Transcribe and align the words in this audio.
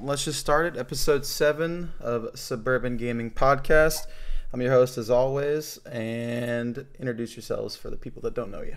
let's 0.00 0.24
just 0.24 0.38
start 0.38 0.66
it. 0.66 0.76
Episode 0.76 1.24
seven 1.24 1.92
of 2.00 2.28
Suburban 2.38 2.96
Gaming 2.96 3.30
Podcast. 3.30 4.06
I'm 4.52 4.60
your 4.60 4.70
host 4.72 4.98
as 4.98 5.10
always, 5.10 5.78
and 5.86 6.86
introduce 6.98 7.36
yourselves 7.36 7.76
for 7.76 7.90
the 7.90 7.96
people 7.96 8.22
that 8.22 8.34
don't 8.34 8.50
know 8.50 8.62
you. 8.62 8.76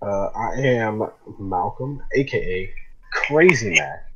Uh, 0.00 0.30
I 0.34 0.54
am 0.60 1.08
Malcolm, 1.38 2.02
aka 2.14 2.72
Crazy 3.12 3.70
Mac. 3.70 4.10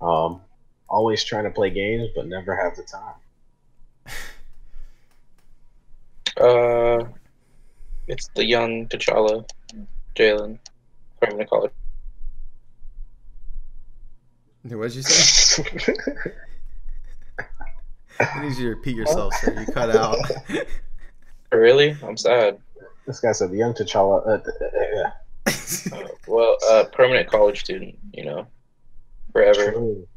Um, 0.00 0.40
always 0.88 1.22
trying 1.24 1.44
to 1.44 1.50
play 1.50 1.70
games, 1.70 2.08
but 2.14 2.26
never 2.26 2.56
have 2.56 2.76
the 2.76 2.82
time. 2.82 3.14
Uh, 6.38 7.02
it's 8.08 8.28
the 8.34 8.44
young 8.44 8.86
T'Challa, 8.88 9.48
Jalen, 10.14 10.58
I'm 11.22 11.30
gonna 11.30 11.46
call 11.46 11.62
What 11.62 11.72
did 14.68 14.94
you 14.94 15.02
say? 15.02 15.62
I 18.18 18.40
need 18.42 18.56
you 18.56 18.64
to 18.64 18.68
repeat 18.70 18.96
yourself, 18.96 19.34
so 19.34 19.52
you 19.52 19.66
cut 19.66 19.94
out. 19.94 20.18
Really? 21.52 21.96
I'm 22.02 22.16
sad. 22.16 22.58
this 23.06 23.20
guy 23.20 23.30
said 23.32 23.50
the 23.52 23.56
young 23.56 23.72
T'Challa. 23.72 24.26
Uh, 24.26 24.30
uh, 24.30 25.06
uh, 25.06 25.10
Uh, 25.96 26.08
well, 26.26 26.56
uh, 26.70 26.84
permanent 26.92 27.28
college 27.30 27.60
student, 27.60 27.96
you 28.12 28.24
know, 28.24 28.46
forever. 29.32 29.72
true. 29.72 30.08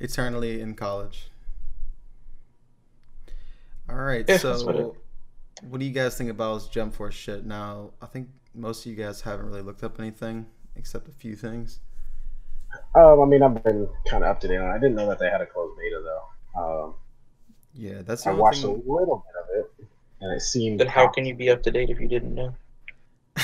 Eternally 0.00 0.60
in 0.60 0.74
college. 0.74 1.30
All 3.88 3.96
right, 3.96 4.24
Yeah, 4.28 4.38
so 4.38 4.96
what 5.62 5.78
do 5.78 5.86
you 5.86 5.92
guys 5.92 6.18
think 6.18 6.30
about 6.30 6.54
this 6.54 6.68
Jump 6.68 6.94
Force 6.94 7.14
shit? 7.14 7.46
Now, 7.46 7.92
I 8.02 8.06
think 8.06 8.28
most 8.54 8.84
of 8.84 8.90
you 8.90 8.96
guys 8.96 9.20
haven't 9.20 9.46
really 9.46 9.62
looked 9.62 9.84
up 9.84 10.00
anything 10.00 10.46
except 10.74 11.08
a 11.08 11.12
few 11.12 11.36
things. 11.36 11.78
Um, 12.94 13.20
I 13.20 13.24
mean, 13.26 13.42
I've 13.42 13.62
been 13.62 13.88
kind 14.08 14.24
of 14.24 14.30
up 14.30 14.40
to 14.40 14.48
date 14.48 14.56
on. 14.58 14.70
it. 14.70 14.74
I 14.74 14.78
didn't 14.78 14.94
know 14.96 15.08
that 15.08 15.18
they 15.18 15.30
had 15.30 15.40
a 15.40 15.46
closed 15.46 15.76
beta 15.78 16.02
though. 16.04 16.84
Um, 16.84 16.94
Yeah, 17.74 18.02
that's 18.02 18.24
the 18.24 18.30
I 18.30 18.32
only 18.32 18.42
watched 18.42 18.62
a 18.64 18.68
little 18.70 19.24
bit 19.26 19.36
of 19.42 19.64
it, 19.80 19.86
and 20.20 20.32
it 20.32 20.40
seemed. 20.40 20.80
Then 20.80 20.86
how 20.88 21.08
can 21.08 21.24
you 21.26 21.34
be 21.34 21.50
up 21.50 21.62
to 21.64 21.70
date 21.70 21.90
if 21.90 22.00
you 22.00 22.08
didn't 22.08 22.34
know? 22.34 22.54
I, 23.36 23.42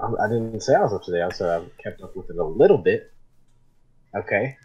I 0.24 0.28
didn't 0.28 0.60
say 0.62 0.74
I 0.74 0.80
was 0.82 0.92
up 0.92 1.02
to 1.04 1.10
date. 1.12 1.22
I 1.22 1.30
said 1.30 1.48
I 1.62 1.82
kept 1.82 2.02
up 2.02 2.14
with 2.16 2.30
it 2.30 2.36
a 2.36 2.44
little 2.44 2.78
bit. 2.78 3.12
Okay. 4.14 4.56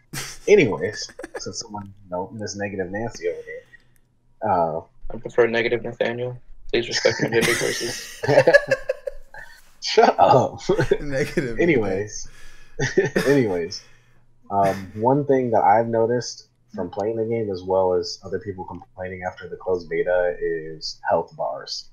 Anyways, 0.48 1.10
since 1.38 1.60
someone, 1.62 1.86
you 2.04 2.10
know, 2.12 2.30
Miss 2.34 2.56
Negative 2.56 2.90
Nancy 2.92 3.28
over 3.30 3.42
here. 3.42 4.50
Uh, 4.52 4.82
I 5.14 5.18
prefer 5.18 5.48
negative 5.48 5.84
Nathaniel. 5.84 6.38
Please 6.72 6.88
respect 6.88 7.18
my 7.22 7.30
gender 7.34 7.48
choices. 7.56 8.22
shut 9.82 10.16
up. 10.20 10.60
Negative. 11.02 11.60
anyways, 11.60 12.28
anyways, 13.28 13.84
um, 14.50 14.92
one 14.96 15.26
thing 15.26 15.52
that 15.52 15.64
I've 15.64 15.88
noticed 15.88 16.48
from 16.74 16.90
playing 16.90 17.18
the 17.18 17.26
game 17.26 17.50
as 17.52 17.64
well 17.64 17.94
as 17.94 18.20
other 18.24 18.40
people 18.40 18.64
complaining 18.66 19.24
after 19.28 19.50
the 19.50 19.56
closed 19.56 19.90
beta 19.90 20.36
is 20.40 21.00
health 21.10 21.36
bars. 21.36 21.90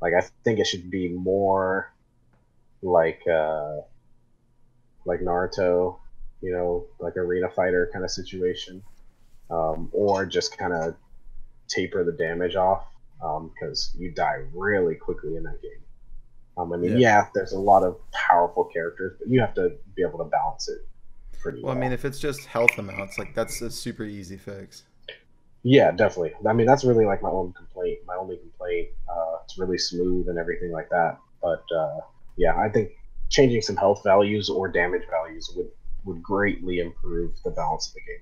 Like 0.00 0.14
I 0.14 0.22
think 0.44 0.58
it 0.58 0.66
should 0.66 0.90
be 0.90 1.08
more 1.08 1.92
like 2.82 3.22
uh, 3.26 3.78
like 5.04 5.20
Naruto, 5.20 5.98
you 6.40 6.52
know, 6.52 6.86
like 7.00 7.16
arena 7.16 7.48
fighter 7.48 7.90
kind 7.92 8.04
of 8.04 8.10
situation, 8.10 8.82
um, 9.50 9.88
or 9.92 10.24
just 10.26 10.56
kind 10.56 10.72
of 10.72 10.94
taper 11.68 12.04
the 12.04 12.12
damage 12.12 12.54
off 12.54 12.84
because 13.20 13.94
you 13.98 14.12
die 14.12 14.44
really 14.54 14.94
quickly 14.94 15.36
in 15.36 15.42
that 15.42 15.60
game. 15.60 15.82
Um, 16.58 16.72
I 16.72 16.76
mean, 16.76 16.92
Yeah. 16.92 16.98
yeah. 16.98 17.26
there's 17.34 17.52
a 17.52 17.58
lot 17.58 17.82
of 17.84 17.96
powerful 18.10 18.64
characters, 18.64 19.16
but 19.18 19.28
you 19.28 19.40
have 19.40 19.54
to 19.54 19.72
be 19.94 20.02
able 20.02 20.18
to 20.18 20.24
balance 20.24 20.68
it 20.68 20.86
pretty 21.40 21.62
Well, 21.62 21.72
well. 21.74 21.76
I 21.78 21.80
mean, 21.80 21.92
if 21.92 22.04
it's 22.04 22.18
just 22.18 22.44
health 22.46 22.76
amounts, 22.78 23.16
like 23.18 23.34
that's 23.34 23.60
a 23.62 23.70
super 23.70 24.04
easy 24.04 24.36
fix. 24.36 24.82
yeah, 25.62 25.90
definitely. 25.92 26.32
I 26.48 26.52
mean, 26.52 26.66
that's 26.66 26.84
really 26.84 27.04
like 27.04 27.22
my 27.22 27.30
own 27.30 27.52
complaint. 27.52 27.98
My 28.06 28.16
only 28.16 28.36
complaint. 28.38 28.88
Uh, 29.08 29.36
it's 29.44 29.58
really 29.58 29.78
smooth 29.78 30.28
and 30.28 30.38
everything 30.38 30.72
like 30.72 30.88
that. 30.90 31.18
But 31.42 31.64
uh, 31.76 32.00
yeah, 32.36 32.56
I 32.56 32.68
think 32.68 32.90
changing 33.28 33.62
some 33.62 33.76
health 33.76 34.02
values 34.04 34.48
or 34.50 34.68
damage 34.68 35.02
values 35.10 35.52
would 35.56 35.68
would 36.04 36.22
greatly 36.22 36.78
improve 36.80 37.32
the 37.44 37.50
balance 37.50 37.88
of 37.88 37.94
the 37.94 38.00
game. 38.00 38.20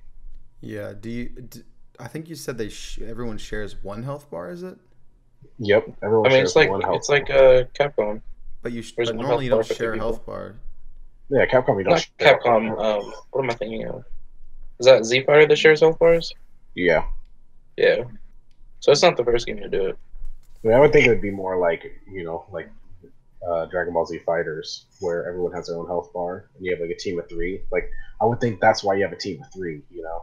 Yeah. 0.60 0.92
Do 0.98 1.08
you? 1.10 1.30
I 1.98 2.08
think 2.08 2.28
you 2.28 2.34
said 2.34 2.58
they 2.58 2.68
sh- 2.68 2.98
everyone 3.06 3.38
shares 3.38 3.82
one 3.82 4.02
health 4.02 4.30
bar. 4.30 4.50
Is 4.50 4.62
it? 4.62 4.76
Yep, 5.58 5.98
everyone 6.02 6.26
I 6.26 6.34
mean, 6.34 6.42
it's 6.42 6.56
like 6.56 6.70
one 6.70 6.80
health. 6.80 6.96
it's 6.96 7.08
like 7.08 7.30
uh, 7.30 7.64
Capcom. 7.78 8.22
But 8.62 8.72
you 8.72 8.82
sh- 8.82 8.92
There's 8.96 9.08
but 9.10 9.16
one 9.16 9.26
normally 9.26 9.44
you 9.44 9.50
don't 9.50 9.66
share 9.66 9.94
a 9.94 9.98
health 9.98 10.24
bar. 10.26 10.56
yeah, 11.30 11.46
Capcom. 11.46 11.78
You 11.78 11.84
don't 11.84 11.94
Not 11.94 12.08
share 12.20 12.38
Capcom. 12.38 12.78
Um, 12.78 13.12
what 13.30 13.44
am 13.44 13.50
I 13.50 13.54
thinking 13.54 13.86
of? 13.86 14.04
Is 14.78 14.86
that 14.86 15.04
Z 15.04 15.22
Fighter 15.24 15.46
that 15.46 15.56
shares 15.56 15.80
health 15.80 15.98
bars? 15.98 16.32
yeah, 16.74 17.04
Yeah. 17.76 18.04
So 18.80 18.92
it's 18.92 19.02
not 19.02 19.16
the 19.16 19.24
first 19.24 19.46
game 19.46 19.56
to 19.58 19.68
do 19.68 19.86
it. 19.86 19.98
I, 20.64 20.68
mean, 20.68 20.76
I 20.76 20.80
would 20.80 20.92
think 20.92 21.06
it 21.06 21.10
would 21.10 21.22
be 21.22 21.30
more 21.30 21.58
like 21.58 21.84
you 22.10 22.24
know, 22.24 22.44
like 22.50 22.70
uh, 23.48 23.66
Dragon 23.66 23.94
Ball 23.94 24.06
Z 24.06 24.18
Fighters, 24.26 24.86
where 25.00 25.26
everyone 25.28 25.52
has 25.52 25.66
their 25.68 25.76
own 25.76 25.86
health 25.86 26.12
bar, 26.12 26.50
and 26.56 26.64
you 26.64 26.72
have 26.72 26.80
like 26.80 26.90
a 26.90 26.98
team 26.98 27.18
of 27.18 27.28
three. 27.28 27.62
Like 27.72 27.88
I 28.20 28.26
would 28.26 28.40
think 28.40 28.60
that's 28.60 28.84
why 28.84 28.94
you 28.96 29.02
have 29.02 29.12
a 29.12 29.16
team 29.16 29.42
of 29.42 29.52
three. 29.52 29.82
You 29.90 30.02
know. 30.02 30.22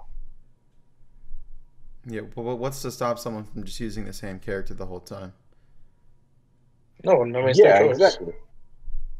Yeah. 2.05 2.21
but 2.21 2.41
what's 2.43 2.81
to 2.81 2.91
stop 2.91 3.17
someone 3.19 3.45
from 3.45 3.63
just 3.63 3.79
using 3.79 4.05
the 4.05 4.13
same 4.13 4.39
character 4.39 4.73
the 4.73 4.85
whole 4.85 4.99
time? 4.99 5.33
No, 7.03 7.23
no, 7.23 7.49
yeah, 7.53 7.83
exactly. 7.83 8.33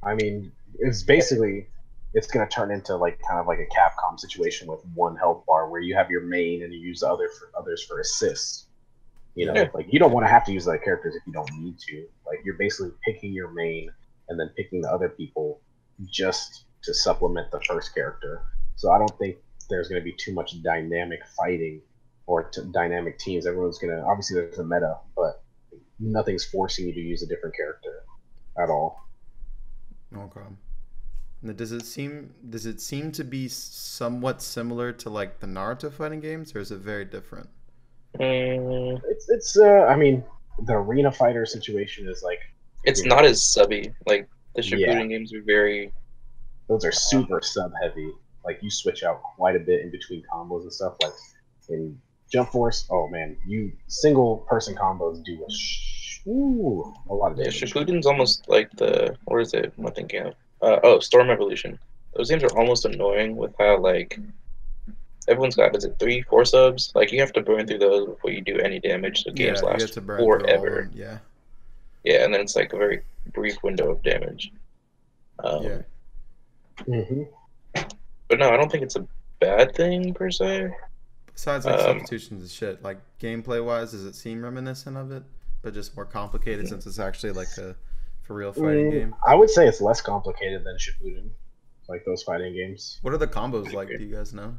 I 0.01 0.15
mean, 0.15 0.51
it's 0.79 1.03
basically 1.03 1.67
it's 2.13 2.27
going 2.27 2.47
to 2.47 2.53
turn 2.53 2.71
into 2.71 2.95
like 2.95 3.19
kind 3.27 3.39
of 3.39 3.47
like 3.47 3.59
a 3.59 3.65
Capcom 3.75 4.19
situation 4.19 4.67
with 4.67 4.79
one 4.93 5.15
health 5.15 5.45
bar 5.47 5.69
where 5.69 5.81
you 5.81 5.95
have 5.95 6.11
your 6.11 6.21
main 6.21 6.63
and 6.63 6.73
you 6.73 6.79
use 6.79 6.99
the 7.01 7.09
other 7.09 7.27
for 7.29 7.49
others 7.59 7.83
for 7.83 7.99
assists. 7.99 8.67
You 9.35 9.47
know, 9.47 9.55
Yeah. 9.55 9.69
like 9.73 9.87
you 9.91 9.99
don't 9.99 10.11
want 10.11 10.25
to 10.25 10.29
have 10.29 10.45
to 10.45 10.51
use 10.51 10.67
other 10.67 10.77
characters 10.77 11.15
if 11.15 11.23
you 11.25 11.33
don't 11.33 11.49
need 11.57 11.79
to. 11.79 12.05
Like 12.25 12.39
you're 12.45 12.57
basically 12.57 12.91
picking 13.03 13.33
your 13.33 13.49
main 13.51 13.91
and 14.29 14.39
then 14.39 14.49
picking 14.55 14.81
the 14.81 14.89
other 14.89 15.09
people 15.09 15.59
just 16.05 16.65
to 16.83 16.93
supplement 16.93 17.49
the 17.51 17.59
first 17.61 17.93
character. 17.95 18.43
So 18.75 18.91
I 18.91 18.97
don't 18.99 19.17
think 19.17 19.37
there's 19.69 19.87
going 19.89 19.99
to 20.01 20.05
be 20.05 20.13
too 20.13 20.33
much 20.33 20.61
dynamic 20.61 21.19
fighting 21.35 21.81
or 22.25 22.43
t- 22.43 22.61
dynamic 22.71 23.19
teams. 23.19 23.45
Everyone's 23.45 23.77
going 23.79 23.95
to 23.95 24.03
obviously 24.03 24.35
there's 24.39 24.57
a 24.59 24.63
meta, 24.63 24.97
but 25.15 25.43
nothing's 25.99 26.43
forcing 26.45 26.87
you 26.87 26.93
to 26.93 26.99
use 26.99 27.23
a 27.23 27.27
different 27.27 27.55
character 27.55 28.03
at 28.57 28.69
all. 28.69 29.07
Okay. 30.15 30.41
Now, 31.41 31.53
does 31.53 31.71
it 31.73 31.85
seem 31.85 32.33
does 32.49 32.65
it 32.65 32.79
seem 32.79 33.11
to 33.13 33.23
be 33.23 33.47
somewhat 33.49 34.41
similar 34.41 34.91
to 34.93 35.09
like 35.09 35.39
the 35.39 35.47
Naruto 35.47 35.91
fighting 35.91 36.21
games, 36.21 36.55
or 36.55 36.59
is 36.59 36.71
it 36.71 36.77
very 36.79 37.03
different? 37.05 37.49
Mm, 38.19 39.01
It's 39.05 39.27
it's 39.29 39.57
uh 39.57 39.85
I 39.89 39.95
mean 39.95 40.23
the 40.65 40.73
arena 40.73 41.11
fighter 41.11 41.45
situation 41.45 42.07
is 42.07 42.21
like 42.23 42.39
it's 42.85 43.01
Yeah. 43.03 43.09
not 43.15 43.25
as 43.25 43.43
subby. 43.43 43.91
Like 44.05 44.29
the 44.55 44.63
Yeah. 44.63 44.77
Shippuden 44.93 45.09
games 45.09 45.33
are 45.33 45.41
very. 45.41 45.91
those 46.69 46.85
are 46.85 46.91
super 46.93 47.41
sub 47.41 47.73
heavy. 47.81 48.09
Like 48.45 48.59
you 48.61 48.69
switch 48.71 49.03
out 49.03 49.21
quite 49.35 49.55
a 49.55 49.59
bit 49.59 49.81
in 49.81 49.91
between 49.91 50.23
combos 50.31 50.61
and 50.61 50.71
stuff. 50.71 50.95
Like 51.01 51.13
in 51.69 51.99
Jump 52.33 52.49
Force, 52.49 52.87
oh 52.89 53.07
man, 53.09 53.37
you 53.45 53.71
single 53.87 54.37
person 54.49 54.73
combos 54.73 55.23
do 55.23 55.45
a 55.47 55.51
sh- 55.53 56.19
ooh, 56.27 56.91
a 57.07 57.13
lot 57.13 57.31
of 57.31 57.37
Yeah, 57.37 57.43
damage. 57.43 57.71
Shippuden's 57.71 58.07
almost 58.07 58.49
like 58.49 58.71
the. 58.71 59.15
What 59.25 59.39
is 59.41 59.53
it? 59.53 59.71
I'm 59.77 59.85
I 59.85 59.91
thinking 59.91 60.25
of? 60.25 60.33
Uh, 60.59 60.79
oh, 60.83 60.99
Storm 60.99 61.29
Evolution. 61.29 61.77
Those 62.15 62.31
games 62.31 62.43
are 62.43 62.57
almost 62.57 62.85
annoying 62.85 63.35
with 63.35 63.53
how 63.59 63.77
like 63.77 64.19
everyone's 65.27 65.55
got 65.55 65.75
is 65.75 65.83
it 65.83 65.95
three, 65.99 66.23
four 66.23 66.43
subs? 66.43 66.91
Like 66.95 67.11
you 67.11 67.19
have 67.19 67.33
to 67.33 67.41
burn 67.41 67.67
through 67.67 67.77
those 67.77 68.07
before 68.07 68.31
you 68.31 68.41
do 68.41 68.57
any 68.57 68.79
damage. 68.79 69.25
The 69.25 69.31
games 69.31 69.61
yeah, 69.61 69.67
last 69.67 69.79
get 69.79 69.93
to 69.93 70.01
burn 70.01 70.17
through 70.17 70.25
all 70.25 70.33
of 70.33 70.39
forever. 70.41 70.89
Yeah. 70.91 71.19
Yeah, 72.03 72.25
and 72.25 72.33
then 72.33 72.41
it's 72.41 72.55
like 72.55 72.73
a 72.73 72.77
very 72.77 73.01
brief 73.31 73.61
window 73.61 73.91
of 73.91 74.01
damage. 74.01 74.51
Um, 75.43 75.63
Yeah. 75.63 75.81
hmm 76.85 77.23
But 78.27 78.39
no, 78.39 78.49
I 78.49 78.57
don't 78.57 78.71
think 78.71 78.83
it's 78.83 78.95
a 78.95 79.07
bad 79.39 79.75
thing 79.75 80.15
per 80.15 80.31
se. 80.31 80.71
Besides 81.33 81.65
like 81.65 81.79
Um, 81.79 81.81
substitutions 81.81 82.41
and 82.41 82.51
shit, 82.51 82.83
like 82.83 82.97
gameplay 83.19 83.63
wise, 83.63 83.91
does 83.91 84.05
it 84.05 84.13
seem 84.13 84.43
reminiscent 84.43 84.97
of 84.97 85.11
it, 85.11 85.23
but 85.61 85.73
just 85.73 85.95
more 85.95 86.05
complicated 86.05 86.67
since 86.67 86.85
it's 86.85 86.99
actually 86.99 87.31
like 87.31 87.57
a 87.57 87.75
for 88.21 88.35
real 88.35 88.53
fighting 88.53 88.91
game? 88.91 89.15
I 89.25 89.35
would 89.35 89.49
say 89.49 89.67
it's 89.67 89.81
less 89.81 89.99
complicated 89.99 90.63
than 90.63 90.77
Shippuden, 90.77 91.29
like 91.89 92.05
those 92.05 92.23
fighting 92.23 92.53
games. 92.53 92.99
What 93.01 93.13
are 93.13 93.17
the 93.17 93.27
combos 93.27 93.73
like? 93.73 93.89
Do 93.89 94.03
you 94.03 94.13
guys 94.15 94.33
know? 94.33 94.55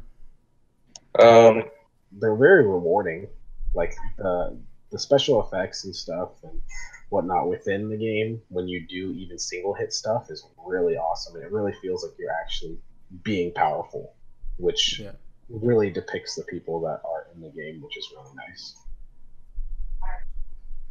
Um, 1.21 1.65
they're 2.13 2.35
very 2.37 2.67
rewarding. 2.67 3.29
Like 3.75 3.95
the 4.19 4.57
the 4.91 4.99
special 4.99 5.43
effects 5.45 5.85
and 5.85 5.95
stuff 5.95 6.31
and 6.45 6.61
whatnot 7.09 7.49
within 7.49 7.89
the 7.89 7.97
game 7.97 8.41
when 8.49 8.69
you 8.69 8.87
do 8.87 9.13
even 9.13 9.39
single 9.39 9.75
hit 9.75 9.93
stuff 9.93 10.31
is 10.31 10.47
really 10.65 10.97
awesome 10.97 11.35
and 11.37 11.45
it 11.45 11.51
really 11.51 11.73
feels 11.83 12.05
like 12.05 12.13
you're 12.19 12.33
actually 12.33 12.79
being 13.23 13.53
powerful, 13.53 14.15
which 14.57 15.01
Yeah. 15.01 15.13
Really 15.49 15.91
depicts 15.91 16.35
the 16.35 16.43
people 16.45 16.81
that 16.81 17.01
are 17.05 17.27
in 17.35 17.41
the 17.41 17.51
game, 17.51 17.81
which 17.83 17.97
is 17.97 18.09
really 18.17 18.35
nice. 18.37 18.77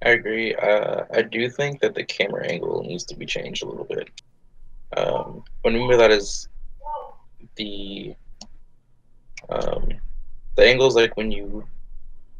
I 0.05 0.09
agree. 0.09 0.55
Uh, 0.55 1.05
I 1.13 1.21
do 1.21 1.49
think 1.49 1.79
that 1.81 1.95
the 1.95 2.03
camera 2.03 2.47
angle 2.47 2.83
needs 2.83 3.03
to 3.05 3.15
be 3.15 3.25
changed 3.25 3.63
a 3.63 3.67
little 3.67 3.85
bit. 3.85 4.09
Um, 4.97 5.43
what 5.61 5.73
I 5.73 5.77
mean 5.77 5.89
by 5.89 5.97
that 5.97 6.11
is 6.11 6.47
the 7.55 8.15
Um, 9.49 9.89
the 10.55 10.65
angles 10.65 10.95
like 10.95 11.17
when 11.17 11.29
you 11.29 11.67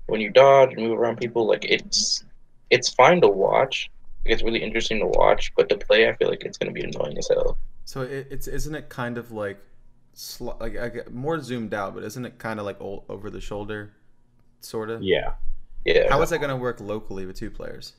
when 0.06 0.22
you 0.22 0.30
dodge 0.30 0.74
and 0.74 0.82
move 0.82 0.98
around 0.98 1.18
people, 1.18 1.46
like 1.46 1.66
it's 1.66 2.24
it's 2.70 2.90
fine 2.90 3.20
to 3.22 3.28
watch. 3.28 3.90
Like, 4.26 4.34
it's 4.34 4.44
really 4.44 4.64
interesting 4.64 5.00
to 5.00 5.08
watch, 5.08 5.52
but 5.58 5.68
to 5.70 5.78
play, 5.78 6.08
I 6.08 6.16
feel 6.16 6.30
like 6.30 6.44
it's 6.46 6.58
gonna 6.58 6.72
be 6.72 6.84
annoying 6.84 7.18
as 7.18 7.28
hell. 7.28 7.58
So 7.86 8.02
it, 8.02 8.28
it's 8.32 8.48
isn't 8.48 8.74
it 8.74 8.88
kind 8.88 9.18
of 9.18 9.32
like, 9.32 9.60
sl- 10.14 10.52
like 10.60 10.78
I 10.78 10.90
get 10.90 11.14
more 11.14 11.40
zoomed 11.40 11.74
out, 11.74 11.94
but 11.96 12.04
isn't 12.04 12.26
it 12.26 12.38
kind 12.38 12.60
of 12.60 12.66
like 12.66 12.80
o- 12.82 13.04
over 13.10 13.30
the 13.30 13.42
shoulder, 13.42 13.92
sort 14.60 14.90
of? 14.90 15.02
Yeah. 15.04 15.34
Yeah, 15.86 16.10
How 16.10 16.22
is 16.22 16.30
that 16.30 16.40
gonna 16.40 16.56
work 16.56 16.80
locally 16.80 17.26
with 17.26 17.36
two 17.36 17.50
players? 17.52 17.94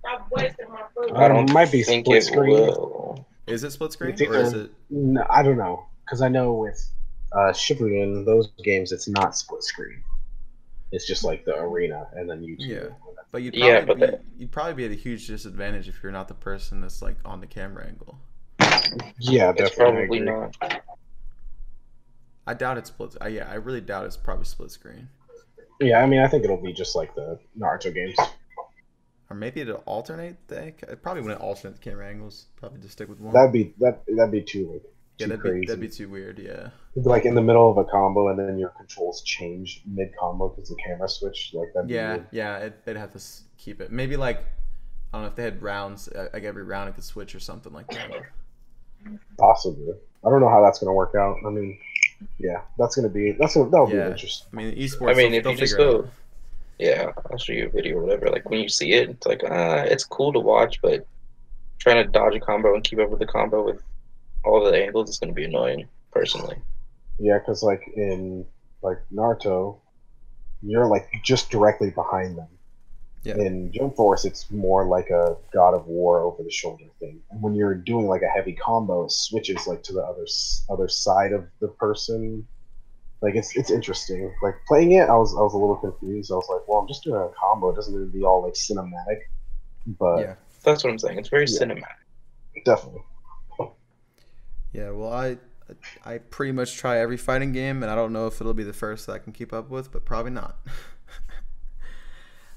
Stop 0.00 0.28
wasting 0.30 0.66
my. 0.68 0.82
I 1.16 1.28
don't- 1.28 1.52
might 1.52 1.72
be 1.72 1.82
think 1.82 2.06
split 2.06 2.18
it 2.18 2.22
screen. 2.26 2.50
will. 2.50 3.26
Is 3.46 3.64
it 3.64 3.70
split 3.72 3.92
screen 3.92 4.12
It's 4.12 4.22
or 4.22 4.34
is 4.36 4.52
it? 4.52 4.70
No, 4.90 5.26
I 5.28 5.42
don't 5.42 5.56
know 5.58 5.86
because 6.04 6.22
I 6.22 6.28
know 6.28 6.52
with 6.54 6.80
uh, 7.32 7.50
Shippuden, 7.52 8.24
those 8.24 8.48
games 8.62 8.92
it's 8.92 9.08
not 9.08 9.36
split 9.36 9.62
screen. 9.64 10.02
It's 10.92 11.06
just 11.06 11.24
like 11.24 11.44
the 11.44 11.58
arena 11.58 12.06
and 12.14 12.30
then 12.30 12.42
you. 12.44 12.56
two. 12.56 12.62
Yeah. 12.64 12.88
But 13.32 13.42
you'd 13.42 13.54
Yeah, 13.56 13.84
probably 13.84 13.86
but 13.86 14.10
be, 14.12 14.16
the- 14.16 14.22
you'd 14.38 14.52
probably 14.52 14.74
be 14.74 14.84
at 14.84 14.92
a 14.92 14.94
huge 14.94 15.26
disadvantage 15.26 15.88
if 15.88 16.00
you're 16.02 16.12
not 16.12 16.28
the 16.28 16.34
person 16.34 16.80
that's 16.80 17.02
like 17.02 17.16
on 17.24 17.40
the 17.40 17.48
camera 17.48 17.84
angle. 17.86 18.18
Yeah, 19.18 19.50
It's 19.56 19.74
definitely. 19.76 20.04
I 20.04 20.06
probably 20.06 20.20
not. 20.20 20.56
I 22.46 22.54
doubt 22.54 22.78
it's 22.78 22.88
split. 22.88 23.16
I, 23.20 23.28
yeah, 23.28 23.50
I 23.50 23.54
really 23.54 23.80
doubt 23.80 24.04
it's 24.06 24.16
probably 24.16 24.44
split 24.44 24.70
screen. 24.70 25.08
Yeah, 25.80 26.00
I 26.00 26.06
mean, 26.06 26.20
I 26.20 26.28
think 26.28 26.44
it'll 26.44 26.62
be 26.62 26.72
just 26.72 26.94
like 26.94 27.14
the 27.14 27.38
Naruto 27.58 27.92
games. 27.92 28.16
Or 29.30 29.36
maybe 29.36 29.60
it'll 29.62 29.82
alternate 29.86 30.36
the. 30.48 30.66
It 30.66 31.02
probably 31.02 31.22
wouldn't 31.22 31.40
alternate 31.40 31.74
the 31.76 31.80
camera 31.90 32.08
angles. 32.08 32.46
Probably 32.56 32.80
just 32.80 32.92
stick 32.92 33.08
with 33.08 33.20
one. 33.20 33.32
That'd 33.32 33.52
be 33.52 33.74
that. 33.78 34.02
That'd 34.06 34.30
be 34.30 34.42
too 34.42 34.70
like 34.72 34.82
yeah, 35.18 35.26
that'd 35.28 35.40
crazy. 35.40 35.60
be 35.60 35.66
that'd 35.66 35.80
be 35.80 35.88
too 35.88 36.08
weird. 36.08 36.38
Yeah. 36.38 36.68
like 36.96 37.24
in 37.24 37.34
the 37.34 37.42
middle 37.42 37.70
of 37.70 37.78
a 37.78 37.84
combo 37.84 38.28
and 38.28 38.38
then 38.38 38.58
your 38.58 38.70
controls 38.70 39.22
change 39.22 39.82
mid 39.86 40.10
combo 40.18 40.48
because 40.48 40.68
the 40.68 40.76
camera 40.76 41.08
switch. 41.08 41.52
Like 41.54 41.72
that. 41.74 41.88
Yeah, 41.88 42.18
yeah. 42.32 42.58
It, 42.58 42.84
they'd 42.84 42.96
have 42.96 43.12
to 43.12 43.22
keep 43.56 43.80
it. 43.80 43.90
Maybe 43.90 44.16
like 44.16 44.38
I 45.12 45.16
don't 45.18 45.22
know 45.22 45.28
if 45.28 45.36
they 45.36 45.44
had 45.44 45.62
rounds. 45.62 46.08
uh, 46.08 46.28
Like 46.32 46.44
every 46.44 46.64
round 46.64 46.88
it 46.90 46.94
could 46.94 47.04
switch 47.04 47.34
or 47.34 47.40
something 47.40 47.72
like 47.72 47.88
that. 47.88 48.10
Possibly. 49.38 49.94
I 50.24 50.30
don't 50.30 50.40
know 50.40 50.48
how 50.48 50.62
that's 50.62 50.78
gonna 50.78 50.92
work 50.94 51.14
out. 51.14 51.36
I 51.46 51.50
mean, 51.50 51.78
yeah, 52.38 52.62
that's 52.78 52.96
gonna 52.96 53.08
be 53.08 53.32
that's 53.32 53.54
gonna 53.54 53.70
that'll 53.70 53.90
Yeah. 53.90 54.06
be 54.06 54.12
interesting. 54.12 54.48
I 54.52 54.56
mean, 54.56 54.76
esports. 54.76 55.10
I 55.10 55.14
mean, 55.14 55.34
if 55.34 55.46
you 55.46 55.56
just 55.56 55.76
go, 55.76 55.98
out. 55.98 56.08
yeah, 56.78 57.12
I'll 57.30 57.38
show 57.38 57.52
you 57.52 57.66
a 57.66 57.70
video 57.70 57.98
or 57.98 58.02
whatever. 58.02 58.30
Like 58.30 58.48
when 58.48 58.60
you 58.60 58.68
see 58.68 58.92
it, 58.92 59.10
it's 59.10 59.26
like 59.26 59.42
ah, 59.48 59.82
it's 59.82 60.04
cool 60.04 60.32
to 60.32 60.40
watch, 60.40 60.80
but 60.82 61.06
trying 61.78 62.04
to 62.04 62.10
dodge 62.10 62.34
a 62.34 62.40
combo 62.40 62.74
and 62.74 62.82
keep 62.84 62.98
up 62.98 63.10
with 63.10 63.18
the 63.20 63.26
combo 63.26 63.64
with 63.64 63.82
all 64.44 64.64
the 64.64 64.76
angles 64.76 65.10
is 65.10 65.18
going 65.18 65.28
to 65.30 65.34
be 65.34 65.44
annoying. 65.44 65.86
Personally, 66.12 66.56
Yeah, 67.18 67.38
because 67.38 67.62
like 67.64 67.82
in 67.96 68.46
like 68.82 68.98
Naruto, 69.12 69.80
you're 70.62 70.86
like 70.86 71.08
just 71.24 71.50
directly 71.50 71.90
behind 71.90 72.38
them. 72.38 72.46
Yeah. 73.24 73.36
In 73.38 73.72
Jump 73.72 73.96
Force, 73.96 74.24
it's 74.26 74.50
more 74.50 74.84
like 74.86 75.08
a 75.10 75.36
God 75.52 75.72
of 75.74 75.86
War 75.86 76.20
over 76.20 76.42
the 76.42 76.50
shoulder 76.50 76.84
thing. 77.00 77.20
And 77.30 77.40
when 77.42 77.54
you're 77.54 77.74
doing 77.74 78.06
like 78.06 78.20
a 78.22 78.28
heavy 78.28 78.52
combo, 78.52 79.04
it 79.04 79.12
switches 79.12 79.66
like 79.66 79.82
to 79.84 79.94
the 79.94 80.02
other 80.02 80.26
other 80.68 80.88
side 80.88 81.32
of 81.32 81.46
the 81.60 81.68
person. 81.68 82.46
Like 83.22 83.34
it's 83.34 83.56
it's 83.56 83.70
interesting. 83.70 84.30
Like 84.42 84.56
playing 84.68 84.92
it, 84.92 85.08
I 85.08 85.16
was 85.16 85.34
I 85.34 85.40
was 85.40 85.54
a 85.54 85.56
little 85.56 85.76
confused. 85.76 86.30
I 86.30 86.34
was 86.34 86.46
like, 86.50 86.68
well, 86.68 86.78
I'm 86.80 86.86
just 86.88 87.02
doing 87.02 87.16
a 87.20 87.28
combo. 87.40 87.70
It 87.70 87.76
doesn't 87.76 87.98
need 87.98 88.12
to 88.12 88.18
be 88.18 88.24
all 88.24 88.42
like 88.42 88.52
cinematic. 88.54 89.20
But 89.98 90.18
Yeah. 90.20 90.34
that's 90.62 90.84
what 90.84 90.90
I'm 90.90 90.98
saying. 90.98 91.18
It's 91.18 91.30
very 91.30 91.46
Yeah. 91.48 91.58
cinematic. 91.60 92.62
definitely. 92.64 93.02
Yeah, 94.72 94.90
well, 94.90 95.12
I 95.12 95.38
I 96.04 96.18
pretty 96.18 96.52
much 96.52 96.76
try 96.76 96.98
every 96.98 97.16
fighting 97.16 97.52
game, 97.52 97.82
and 97.82 97.90
I 97.90 97.94
don't 97.94 98.12
know 98.12 98.26
if 98.26 98.40
it'll 98.40 98.52
be 98.54 98.64
the 98.64 98.72
first 98.74 99.06
that 99.06 99.12
I 99.14 99.18
can 99.18 99.32
keep 99.32 99.52
up 99.52 99.70
with, 99.70 99.90
but 99.92 100.04
probably 100.04 100.32
not. 100.32 100.58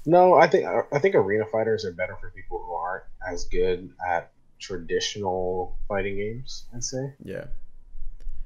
No, 0.08 0.32
I 0.32 0.46
think 0.46 0.64
I 0.64 0.98
think 0.98 1.14
arena 1.14 1.44
fighters 1.44 1.84
are 1.84 1.92
better 1.92 2.16
for 2.18 2.30
people 2.30 2.64
who 2.64 2.72
aren't 2.72 3.04
as 3.30 3.44
good 3.44 3.90
at 4.08 4.30
traditional 4.58 5.76
fighting 5.86 6.16
games. 6.16 6.64
I'd 6.74 6.82
say. 6.82 7.12
yeah, 7.22 7.44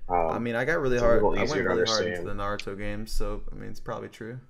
Um, 0.09 0.31
I 0.31 0.39
mean, 0.41 0.57
I 0.57 0.65
got 0.65 0.81
really 0.81 0.99
hard. 0.99 1.21
I 1.21 1.23
went 1.23 1.53
really 1.53 1.85
hard 1.87 2.07
into 2.07 2.23
the 2.23 2.33
Naruto 2.35 2.77
games, 2.77 3.13
so 3.13 3.43
I 3.53 3.55
mean, 3.55 3.71
it's 3.71 3.79
probably 3.79 4.09
true. 4.09 4.41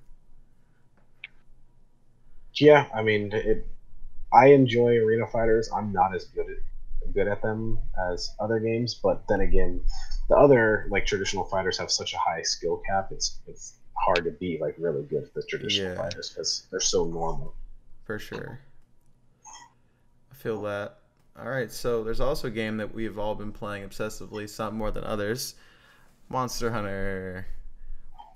yeah, 2.54 2.86
I 2.94 3.02
mean, 3.02 3.30
it. 3.34 3.66
I 4.32 4.46
enjoy 4.46 4.96
arena 4.96 5.26
fighters. 5.26 5.68
I'm 5.70 5.92
not 5.92 6.14
as 6.14 6.24
good 6.24 6.46
at 6.48 7.12
good 7.12 7.28
at 7.28 7.42
them 7.42 7.78
as 8.10 8.30
other 8.40 8.58
games, 8.58 8.94
but 8.94 9.28
then 9.28 9.42
again, 9.42 9.82
the 10.30 10.36
other 10.36 10.86
like 10.88 11.04
traditional 11.04 11.44
fighters 11.44 11.76
have 11.76 11.90
such 11.90 12.14
a 12.14 12.18
high 12.18 12.40
skill 12.40 12.80
cap. 12.88 13.08
It's 13.10 13.38
it's 13.46 13.74
hard 14.04 14.24
to 14.24 14.30
be 14.32 14.58
like 14.60 14.74
really 14.78 15.02
good 15.04 15.24
at 15.24 15.34
the 15.34 15.42
traditional 15.42 15.92
Yeah. 15.92 15.96
fighters 15.96 16.30
because 16.30 16.66
they're 16.70 16.80
so 16.80 17.04
normal. 17.06 17.54
For 18.04 18.18
sure. 18.18 18.58
I 20.30 20.34
feel 20.34 20.60
that. 20.62 20.98
All 21.38 21.48
right, 21.48 21.70
so 21.70 22.04
there's 22.04 22.20
also 22.20 22.48
a 22.48 22.50
game 22.50 22.76
that 22.76 22.92
we've 22.92 23.18
all 23.18 23.34
been 23.34 23.52
playing 23.52 23.88
obsessively, 23.88 24.48
some 24.48 24.74
more 24.76 24.90
than 24.90 25.04
others. 25.04 25.54
Monster 26.28 26.70
Hunter. 26.70 27.46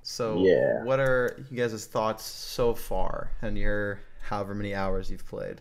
So, 0.03 0.39
Yeah. 0.39 0.83
what 0.85 1.01
are 1.01 1.37
you 1.51 1.57
guys' 1.59 1.87
thoughts 1.87 2.25
so 2.25 2.75
far 2.75 3.33
and 3.43 3.59
your 3.59 4.01
however 4.23 4.55
many 4.55 4.75
hours 4.75 5.11
you've 5.11 5.27
played? 5.27 5.61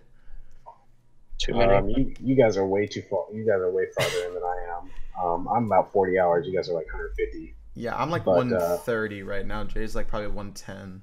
Too 1.39 1.53
many. 1.55 1.73
Um, 1.73 1.89
you, 1.89 2.13
you 2.21 2.35
guys 2.35 2.55
are 2.55 2.65
way 2.65 2.85
too 2.87 3.01
far. 3.01 3.25
You 3.33 3.43
guys 3.45 3.59
are 3.59 3.71
way 3.71 3.87
farther 3.97 4.27
in 4.27 4.33
than 4.35 4.43
I 4.43 4.77
am. 4.77 5.23
Um, 5.25 5.47
I'm 5.49 5.65
about 5.65 5.91
40 5.91 6.17
hours. 6.19 6.47
You 6.47 6.55
guys 6.55 6.69
are 6.69 6.73
like 6.73 6.85
150. 6.87 7.53
Yeah, 7.75 7.95
I'm 7.95 8.09
like 8.09 8.23
But, 8.23 8.31
uh, 8.31 8.79
130 8.79 9.23
right 9.23 9.45
now. 9.45 9.63
Jay's 9.65 9.95
like 9.95 10.07
probably 10.07 10.29
110. 10.29 11.01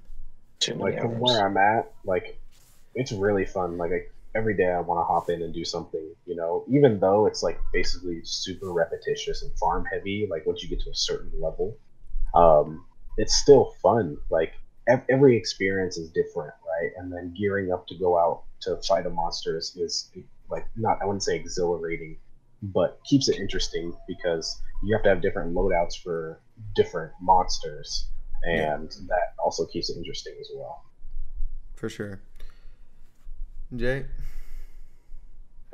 Like 0.79 1.01
from 1.01 1.19
where 1.19 1.47
I'm 1.47 1.57
at, 1.57 1.93
like 2.05 2.39
it's 2.95 3.13
really 3.13 3.45
fun. 3.45 3.79
Like 3.79 3.91
I, 3.93 4.39
every 4.39 4.57
day 4.57 4.71
I 4.71 4.81
want 4.81 5.01
to 5.01 5.05
hop 5.05 5.29
in 5.29 5.43
and 5.43 5.53
do 5.53 5.65
something. 5.65 6.15
You 6.27 6.37
know, 6.37 6.65
even 6.69 6.99
though 6.99 7.27
it's 7.27 7.43
like 7.43 7.61
basically 7.73 8.21
super 8.25 8.73
repetitious 8.73 9.43
and 9.43 9.53
farm 9.59 9.85
heavy. 9.93 10.27
Like 10.31 10.47
once 10.47 10.63
you 10.63 10.69
get 10.69 10.81
to 10.81 10.91
a 10.91 10.95
certain 10.95 11.33
level, 11.41 11.77
um, 12.35 12.85
it's 13.19 13.37
still 13.37 13.75
fun. 13.83 14.17
Like 14.31 14.55
ev- 14.89 15.05
every 15.11 15.37
experience 15.37 15.97
is 15.99 16.11
different, 16.11 16.55
right? 16.67 16.91
And 16.97 17.13
then 17.13 17.35
gearing 17.39 17.73
up 17.73 17.87
to 17.89 17.95
go 17.97 18.19
out 18.19 18.45
to 18.63 18.77
fight 18.89 19.07
a 19.07 19.11
monster 19.11 19.59
is, 19.59 19.77
is 19.77 20.11
like 20.49 20.67
not 20.77 20.99
I 21.03 21.05
wouldn't 21.05 21.23
say 21.23 21.37
exhilarating, 21.37 22.19
but 22.63 23.01
keeps 23.05 23.29
it 23.29 23.39
interesting 23.39 23.93
because 24.07 24.61
you 24.83 24.95
have 24.95 25.03
to 25.05 25.09
have 25.09 25.21
different 25.21 25.55
loadouts 25.55 26.01
for 26.01 26.41
different 26.75 27.13
monsters, 27.21 28.09
and 28.45 28.91
that 29.09 29.35
also 29.43 29.67
keeps 29.67 29.91
it 29.91 29.97
interesting 29.97 30.35
as 30.41 30.49
well. 30.55 30.85
For 31.77 31.89
sure. 31.89 32.21
Jay? 33.75 34.05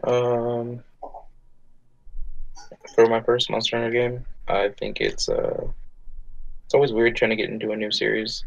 Um, 0.04 0.82
for 2.94 3.06
my 3.06 3.20
first 3.20 3.50
Monster 3.50 3.76
Hunter 3.76 3.90
game, 3.90 4.24
I 4.46 4.68
think 4.78 5.00
it's 5.00 5.28
uh, 5.28 5.66
it's 6.64 6.74
always 6.74 6.92
weird 6.92 7.16
trying 7.16 7.30
to 7.30 7.36
get 7.36 7.50
into 7.50 7.72
a 7.72 7.76
new 7.76 7.90
series, 7.90 8.44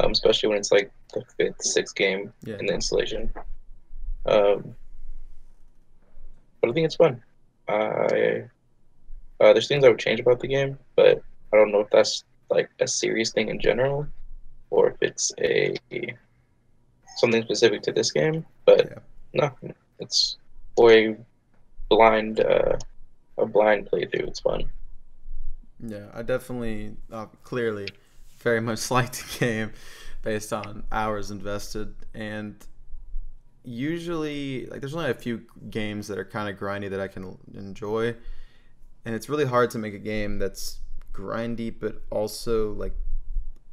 um, 0.00 0.12
especially 0.12 0.48
when 0.50 0.58
it's 0.58 0.70
like 0.72 0.92
the 1.12 1.22
fifth, 1.36 1.62
sixth 1.62 1.94
game 1.96 2.32
Yeah. 2.44 2.56
in 2.58 2.66
the 2.66 2.74
installation. 2.74 3.32
Um, 4.26 4.74
but 6.60 6.70
I 6.70 6.72
think 6.72 6.86
it's 6.86 6.96
fun. 6.96 7.22
I 7.68 8.44
uh, 9.40 9.52
there's 9.52 9.68
things 9.68 9.84
I 9.84 9.88
would 9.88 9.98
change 9.98 10.20
about 10.20 10.40
the 10.40 10.48
game, 10.48 10.78
but 10.96 11.22
I 11.54 11.58
don't 11.58 11.72
know 11.72 11.80
if 11.80 11.90
that's 11.90 12.24
like 12.50 12.70
a 12.80 12.88
serious 12.88 13.32
thing 13.32 13.50
in 13.50 13.60
general, 13.60 14.08
or 14.70 14.90
if 14.90 14.96
it's 15.02 15.32
a 15.40 15.74
something 17.16 17.42
specific 17.42 17.82
to 17.82 17.92
this 17.92 18.12
game. 18.12 18.44
But 18.66 18.90
Yeah. 18.90 18.98
no, 19.32 19.50
it's 19.98 20.38
for 20.76 20.92
a 20.92 21.16
blind 21.90 22.40
uh, 22.40 22.78
a 23.38 23.46
blind 23.46 23.88
playthrough. 23.90 24.28
It's 24.28 24.40
fun. 24.40 24.70
Yeah, 25.84 26.06
I 26.14 26.22
definitely, 26.22 26.96
uh, 27.12 27.26
clearly, 27.42 27.94
very 28.38 28.60
much 28.70 28.90
liked 28.90 29.14
the 29.14 29.38
game 29.38 29.72
based 30.22 30.52
on 30.52 30.84
hours 30.90 31.30
invested. 31.30 31.94
And 32.14 32.64
usually, 33.64 34.66
like, 34.66 34.80
there's 34.80 34.94
only 34.94 35.10
a 35.10 35.14
few 35.14 35.42
games 35.70 36.08
that 36.08 36.18
are 36.18 36.24
kind 36.24 36.48
of 36.48 36.60
grindy 36.60 36.90
that 36.90 37.00
I 37.00 37.08
can 37.08 37.38
enjoy. 37.54 38.14
And 39.04 39.14
it's 39.14 39.28
really 39.28 39.44
hard 39.46 39.70
to 39.72 39.78
make 39.78 39.94
a 39.94 39.98
game 39.98 40.38
that's 40.38 40.80
grindy, 41.14 41.72
but 41.78 42.02
also, 42.10 42.72
like, 42.72 42.94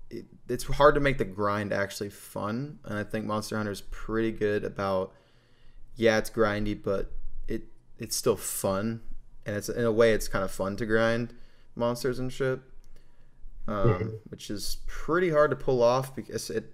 it, 0.10 0.25
it's 0.48 0.63
hard 0.63 0.95
to 0.95 1.01
make 1.01 1.17
the 1.17 1.25
grind 1.25 1.74
actually 1.74 2.10
fun. 2.10 2.79
And 2.86 2.98
I 2.98 3.03
think 3.03 3.25
Monster 3.25 3.57
Hunter 3.57 3.71
is 3.71 3.81
pretty 3.81 4.31
good 4.31 4.63
about, 4.63 5.13
yeah, 5.95 6.17
it's 6.17 6.29
grindy, 6.29 6.81
but 6.81 7.12
it 7.48 7.63
it's 7.98 8.15
still 8.15 8.38
fun. 8.38 9.01
And 9.45 9.55
it's 9.55 9.69
in 9.69 9.83
a 9.83 9.91
way, 9.91 10.13
it's 10.13 10.27
kind 10.27 10.45
of 10.45 10.51
fun 10.51 10.75
to 10.77 10.86
grind 10.86 11.33
monsters 11.75 12.19
and 12.19 12.31
shit, 12.31 12.60
um, 13.67 13.89
Mhm. 13.89 14.19
which 14.29 14.50
is 14.50 14.77
pretty 14.86 15.29
hard 15.31 15.50
to 15.51 15.55
pull 15.57 15.81
off 15.81 16.15
because 16.15 16.50
it. 16.50 16.74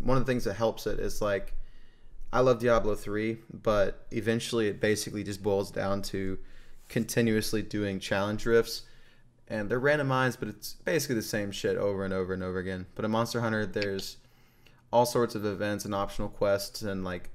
One 0.00 0.16
of 0.16 0.24
the 0.24 0.30
things 0.30 0.44
that 0.44 0.54
helps 0.54 0.86
it 0.86 1.00
is 1.00 1.20
like, 1.20 1.54
I 2.32 2.38
love 2.40 2.60
Diablo 2.60 2.94
three, 2.94 3.38
but 3.52 4.06
eventually 4.12 4.68
it 4.68 4.80
basically 4.80 5.24
just 5.24 5.42
boils 5.42 5.72
down 5.72 6.02
to 6.02 6.38
continuously 6.88 7.62
doing 7.62 7.98
challenge 7.98 8.46
rifts, 8.46 8.82
and 9.48 9.70
they're 9.70 9.80
randomized, 9.80 10.38
but 10.38 10.48
it's 10.48 10.74
basically 10.84 11.16
the 11.16 11.22
same 11.22 11.50
shit 11.50 11.76
over 11.76 12.04
and 12.04 12.12
over 12.12 12.34
and 12.34 12.42
over 12.42 12.58
again. 12.58 12.86
But 12.94 13.04
in 13.04 13.10
Monster 13.10 13.40
Hunter, 13.40 13.64
there's 13.66 14.18
all 14.92 15.06
sorts 15.06 15.34
of 15.34 15.44
events 15.44 15.84
and 15.84 15.94
optional 15.94 16.28
quests 16.28 16.82
and 16.82 17.04
like 17.04 17.30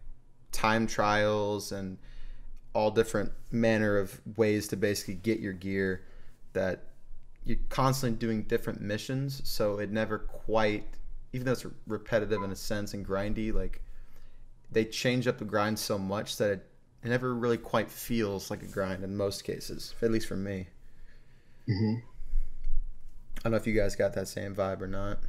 time 0.51 0.87
trials 0.87 1.71
and 1.71 1.97
all 2.73 2.91
different 2.91 3.31
manner 3.51 3.97
of 3.97 4.19
ways 4.37 4.67
to 4.67 4.75
basically 4.75 5.15
get 5.15 5.39
your 5.39 5.53
gear 5.53 6.05
that 6.53 6.85
you're 7.45 7.57
constantly 7.69 8.17
doing 8.17 8.43
different 8.43 8.81
missions 8.81 9.41
so 9.43 9.79
it 9.79 9.91
never 9.91 10.17
quite 10.17 10.85
even 11.33 11.45
though 11.45 11.51
it's 11.51 11.65
repetitive 11.87 12.41
in 12.41 12.51
a 12.51 12.55
sense 12.55 12.93
and 12.93 13.05
grindy 13.05 13.53
like 13.53 13.81
they 14.71 14.85
change 14.85 15.27
up 15.27 15.37
the 15.37 15.45
grind 15.45 15.77
so 15.77 15.97
much 15.97 16.37
that 16.37 16.49
it, 16.49 16.67
it 17.03 17.09
never 17.09 17.35
really 17.35 17.57
quite 17.57 17.91
feels 17.91 18.49
like 18.49 18.63
a 18.63 18.67
grind 18.67 19.03
in 19.03 19.15
most 19.15 19.43
cases 19.43 19.93
at 20.01 20.11
least 20.11 20.27
for 20.27 20.37
me 20.37 20.67
Mm-hmm. 21.69 21.95
i 23.37 23.41
don't 23.43 23.51
know 23.51 23.57
if 23.57 23.67
you 23.67 23.73
guys 23.73 23.95
got 23.95 24.13
that 24.13 24.27
same 24.27 24.55
vibe 24.55 24.81
or 24.81 24.87
not 24.87 25.19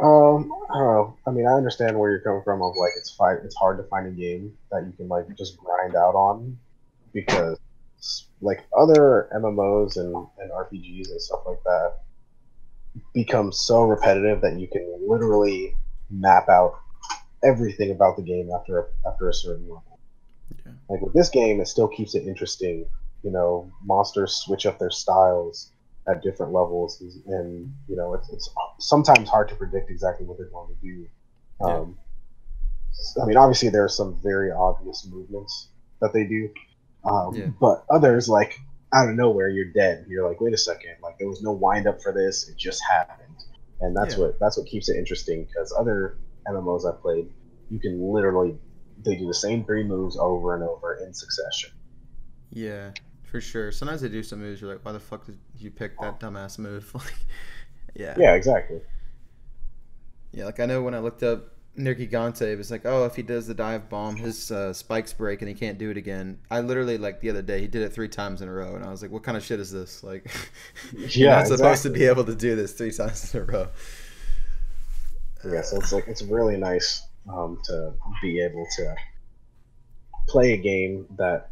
Um, 0.00 0.52
I 0.70 0.78
don't 0.78 0.86
know. 0.86 1.16
I 1.26 1.30
mean, 1.30 1.46
I 1.46 1.54
understand 1.54 1.98
where 1.98 2.10
you're 2.10 2.20
coming 2.20 2.42
from. 2.44 2.62
Of 2.62 2.76
like, 2.76 2.92
it's 2.96 3.10
fi- 3.10 3.42
it's 3.44 3.56
hard 3.56 3.78
to 3.78 3.84
find 3.84 4.06
a 4.06 4.10
game 4.10 4.56
that 4.70 4.86
you 4.86 4.92
can 4.96 5.08
like 5.08 5.26
just 5.36 5.56
grind 5.56 5.96
out 5.96 6.14
on 6.14 6.56
because 7.12 7.58
like 8.40 8.64
other 8.76 9.28
MMOs 9.34 9.96
and, 9.96 10.14
and 10.38 10.52
RPGs 10.52 11.10
and 11.10 11.20
stuff 11.20 11.40
like 11.46 11.62
that 11.64 11.94
become 13.12 13.50
so 13.52 13.82
repetitive 13.82 14.40
that 14.42 14.58
you 14.60 14.68
can 14.68 14.86
literally 15.08 15.74
map 16.10 16.48
out 16.48 16.78
everything 17.44 17.90
about 17.90 18.16
the 18.16 18.22
game 18.22 18.50
after 18.54 18.78
a, 18.78 19.08
after 19.08 19.28
a 19.28 19.34
certain 19.34 19.64
level. 19.64 19.98
Yeah. 20.64 20.72
Like 20.88 21.00
with 21.00 21.12
this 21.12 21.28
game, 21.28 21.60
it 21.60 21.66
still 21.66 21.88
keeps 21.88 22.14
it 22.14 22.24
interesting. 22.26 22.86
You 23.22 23.30
know, 23.32 23.70
monsters 23.84 24.34
switch 24.34 24.66
up 24.66 24.78
their 24.78 24.90
styles 24.90 25.72
at 26.08 26.22
different 26.22 26.52
levels, 26.52 27.00
and 27.26 27.72
you 27.88 27.96
know, 27.96 28.14
it's, 28.14 28.30
it's 28.32 28.48
sometimes 28.78 29.28
hard 29.28 29.48
to 29.48 29.54
predict 29.56 29.90
exactly 29.90 30.24
what 30.26 30.38
they're 30.38 30.48
going 30.48 30.74
to 30.74 30.80
do. 30.80 31.06
Yeah. 31.60 31.66
Um, 31.78 31.98
I 33.22 33.26
mean, 33.26 33.36
obviously 33.36 33.68
there 33.68 33.84
are 33.84 33.88
some 33.88 34.18
very 34.22 34.50
obvious 34.50 35.06
movements 35.10 35.68
that 36.00 36.12
they 36.12 36.24
do, 36.24 36.50
um, 37.04 37.34
Yeah. 37.34 37.46
but 37.60 37.84
others 37.90 38.28
like 38.28 38.58
out 38.94 39.08
of 39.08 39.16
nowhere 39.16 39.48
you're 39.50 39.72
dead. 39.72 40.06
You're 40.08 40.26
like, 40.26 40.40
wait 40.40 40.54
a 40.54 40.58
second, 40.58 40.96
like 41.02 41.18
there 41.18 41.28
was 41.28 41.42
no 41.42 41.52
wind 41.52 41.86
up 41.86 42.00
for 42.00 42.12
this; 42.12 42.48
it 42.48 42.56
just 42.56 42.80
happened, 42.88 43.36
and 43.80 43.96
that's 43.96 44.14
Yeah. 44.16 44.24
what 44.24 44.38
that's 44.40 44.56
what 44.56 44.66
keeps 44.66 44.88
it 44.88 44.96
interesting. 44.96 45.44
Because 45.44 45.74
other 45.78 46.16
MMOs 46.46 46.86
I've 46.86 47.00
played, 47.02 47.30
you 47.68 47.78
can 47.80 48.00
literally 48.00 48.58
they 49.04 49.14
do 49.16 49.26
the 49.26 49.34
same 49.34 49.64
three 49.64 49.84
moves 49.84 50.16
over 50.16 50.54
and 50.54 50.62
over 50.64 50.94
in 51.04 51.12
succession. 51.12 51.70
Yeah, 52.50 52.92
for 53.30 53.40
sure. 53.40 53.72
Sometimes 53.72 54.00
they 54.00 54.08
do 54.08 54.22
some 54.22 54.40
moves. 54.40 54.60
You're 54.60 54.72
like, 54.72 54.84
why 54.84 54.92
the 54.92 55.00
fuck 55.00 55.24
did 55.26 55.38
you 55.58 55.70
pick 55.70 56.00
that 56.00 56.20
dumbass 56.20 56.58
move? 56.58 56.90
like, 56.94 57.14
yeah, 57.94 58.16
Yeah, 58.16 58.34
exactly. 58.34 58.82
yeah. 60.32 60.44
Like 60.44 60.60
I 60.60 60.66
know 60.66 60.82
when 60.82 60.94
I 60.94 60.98
looked 60.98 61.22
up 61.22 61.54
Nergigante, 61.78 62.42
it 62.42 62.56
was 62.58 62.70
like, 62.70 62.84
oh, 62.84 63.04
if 63.04 63.14
he 63.16 63.22
does 63.22 63.46
the 63.46 63.54
dive 63.54 63.88
bomb, 63.88 64.16
his 64.16 64.50
uh, 64.50 64.72
spikes 64.72 65.12
break 65.12 65.42
and 65.42 65.48
he 65.48 65.54
can't 65.54 65.78
do 65.78 65.90
it 65.90 65.96
again. 65.96 66.38
I 66.50 66.60
literally 66.60 66.98
like 66.98 67.20
the 67.20 67.30
other 67.30 67.42
day 67.42 67.60
he 67.60 67.68
did 67.68 67.82
it 67.82 67.92
three 67.92 68.08
times 68.08 68.42
in 68.42 68.48
a 68.48 68.52
row, 68.52 68.74
and 68.74 68.84
I 68.84 68.90
was 68.90 69.02
like, 69.02 69.10
what 69.10 69.22
kind 69.22 69.36
of 69.36 69.44
shit 69.44 69.60
is 69.60 69.70
this? 69.70 70.02
Like, 70.02 70.30
you're 71.14 71.28
Yeah, 71.28 71.30
not 71.30 71.46
supposed 71.46 71.82
to 71.84 71.90
be 71.90 72.04
able 72.04 72.24
to 72.24 72.34
do 72.34 72.56
this 72.56 72.72
three 72.72 72.92
times 72.92 73.34
in 73.34 73.40
a 73.42 73.44
row. 73.44 73.68
Yeah, 75.44 75.62
so 75.62 75.76
it's 75.78 75.92
like 75.92 76.04
it's 76.08 76.22
really 76.22 76.56
nice 76.56 77.02
um, 77.28 77.58
to 77.66 77.92
be 78.22 78.40
able 78.40 78.66
to 78.76 78.94
play 80.28 80.52
a 80.52 80.56
game 80.56 81.06
that 81.16 81.50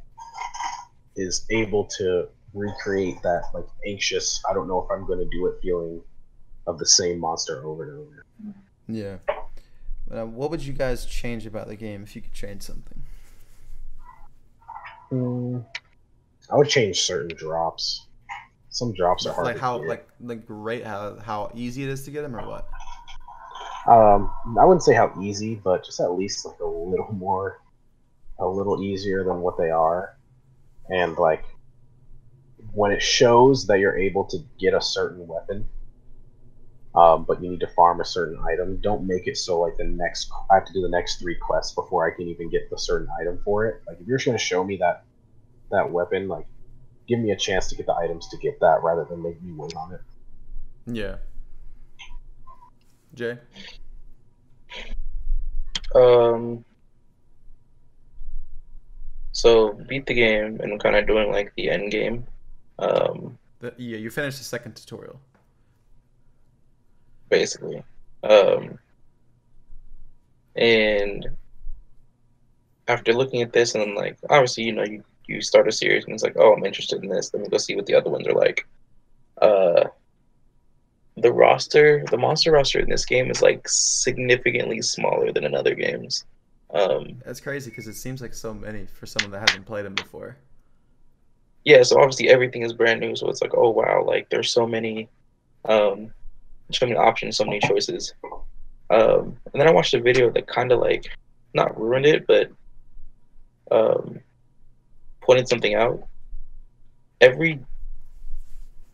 is 1.16 1.46
able 1.50 1.84
to 1.98 2.28
recreate 2.54 3.20
that 3.22 3.42
like 3.52 3.66
anxious 3.86 4.42
I 4.48 4.54
don't 4.54 4.66
know 4.68 4.82
if 4.82 4.90
I'm 4.90 5.06
going 5.06 5.18
to 5.18 5.26
do 5.26 5.46
it 5.46 5.56
feeling 5.62 6.02
of 6.66 6.78
the 6.78 6.86
same 6.86 7.18
monster 7.18 7.64
over 7.66 7.82
and 7.84 8.00
over. 8.00 8.24
Yeah. 8.88 9.16
Uh, 10.10 10.24
what 10.24 10.50
would 10.50 10.62
you 10.62 10.72
guys 10.72 11.04
change 11.04 11.46
about 11.46 11.68
the 11.68 11.76
game 11.76 12.02
if 12.02 12.14
you 12.14 12.22
could 12.22 12.32
change 12.32 12.62
something? 12.62 13.02
Mm, 15.12 15.64
I 16.50 16.56
would 16.56 16.68
change 16.68 17.02
certain 17.02 17.36
drops. 17.36 18.06
Some 18.70 18.92
drops 18.92 19.26
are 19.26 19.32
hard 19.32 19.46
Like 19.46 19.56
to 19.56 19.60
how, 19.60 19.78
get. 19.78 19.88
like, 19.88 20.08
like 20.20 20.42
rate 20.48 20.84
how 20.84 21.18
how 21.18 21.50
easy 21.54 21.82
it 21.82 21.88
is 21.88 22.04
to 22.04 22.10
get 22.10 22.22
them, 22.22 22.36
or 22.36 22.46
what? 22.46 22.68
Um, 23.88 24.30
I 24.58 24.64
wouldn't 24.64 24.82
say 24.82 24.94
how 24.94 25.12
easy, 25.20 25.54
but 25.54 25.84
just 25.84 26.00
at 26.00 26.12
least 26.12 26.44
like 26.44 26.58
a 26.60 26.66
little 26.66 27.12
more, 27.16 27.60
a 28.38 28.46
little 28.46 28.82
easier 28.82 29.24
than 29.24 29.40
what 29.40 29.56
they 29.56 29.70
are, 29.70 30.15
and 30.90 31.16
like 31.16 31.44
when 32.72 32.92
it 32.92 33.02
shows 33.02 33.66
that 33.66 33.78
you're 33.78 33.96
able 33.96 34.24
to 34.24 34.38
get 34.58 34.74
a 34.74 34.80
certain 34.80 35.26
weapon, 35.26 35.68
um, 36.94 37.24
but 37.24 37.42
you 37.42 37.50
need 37.50 37.60
to 37.60 37.68
farm 37.68 38.00
a 38.00 38.04
certain 38.04 38.38
item, 38.46 38.78
don't 38.78 39.06
make 39.06 39.26
it 39.26 39.36
so 39.36 39.60
like 39.60 39.76
the 39.76 39.84
next 39.84 40.30
I 40.50 40.54
have 40.54 40.66
to 40.66 40.72
do 40.72 40.82
the 40.82 40.88
next 40.88 41.18
three 41.18 41.36
quests 41.36 41.74
before 41.74 42.06
I 42.06 42.14
can 42.14 42.28
even 42.28 42.50
get 42.50 42.70
the 42.70 42.78
certain 42.78 43.08
item 43.20 43.40
for 43.44 43.66
it. 43.66 43.82
Like 43.86 44.00
if 44.00 44.06
you're 44.06 44.18
just 44.18 44.26
gonna 44.26 44.38
show 44.38 44.62
me 44.62 44.76
that 44.78 45.04
that 45.70 45.90
weapon, 45.90 46.28
like 46.28 46.46
give 47.08 47.18
me 47.18 47.30
a 47.30 47.36
chance 47.36 47.68
to 47.68 47.76
get 47.76 47.86
the 47.86 47.94
items 47.94 48.28
to 48.28 48.36
get 48.38 48.60
that 48.60 48.82
rather 48.82 49.04
than 49.04 49.22
make 49.22 49.40
me 49.42 49.52
wait 49.52 49.74
on 49.74 49.92
it. 49.92 50.00
Yeah. 50.86 51.16
Jay. 53.14 53.38
Um. 55.94 56.65
So 59.36 59.74
beat 59.74 60.06
the 60.06 60.14
game 60.14 60.60
and 60.62 60.80
kind 60.80 60.96
of 60.96 61.06
doing 61.06 61.30
like 61.30 61.52
the 61.56 61.68
end 61.68 61.90
game. 61.90 62.26
Um, 62.78 63.36
The, 63.60 63.74
yeah, 63.76 63.98
you 63.98 64.08
finished 64.08 64.38
the 64.38 64.44
second 64.44 64.76
tutorial. 64.76 65.20
basically. 67.28 67.82
Um, 68.22 68.78
and 70.54 71.28
after 72.88 73.12
looking 73.12 73.42
at 73.42 73.52
this, 73.52 73.74
and 73.74 73.94
like 73.94 74.16
obviously, 74.30 74.64
you 74.64 74.72
know, 74.72 74.84
you 74.84 75.04
you 75.26 75.42
start 75.42 75.68
a 75.68 75.72
series 75.72 76.04
and 76.06 76.14
it's 76.14 76.22
like, 76.22 76.36
oh, 76.38 76.54
I'm 76.54 76.64
interested 76.64 77.02
in 77.02 77.10
this. 77.10 77.34
Let 77.34 77.42
me 77.42 77.48
go 77.50 77.58
see 77.58 77.76
what 77.76 77.84
the 77.84 77.94
other 77.94 78.08
ones 78.08 78.26
are 78.26 78.32
like. 78.32 78.66
Uh, 79.42 79.84
the 81.18 81.32
roster, 81.32 82.04
the 82.10 82.16
monster 82.16 82.52
roster 82.52 82.80
in 82.80 82.88
this 82.88 83.04
game 83.04 83.30
is 83.30 83.42
like 83.42 83.68
significantly 83.68 84.80
smaller 84.80 85.30
than 85.30 85.44
in 85.44 85.54
other 85.54 85.74
games. 85.74 86.24
Um, 86.72 87.22
That's 87.24 87.40
crazy 87.40 87.70
because 87.70 87.86
it 87.86 87.94
seems 87.94 88.20
like 88.20 88.34
so 88.34 88.52
many 88.52 88.86
for 88.86 89.06
someone 89.06 89.30
that 89.32 89.48
hasn't 89.48 89.66
played 89.66 89.84
them 89.84 89.94
before. 89.94 90.36
yeah, 91.66 91.82
so 91.82 91.98
obviously 91.98 92.28
everything 92.28 92.62
is 92.62 92.72
brand 92.72 93.00
new, 93.00 93.16
so 93.16 93.28
it's 93.28 93.42
like, 93.42 93.52
oh 93.54 93.70
wow, 93.70 94.04
like 94.04 94.28
there's 94.30 94.52
so 94.52 94.66
many, 94.66 95.08
um, 95.64 96.12
so 96.70 96.86
many 96.86 96.96
options, 96.96 97.36
so 97.36 97.44
many 97.44 97.58
choices. 97.60 98.14
Um, 98.88 99.36
and 99.52 99.60
then 99.60 99.66
I 99.66 99.72
watched 99.72 99.94
a 99.94 100.00
video 100.00 100.30
that 100.30 100.46
kind 100.46 100.70
of 100.70 100.78
like, 100.78 101.10
not 101.54 101.78
ruined 101.80 102.06
it, 102.06 102.24
but 102.26 102.50
um, 103.72 104.20
pointed 105.22 105.48
something 105.48 105.74
out. 105.74 106.06
Every, 107.20 107.58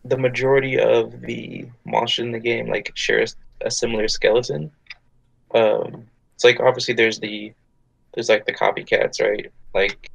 the 0.05 0.17
majority 0.17 0.79
of 0.79 1.21
the 1.21 1.67
monsters 1.85 2.25
in 2.25 2.31
the 2.31 2.39
game 2.39 2.69
like 2.69 2.91
share 2.95 3.21
a, 3.21 3.27
a 3.67 3.69
similar 3.71 4.07
skeleton. 4.07 4.71
Um, 5.53 6.07
it's 6.33 6.43
like 6.43 6.59
obviously 6.59 6.95
there's 6.95 7.19
the, 7.19 7.53
there's 8.13 8.29
like 8.29 8.45
the 8.45 8.53
copycats, 8.53 9.21
right? 9.21 9.51
Like 9.73 10.09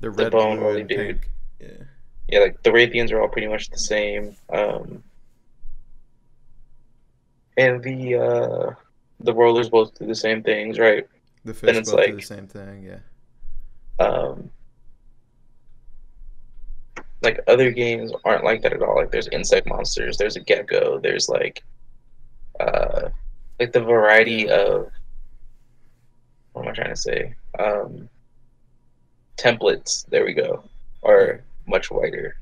The 0.00 0.10
The 0.10 0.30
bone 0.30 0.58
only 0.62 0.82
dude. 0.84 1.20
pink. 1.20 1.30
Yeah. 1.60 1.84
yeah, 2.28 2.38
like 2.40 2.62
the 2.62 2.70
Rathians 2.70 3.10
are 3.12 3.20
all 3.20 3.28
pretty 3.28 3.48
much 3.48 3.70
the 3.70 3.78
same. 3.78 4.36
Um, 4.50 5.02
and 7.56 7.82
the 7.82 8.14
uh, 8.16 8.70
the 9.20 9.32
rollers 9.34 9.70
both 9.70 9.98
do 9.98 10.06
the 10.06 10.14
same 10.14 10.42
things, 10.42 10.78
right? 10.78 11.06
The 11.44 11.54
fish 11.54 11.76
it's 11.76 11.90
both 11.90 12.06
do 12.06 12.16
the 12.16 12.22
same 12.22 12.46
thing. 12.46 12.82
Yeah. 12.82 12.98
Um, 14.04 14.50
like 17.22 17.40
other 17.48 17.70
games 17.70 18.12
aren't 18.24 18.44
like 18.44 18.62
that 18.62 18.72
at 18.74 18.82
all. 18.82 18.96
Like 18.96 19.10
there's 19.10 19.28
insect 19.28 19.66
monsters, 19.66 20.16
there's 20.18 20.36
a 20.36 20.40
gecko, 20.40 21.00
there's 21.00 21.28
like 21.28 21.62
uh, 22.60 23.08
like 23.58 23.72
the 23.72 23.80
variety 23.80 24.48
of 24.50 24.90
am 26.66 26.72
I 26.72 26.74
trying 26.74 26.90
to 26.90 26.96
say? 26.96 27.34
Um, 27.58 28.08
templates. 29.36 30.06
There 30.08 30.24
we 30.24 30.34
go. 30.34 30.64
Are 31.02 31.44
much 31.66 31.90
wider. 31.90 32.36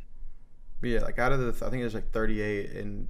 Yeah, 0.83 1.01
like 1.01 1.19
out 1.19 1.33
of 1.33 1.41
the, 1.41 1.67
I 1.67 1.71
think 1.71 1.83
there's 1.83 1.95
like 1.95 2.11
38, 2.11 2.71
and 2.73 3.09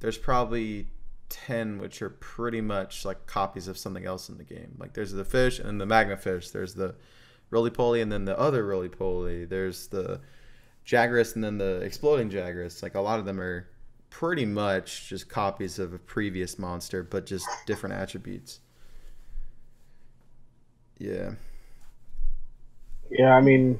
there's 0.00 0.18
probably 0.18 0.88
10 1.30 1.78
which 1.78 2.02
are 2.02 2.10
pretty 2.10 2.60
much 2.60 3.04
like 3.04 3.26
copies 3.26 3.66
of 3.66 3.78
something 3.78 4.04
else 4.04 4.28
in 4.28 4.36
the 4.36 4.44
game. 4.44 4.76
Like 4.78 4.92
there's 4.94 5.12
the 5.12 5.24
fish 5.24 5.58
and 5.58 5.80
the 5.80 5.86
magma 5.86 6.16
fish. 6.16 6.50
There's 6.50 6.74
the 6.74 6.94
roly 7.50 7.70
poly, 7.70 8.00
and 8.00 8.10
then 8.12 8.24
the 8.24 8.38
other 8.38 8.66
roly 8.66 8.88
poly. 8.88 9.44
There's 9.44 9.88
the 9.88 10.20
Jagras, 10.86 11.34
and 11.34 11.42
then 11.42 11.58
the 11.58 11.80
exploding 11.80 12.30
Jagras. 12.30 12.82
Like 12.82 12.94
a 12.94 13.00
lot 13.00 13.18
of 13.18 13.24
them 13.24 13.40
are 13.40 13.68
pretty 14.10 14.44
much 14.46 15.08
just 15.08 15.28
copies 15.28 15.78
of 15.78 15.92
a 15.92 15.98
previous 15.98 16.58
monster, 16.58 17.02
but 17.02 17.26
just 17.26 17.46
different 17.66 17.94
attributes. 17.94 18.60
Yeah. 20.98 21.32
Yeah, 23.10 23.34
I 23.34 23.40
mean, 23.40 23.78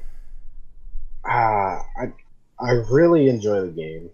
uh, 1.24 1.30
I 1.30 2.12
I 2.58 2.70
really 2.90 3.28
enjoy 3.28 3.62
the 3.62 3.68
game. 3.68 4.10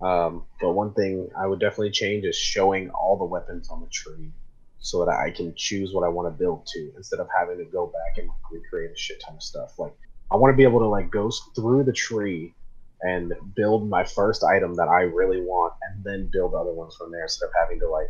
Um, 0.00 0.44
but 0.60 0.72
one 0.72 0.92
thing 0.92 1.30
I 1.36 1.46
would 1.46 1.60
definitely 1.60 1.90
change 1.90 2.24
is 2.24 2.36
showing 2.36 2.90
all 2.90 3.16
the 3.16 3.24
weapons 3.24 3.70
on 3.70 3.80
the 3.80 3.86
tree 3.86 4.32
so 4.78 5.04
that 5.04 5.10
I 5.10 5.30
can 5.30 5.54
choose 5.56 5.92
what 5.94 6.04
I 6.04 6.08
want 6.08 6.26
to 6.26 6.38
build 6.38 6.66
to 6.66 6.92
instead 6.96 7.20
of 7.20 7.28
having 7.36 7.58
to 7.58 7.64
go 7.64 7.86
back 7.86 8.22
and 8.22 8.28
recreate 8.50 8.90
a 8.90 8.98
shit 8.98 9.20
ton 9.20 9.36
of 9.36 9.42
stuff. 9.42 9.78
Like 9.78 9.96
I 10.30 10.36
want 10.36 10.52
to 10.52 10.56
be 10.56 10.64
able 10.64 10.80
to 10.80 10.88
like 10.88 11.10
go 11.10 11.30
through 11.54 11.84
the 11.84 11.92
tree 11.92 12.54
and 13.00 13.32
build 13.54 13.88
my 13.88 14.04
first 14.04 14.44
item 14.44 14.74
that 14.74 14.88
I 14.88 15.02
really 15.02 15.40
want 15.40 15.74
and 15.82 16.04
then 16.04 16.28
build 16.32 16.54
other 16.54 16.72
ones 16.72 16.96
from 16.96 17.12
there 17.12 17.22
instead 17.22 17.46
of 17.46 17.52
having 17.58 17.80
to 17.80 17.88
like 17.88 18.08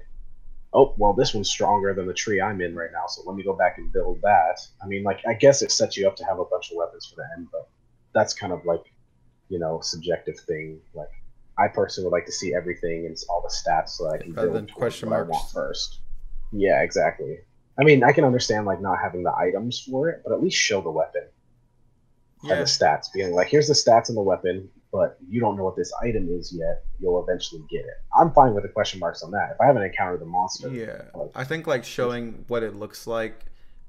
oh 0.74 0.94
well 0.98 1.12
this 1.12 1.32
one's 1.32 1.48
stronger 1.48 1.94
than 1.94 2.06
the 2.06 2.14
tree 2.14 2.40
I'm 2.40 2.60
in 2.60 2.74
right 2.74 2.90
now 2.92 3.06
so 3.08 3.22
let 3.26 3.36
me 3.36 3.42
go 3.42 3.54
back 3.54 3.78
and 3.78 3.92
build 3.92 4.20
that. 4.22 4.58
I 4.82 4.86
mean 4.86 5.02
like 5.02 5.20
I 5.26 5.34
guess 5.34 5.62
it 5.62 5.72
sets 5.72 5.96
you 5.96 6.06
up 6.06 6.16
to 6.16 6.24
have 6.24 6.38
a 6.38 6.44
bunch 6.44 6.70
of 6.70 6.76
weapons 6.76 7.06
for 7.06 7.16
the 7.16 7.26
end 7.36 7.48
but 7.52 7.68
that's 8.14 8.34
kind 8.34 8.52
of 8.52 8.64
like 8.64 8.82
you 9.48 9.58
know 9.58 9.80
subjective 9.82 10.38
thing 10.40 10.80
like 10.94 11.08
I 11.58 11.68
personally 11.68 12.06
would 12.06 12.16
like 12.16 12.26
to 12.26 12.32
see 12.32 12.54
everything 12.54 13.06
and 13.06 13.16
all 13.28 13.40
the 13.40 13.48
stats 13.54 13.90
so 13.90 14.04
that 14.04 14.14
I 14.14 14.18
can 14.18 14.32
Rather 14.32 14.48
build 14.48 14.56
than 14.56 14.66
towards 14.66 14.78
question 14.78 15.10
what 15.10 15.16
I 15.16 15.18
marks. 15.24 15.30
want 15.30 15.50
first. 15.52 16.00
Yeah, 16.52 16.82
exactly. 16.82 17.38
I 17.78 17.84
mean, 17.84 18.02
I 18.04 18.12
can 18.12 18.24
understand 18.24 18.66
like 18.66 18.80
not 18.80 18.98
having 19.02 19.22
the 19.22 19.32
items 19.36 19.80
for 19.80 20.08
it, 20.08 20.22
but 20.24 20.32
at 20.32 20.42
least 20.42 20.56
show 20.56 20.80
the 20.80 20.90
weapon 20.90 21.22
and 22.42 22.50
the 22.50 22.64
stats. 22.64 23.06
Being 23.12 23.32
like, 23.32 23.48
here's 23.48 23.68
the 23.68 23.74
stats 23.74 24.08
on 24.08 24.14
the 24.16 24.22
weapon, 24.22 24.68
but 24.94 25.18
you 25.28 25.40
don't 25.40 25.56
know 25.56 25.64
what 25.64 25.74
this 25.74 25.92
item 26.04 26.28
is 26.30 26.52
yet. 26.56 26.84
You'll 27.00 27.20
eventually 27.20 27.62
get 27.68 27.80
it. 27.80 28.00
I'm 28.16 28.30
fine 28.32 28.54
with 28.54 28.62
the 28.62 28.68
question 28.68 29.00
marks 29.00 29.24
on 29.24 29.32
that. 29.32 29.50
If 29.54 29.60
I 29.60 29.66
haven't 29.66 29.82
encountered 29.82 30.20
the 30.20 30.24
monster, 30.24 30.68
yeah. 30.68 31.02
like, 31.16 31.30
I 31.34 31.42
think 31.42 31.66
like 31.66 31.84
showing 31.84 32.44
what 32.46 32.62
it 32.62 32.76
looks 32.76 33.08
like 33.08 33.46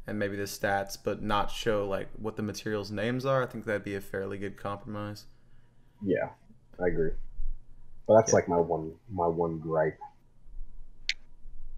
and 0.07 0.17
maybe 0.17 0.35
the 0.35 0.43
stats, 0.45 0.97
but 1.01 1.21
not 1.21 1.51
show 1.51 1.87
like 1.87 2.07
what 2.17 2.35
the 2.37 2.41
materials' 2.41 2.89
names 2.89 3.23
are. 3.23 3.43
I 3.43 3.45
think 3.45 3.65
that'd 3.65 3.83
be 3.83 3.93
a 3.93 4.01
fairly 4.01 4.39
good 4.39 4.57
compromise. 4.57 5.25
yeah, 6.03 6.29
I 6.83 6.87
agree. 6.87 7.11
But 8.07 8.15
that's 8.15 8.31
Yeah. 8.31 8.37
like 8.37 8.47
my 8.49 8.59
one 8.59 8.93
my 9.11 9.27
one 9.27 9.59
gripe. 9.59 9.99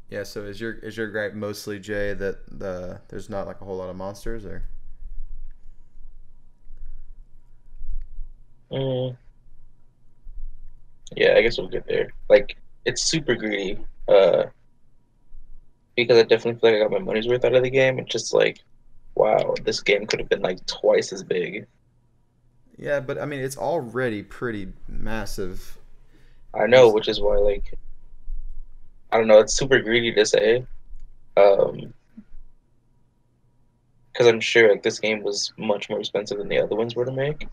Yeah. 0.10 0.24
So 0.24 0.44
is 0.46 0.62
your 0.62 0.72
is 0.74 0.96
your 0.96 1.10
gripe 1.12 1.34
mostly 1.34 1.80
Jay 1.80 2.14
that 2.14 2.60
the 2.60 3.02
there's 3.10 3.30
not 3.30 3.46
like 3.46 3.60
a 3.60 3.66
whole 3.66 3.76
lot 3.78 3.90
of 3.90 3.98
monsters 3.98 4.46
or? 4.46 4.64
Mm. 8.72 9.18
Yeah, 11.16 11.36
I 11.36 11.42
guess 11.42 11.58
we'll 11.58 11.70
get 11.70 11.88
there. 11.88 12.12
Like, 12.30 12.58
it's 12.86 13.04
super 13.04 13.36
greedy. 13.36 13.78
Uh, 14.08 14.46
because 15.98 16.18
I 16.18 16.24
definitely 16.24 16.60
feel 16.60 16.72
like 16.72 16.80
I 16.80 16.84
got 16.84 16.92
my 16.92 17.04
money's 17.04 17.28
worth 17.28 17.44
out 17.44 17.56
of 17.56 17.64
the 17.64 17.70
game. 17.70 18.00
It's 18.00 18.12
just 18.12 18.34
like, 18.34 18.60
wow, 19.16 19.56
this 19.64 19.82
game 19.82 20.06
could 20.06 20.20
have 20.20 20.30
been 20.30 20.42
like 20.42 20.64
twice 20.68 21.12
as 21.12 21.24
big. 21.24 21.66
Yeah, 22.78 23.00
but 23.00 23.20
I 23.20 23.26
mean 23.26 23.40
it's 23.40 23.58
already 23.58 24.22
pretty 24.22 24.72
massive. 24.88 25.78
I 26.54 26.68
know, 26.68 26.90
which 26.90 27.08
is 27.08 27.20
why 27.20 27.38
like, 27.38 27.74
I 29.12 29.18
don't 29.18 29.28
know. 29.28 29.40
It's 29.40 29.56
super 29.56 29.80
greedy 29.80 30.14
to 30.14 30.26
say. 30.26 30.66
Um, 31.36 31.94
because 34.14 34.28
I'm 34.28 34.40
sure 34.40 34.70
like 34.70 34.84
this 34.84 35.00
game 35.00 35.22
was 35.22 35.54
much 35.58 35.90
more 35.90 36.00
expensive 36.00 36.38
than 36.38 36.48
the 36.48 36.60
other 36.60 36.76
ones 36.76 36.96
were 36.96 37.06
to 37.06 37.12
make. 37.12 37.48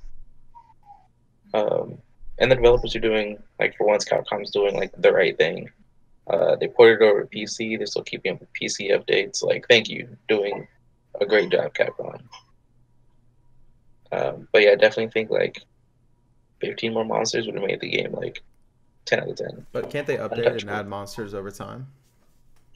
Um, 1.55 1.99
and 2.39 2.51
the 2.51 2.57
developers 2.57 2.95
are 2.97 3.01
doing 3.01 3.39
like 3.59 3.77
for 3.77 3.87
once, 3.87 4.05
Capcom's 4.05 4.51
doing 4.51 4.75
like 4.75 4.93
the 4.99 5.13
right 5.13 5.37
thing. 5.39 5.71
Uh, 6.27 6.57
they 6.57 6.69
ported 6.69 7.01
it 7.01 7.05
over 7.05 7.25
to 7.25 7.29
PC. 7.29 7.79
They're 7.79 7.87
still 7.87 8.03
keeping 8.03 8.33
up 8.33 8.41
with 8.41 8.53
PC 8.61 8.91
updates. 8.91 9.43
Like, 9.43 9.67
thank 9.69 9.89
you, 9.89 10.09
doing 10.29 10.67
a 11.21 11.27
great 11.27 11.51
job, 11.51 11.73
Capcom. 11.75 12.21
Um, 14.11 14.49
but 14.53 14.63
yeah, 14.63 14.71
I 14.71 14.75
definitely 14.75 15.11
think 15.11 15.31
like 15.31 15.61
15 16.61 16.93
more 16.93 17.05
monsters 17.05 17.47
would 17.47 17.55
have 17.57 17.65
made 17.65 17.81
the 17.81 17.89
game 17.89 18.13
like 18.13 18.43
10 19.07 19.21
out 19.21 19.29
of 19.31 19.37
10. 19.37 19.67
But 19.73 19.91
can't 19.91 20.07
they 20.07 20.17
update 20.17 20.61
and 20.61 20.71
add 20.71 20.89
monsters 20.89 21.35
over 21.35 21.51
time? 21.51 21.87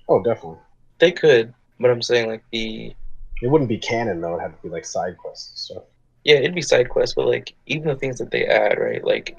Oh, 0.09 0.23
definitely. 0.23 0.59
They 0.99 1.13
could, 1.13 1.55
but 1.79 1.91
I'm 1.91 2.03
saying 2.03 2.29
like 2.29 2.45
the 2.51 2.95
It 3.43 3.49
wouldn't 3.49 3.69
be 3.69 3.79
canon 3.79 4.21
though. 4.21 4.35
It'd 4.35 4.43
have 4.43 4.57
to 4.57 4.63
be 4.63 4.69
like 4.69 4.85
side 4.85 5.17
quests 5.17 5.51
and 5.51 5.59
stuff. 5.59 5.85
Yeah, 6.25 6.37
it'd 6.37 6.55
be 6.55 6.63
side 6.63 6.89
quests, 6.89 7.15
but 7.15 7.27
like 7.27 7.55
even 7.67 7.89
the 7.89 7.97
things 7.97 8.19
that 8.19 8.31
they 8.31 8.47
add, 8.47 8.79
right? 8.79 9.05
Like, 9.05 9.37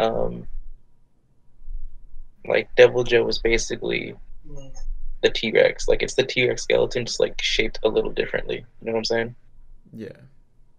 um, 0.00 0.46
like 2.46 2.74
Deviljho 2.76 3.24
was 3.24 3.38
basically 3.38 4.14
the 5.22 5.30
T 5.30 5.52
Rex. 5.52 5.88
Like 5.88 6.02
it's 6.02 6.14
the 6.14 6.24
T 6.24 6.48
Rex 6.48 6.62
skeleton, 6.62 7.06
just 7.06 7.20
like 7.20 7.40
shaped 7.40 7.78
a 7.84 7.88
little 7.88 8.10
differently. 8.10 8.64
You 8.80 8.86
know 8.86 8.92
what 8.92 8.98
I'm 8.98 9.04
saying? 9.04 9.34
Yeah. 9.92 10.08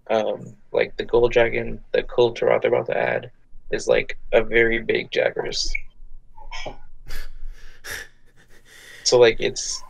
Um, 0.10 0.56
like 0.72 0.96
the 0.98 1.06
Gold 1.06 1.32
Dragon, 1.32 1.82
the 1.94 2.04
Kulve 2.04 2.38
Taroth 2.38 2.62
they're 2.62 2.74
about 2.74 2.88
to 2.88 2.98
add 2.98 3.32
is 3.72 3.88
like 3.88 4.18
a 4.34 4.44
very 4.44 4.80
big 4.80 5.10
Jagras. 5.12 5.70
So 9.04 9.20
like 9.20 9.38
it's 9.40 9.84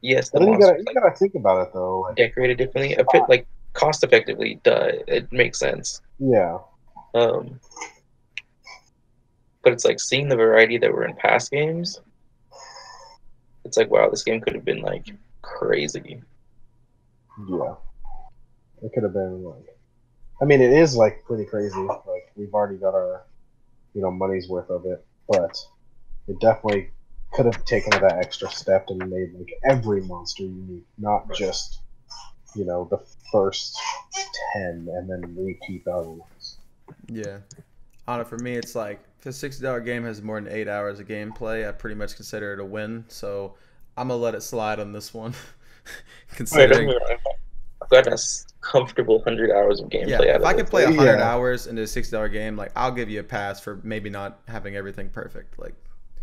yes, 0.00 0.30
the 0.30 0.40
But 0.40 0.48
you 0.48 0.58
gotta 0.58 0.78
you 0.78 0.94
gotta 0.94 1.14
think 1.16 1.34
about 1.34 1.66
it 1.66 1.72
though. 1.72 2.00
Like, 2.00 2.16
decorated 2.16 2.58
differently, 2.58 2.94
a 2.94 3.04
bit 3.12 3.22
like 3.28 3.46
cost 3.72 4.04
effectively. 4.04 4.60
Duh, 4.62 4.90
it 5.06 5.32
makes 5.32 5.58
sense. 5.58 6.00
yeah, 6.18 6.58
Um, 7.14 7.60
but 9.62 9.72
it's 9.72 9.84
like 9.84 10.00
seeing 10.00 10.28
the 10.28 10.36
variety 10.36 10.78
that 10.78 10.92
were 10.92 11.04
in 11.04 11.14
past 11.16 11.50
games. 11.50 12.00
It's 13.64 13.76
like 13.76 13.90
wow, 13.90 14.10
this 14.10 14.24
game 14.24 14.40
could 14.40 14.54
have 14.54 14.64
been 14.64 14.82
like 14.82 15.06
crazy. 15.42 16.22
yeah. 17.48 17.74
It 18.82 18.92
could 18.92 19.04
have 19.04 19.12
been 19.12 19.44
like. 19.44 19.66
I 20.40 20.44
mean, 20.44 20.60
it 20.60 20.72
is 20.72 20.96
like 20.96 21.24
pretty 21.24 21.44
crazy. 21.44 21.78
Like 21.80 22.32
we've 22.34 22.52
already 22.52 22.76
got 22.78 22.94
our, 22.94 23.24
you 23.94 24.02
know, 24.02 24.10
money's 24.10 24.48
worth 24.48 24.70
of 24.70 24.86
it, 24.86 25.04
but 25.28 25.56
it 26.26 26.40
definitely 26.40 26.90
could 27.32 27.46
have 27.46 27.64
taken 27.64 27.90
that 28.00 28.18
extra 28.18 28.50
step 28.50 28.86
and 28.88 28.98
made 29.08 29.32
like 29.34 29.52
every 29.64 30.00
monster 30.02 30.42
unique, 30.42 30.84
not 30.98 31.32
just, 31.32 31.81
you 32.54 32.64
know, 32.64 32.86
the 32.90 32.98
first 33.30 33.76
ten 34.52 34.88
and 34.92 35.08
then 35.08 35.34
repeat 35.36 35.84
the 35.84 35.92
other 35.92 36.10
ones. 36.10 36.58
Yeah. 37.08 37.38
I 38.06 38.16
don't 38.16 38.24
know. 38.24 38.36
For 38.36 38.42
me, 38.42 38.54
it's 38.56 38.74
like 38.74 39.00
if 39.20 39.26
a 39.26 39.32
sixty 39.32 39.62
dollar 39.62 39.80
game 39.80 40.04
has 40.04 40.22
more 40.22 40.40
than 40.40 40.52
eight 40.52 40.68
hours 40.68 40.98
of 41.00 41.06
gameplay, 41.06 41.68
I 41.68 41.72
pretty 41.72 41.94
much 41.96 42.16
consider 42.16 42.52
it 42.54 42.60
a 42.60 42.64
win. 42.64 43.04
So 43.08 43.54
I'm 43.96 44.08
gonna 44.08 44.20
let 44.20 44.34
it 44.34 44.42
slide 44.42 44.80
on 44.80 44.92
this 44.92 45.14
one. 45.14 45.34
Considering, 46.34 46.90
I've 47.82 47.88
gotten 47.90 48.12
a 48.12 48.14
s- 48.14 48.46
comfortable 48.60 49.22
hundred 49.22 49.50
hours 49.50 49.80
of 49.80 49.88
gameplay 49.88 50.08
yeah, 50.08 50.16
out 50.16 50.26
if 50.26 50.36
of 50.36 50.44
I 50.44 50.54
could 50.54 50.66
play 50.68 50.84
hundred 50.84 51.18
Yeah. 51.18 51.30
hours 51.32 51.66
into 51.66 51.82
a 51.82 51.86
sixty 51.86 52.12
dollar 52.12 52.28
game, 52.28 52.56
like 52.56 52.72
I'll 52.76 52.92
give 52.92 53.08
you 53.10 53.20
a 53.20 53.24
pass 53.24 53.60
for 53.60 53.80
maybe 53.82 54.10
not 54.10 54.40
having 54.48 54.76
everything 54.76 55.08
perfect. 55.08 55.58
Like, 55.58 55.74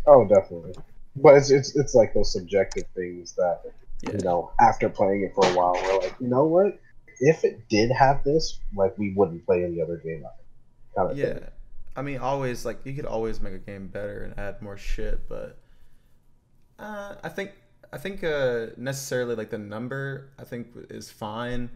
Oh, 0.06 0.26
definitely. 0.26 0.74
But 1.16 1.36
it's 1.36 1.50
it's 1.50 1.76
it's 1.76 1.94
like 1.94 2.14
those 2.14 2.32
subjective 2.32 2.84
things 2.94 3.32
that 3.36 3.60
yeah, 4.02 4.12
you 4.12 4.18
know 4.24 4.52
after 4.60 4.88
playing 4.88 5.22
it 5.22 5.34
for 5.34 5.44
a 5.46 5.54
while, 5.54 5.72
we're 5.74 5.98
like, 5.98 6.14
you 6.20 6.28
know 6.28 6.44
what? 6.44 6.78
If 7.20 7.44
it 7.44 7.68
did 7.68 7.90
have 7.90 8.24
this, 8.24 8.58
like 8.74 8.96
we 8.98 9.12
wouldn't 9.14 9.44
play 9.44 9.64
any 9.64 9.80
other 9.80 9.96
game. 9.98 10.24
it, 10.24 10.96
Kind 10.96 11.10
of 11.12 11.18
yeah. 11.18 11.34
thing. 11.34 11.44
I 11.96 12.02
mean, 12.02 12.18
always 12.18 12.64
like 12.64 12.84
you 12.84 12.94
could 12.94 13.06
always 13.06 13.40
make 13.40 13.52
a 13.52 13.58
game 13.58 13.88
better 13.88 14.22
and 14.22 14.38
add 14.38 14.62
more 14.62 14.76
shit, 14.76 15.28
but 15.28 15.58
uh, 16.78 17.16
I 17.22 17.28
think 17.28 17.52
I 17.92 17.98
think 17.98 18.24
uh, 18.24 18.66
necessarily 18.76 19.34
like 19.34 19.50
the 19.50 19.58
number 19.58 20.30
I 20.38 20.44
think 20.44 20.68
is 20.88 21.10
fine. 21.10 21.70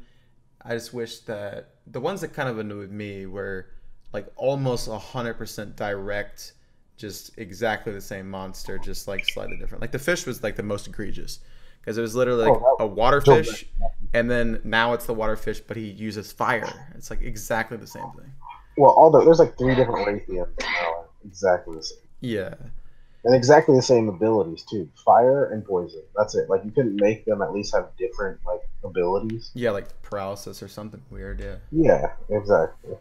I 0.63 0.73
just 0.75 0.95
wish 0.95 1.19
that 1.21 1.75
the 1.87 2.01
ones 2.01 2.21
that 2.23 2.33
kind 2.33 2.49
of 2.49 2.59
annoyed 2.59 2.91
me 2.91 3.27
were 3.27 3.67
like 4.13 4.27
almost 4.37 4.89
hundred 4.89 5.35
percent 5.35 5.77
direct, 5.77 6.53
just 6.97 7.37
exactly 7.37 7.93
the 7.93 8.01
same 8.01 8.31
monster, 8.31 8.79
just 8.79 9.09
like 9.09 9.25
slightly 9.27 9.57
different. 9.59 9.83
Like 9.83 9.93
the 9.93 9.99
fish 9.99 10.25
was 10.25 10.43
like 10.43 10.57
the 10.57 10.63
most 10.63 10.87
egregious 10.87 11.41
because 11.85 11.99
it 11.99 12.03
was 12.03 12.15
literally 12.15 12.49
like 12.49 12.61
Oh, 12.63 12.77
a 12.81 12.87
water 12.87 13.21
fish, 13.21 13.67
and 14.15 14.31
then 14.31 14.61
now 14.65 14.95
it's 14.95 15.07
the 15.07 15.15
water 15.15 15.37
fish, 15.37 15.61
but 15.61 15.77
he 15.77 15.85
uses 15.85 16.33
fire. 16.33 16.89
It's 16.95 17.11
like 17.11 17.21
exactly 17.23 17.77
the 17.77 17.87
same 17.87 18.11
thing. 18.17 18.33
Well, 18.79 18.91
all 18.93 19.11
the 19.11 19.23
there's 19.25 19.39
like 19.39 19.59
three 19.59 19.75
different 19.75 20.07
Rathians 20.07 20.49
that 20.57 20.65
now 20.67 21.05
exactly 21.25 21.77
the 21.77 21.83
same. 21.83 21.99
Yeah. 22.21 22.55
And 23.27 23.35
exactly 23.35 23.75
the 23.75 23.83
same 23.83 24.09
abilities 24.09 24.65
too. 24.71 24.89
Fire 25.05 25.47
and 25.53 25.65
poison. 25.65 26.03
That's 26.17 26.35
it. 26.35 26.51
Like 26.51 26.63
you 26.65 26.71
couldn't 26.71 26.97
make 27.01 27.25
them 27.25 27.41
at 27.41 27.53
least 27.53 27.75
have 27.75 27.89
different 27.99 28.39
like 28.47 28.61
abilities. 28.83 29.51
Yeah, 29.55 29.71
like 29.71 30.03
paralysis 30.03 30.63
or 30.63 30.69
something 30.69 31.01
weird. 31.11 31.41
Yeah, 31.41 31.57
Yeah, 31.71 32.13
exactly. 32.29 32.97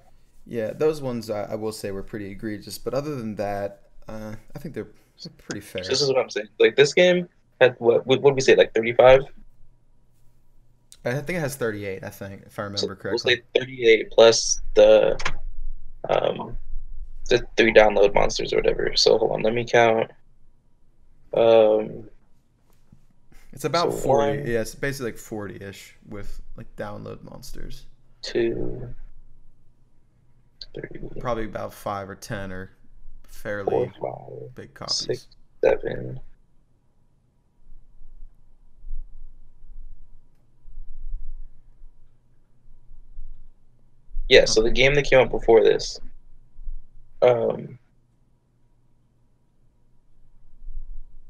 yeah. 0.45 0.71
Those 0.71 1.01
ones 1.01 1.29
I, 1.29 1.43
I 1.43 1.55
will 1.55 1.73
say 1.73 1.91
were 1.91 2.03
pretty 2.03 2.27
egregious, 2.31 2.77
but 2.77 2.93
other 2.93 3.15
than 3.15 3.35
that, 3.35 3.81
uh, 4.07 4.35
I 4.55 4.59
think 4.59 4.75
they're 4.75 4.87
they're 5.23 5.33
pretty 5.37 5.61
fair. 5.61 5.83
This 5.83 6.01
is 6.01 6.07
what 6.07 6.17
I'm 6.19 6.29
saying. 6.29 6.47
Like 6.59 6.75
this 6.75 6.93
game 6.93 7.27
had 7.61 7.75
what? 7.79 8.05
What 8.07 8.21
would 8.21 8.35
we 8.35 8.41
say? 8.41 8.55
Like 8.55 8.73
35? 8.73 9.21
I 11.05 11.11
think 11.15 11.37
it 11.37 11.41
has 11.41 11.55
38. 11.55 12.03
I 12.03 12.09
think 12.09 12.43
if 12.45 12.57
I 12.57 12.63
remember 12.63 12.77
So 12.77 12.87
we'll 12.87 12.95
correctly. 12.95 13.35
say 13.55 13.59
38 13.59 14.11
plus 14.11 14.61
the 14.73 15.19
um 16.09 16.57
the 17.29 17.45
three 17.57 17.73
download 17.73 18.13
monsters 18.13 18.53
or 18.53 18.57
whatever. 18.57 18.93
So 18.95 19.17
hold 19.17 19.31
on, 19.33 19.41
let 19.43 19.53
me 19.53 19.65
count. 19.65 20.11
Um, 21.33 22.09
It's 23.51 23.65
about 23.65 23.91
so 23.91 23.97
40. 23.99 24.37
one- 24.39 24.47
Yeah, 24.47 24.61
it's 24.61 24.75
basically 24.75 25.11
like 25.11 25.19
40 25.19 25.63
ish 25.63 25.95
with 26.07 26.41
like 26.57 26.73
download 26.75 27.23
monsters. 27.23 27.85
two, 28.21 28.93
three, 30.73 31.09
Probably 31.19 31.45
about 31.45 31.73
five 31.73 32.09
or 32.09 32.15
ten 32.15 32.51
are 32.51 32.71
fairly 33.23 33.69
four, 33.69 33.91
five, 34.01 34.55
big 34.55 34.73
copies. 34.73 34.95
six, 35.05 35.27
seven. 35.63 36.19
Yeah, 44.29 44.45
so 44.45 44.61
the 44.61 44.71
game 44.71 44.95
that 44.95 45.05
came 45.05 45.19
out 45.19 45.29
before 45.29 45.63
this, 45.63 45.99
um, 47.21 47.77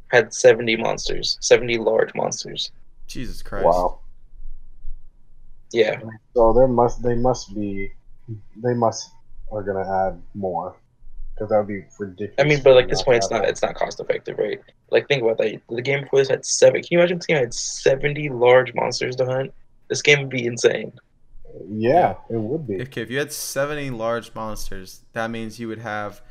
had 0.08 0.34
seventy 0.34 0.76
monsters, 0.76 1.38
seventy 1.42 1.78
large 1.78 2.14
monsters. 2.16 2.72
Jesus 3.08 3.42
Christ. 3.42 3.66
Wow. 3.66 4.00
Yeah, 5.72 6.00
So 6.36 6.54
there 6.54 6.68
must 6.68 7.02
they 7.02 7.16
must 7.16 7.54
be 7.56 7.92
they 8.58 8.76
must 8.76 9.10
are 9.52 9.64
gonna 9.64 10.08
add 10.08 10.22
more 10.36 10.76
because 11.34 11.50
that 11.50 11.58
would 11.58 11.68
be 11.68 11.84
ridiculous. 11.98 12.36
I 12.38 12.44
mean, 12.44 12.62
but 12.64 12.76
like 12.76 12.90
this 12.90 13.02
point, 13.02 13.18
it's 13.18 13.32
have 13.32 13.42
not 13.42 13.50
it's 13.50 13.64
not 13.64 13.74
cost 13.74 14.00
effective, 14.00 14.38
right? 14.38 14.62
Like 14.92 15.08
think 15.08 15.24
about 15.24 15.40
that. 15.40 15.60
The 15.70 15.82
game 15.82 16.04
before 16.04 16.20
this 16.20 16.30
had 16.30 16.46
seven. 16.46 16.82
Can 16.82 16.88
you 16.92 17.00
imagine 17.00 17.18
this 17.18 17.26
game 17.26 17.38
had 17.38 17.54
seventy 17.54 18.30
large 18.30 18.74
monsters 18.76 19.16
to 19.16 19.26
hunt? 19.26 19.52
This 19.90 20.04
game 20.04 20.20
would 20.20 20.30
be 20.30 20.46
insane. 20.46 20.94
Yeah, 21.68 22.16
it 22.30 22.38
would 22.38 22.68
be. 22.68 22.82
Okay, 22.82 23.02
if 23.02 23.10
you 23.10 23.20
had 23.20 23.32
70 23.32 23.92
large 23.92 24.34
monsters, 24.34 25.02
that 25.14 25.30
means 25.30 25.60
you 25.60 25.68
would 25.68 25.80
have. 25.80 26.22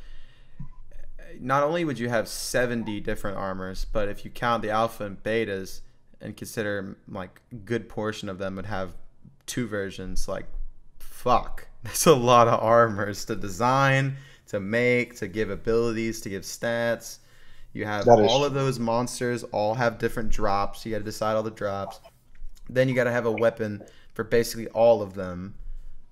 Not 1.39 1.63
only 1.63 1.83
would 1.83 1.97
you 1.97 2.09
have 2.09 2.27
70 2.27 2.99
different 3.01 3.37
armors, 3.37 3.85
but 3.85 4.07
if 4.07 4.23
you 4.23 4.31
count 4.31 4.61
the 4.61 4.69
alpha 4.69 5.05
and 5.05 5.21
betas 5.23 5.81
and 6.21 6.37
consider 6.37 6.97
like 7.07 7.41
a 7.51 7.55
good 7.55 7.89
portion 7.89 8.29
of 8.29 8.37
them 8.37 8.55
would 8.55 8.67
have 8.67 8.93
two 9.45 9.67
versions, 9.67 10.27
like 10.27 10.45
fuck. 10.99 11.67
That's 11.83 12.05
a 12.05 12.13
lot 12.13 12.47
of 12.47 12.61
armors 12.61 13.25
to 13.25 13.35
design, 13.35 14.17
to 14.47 14.59
make, 14.59 15.15
to 15.17 15.27
give 15.27 15.49
abilities, 15.49 16.21
to 16.21 16.29
give 16.29 16.43
stats. 16.43 17.19
You 17.73 17.85
have 17.85 18.05
That 18.05 18.19
is 18.19 18.31
all 18.31 18.45
of 18.45 18.53
those 18.53 18.77
monsters 18.77 19.43
all 19.45 19.73
have 19.73 19.97
different 19.97 20.29
drops. 20.29 20.85
You 20.85 20.91
got 20.91 20.99
to 20.99 21.03
decide 21.03 21.35
all 21.35 21.43
the 21.43 21.51
drops. 21.51 21.99
Then 22.69 22.87
you 22.87 22.95
got 22.95 23.05
to 23.05 23.11
have 23.11 23.25
a 23.25 23.31
weapon 23.31 23.83
for 24.13 24.23
basically 24.23 24.67
all 24.69 25.01
of 25.01 25.13
them. 25.13 25.55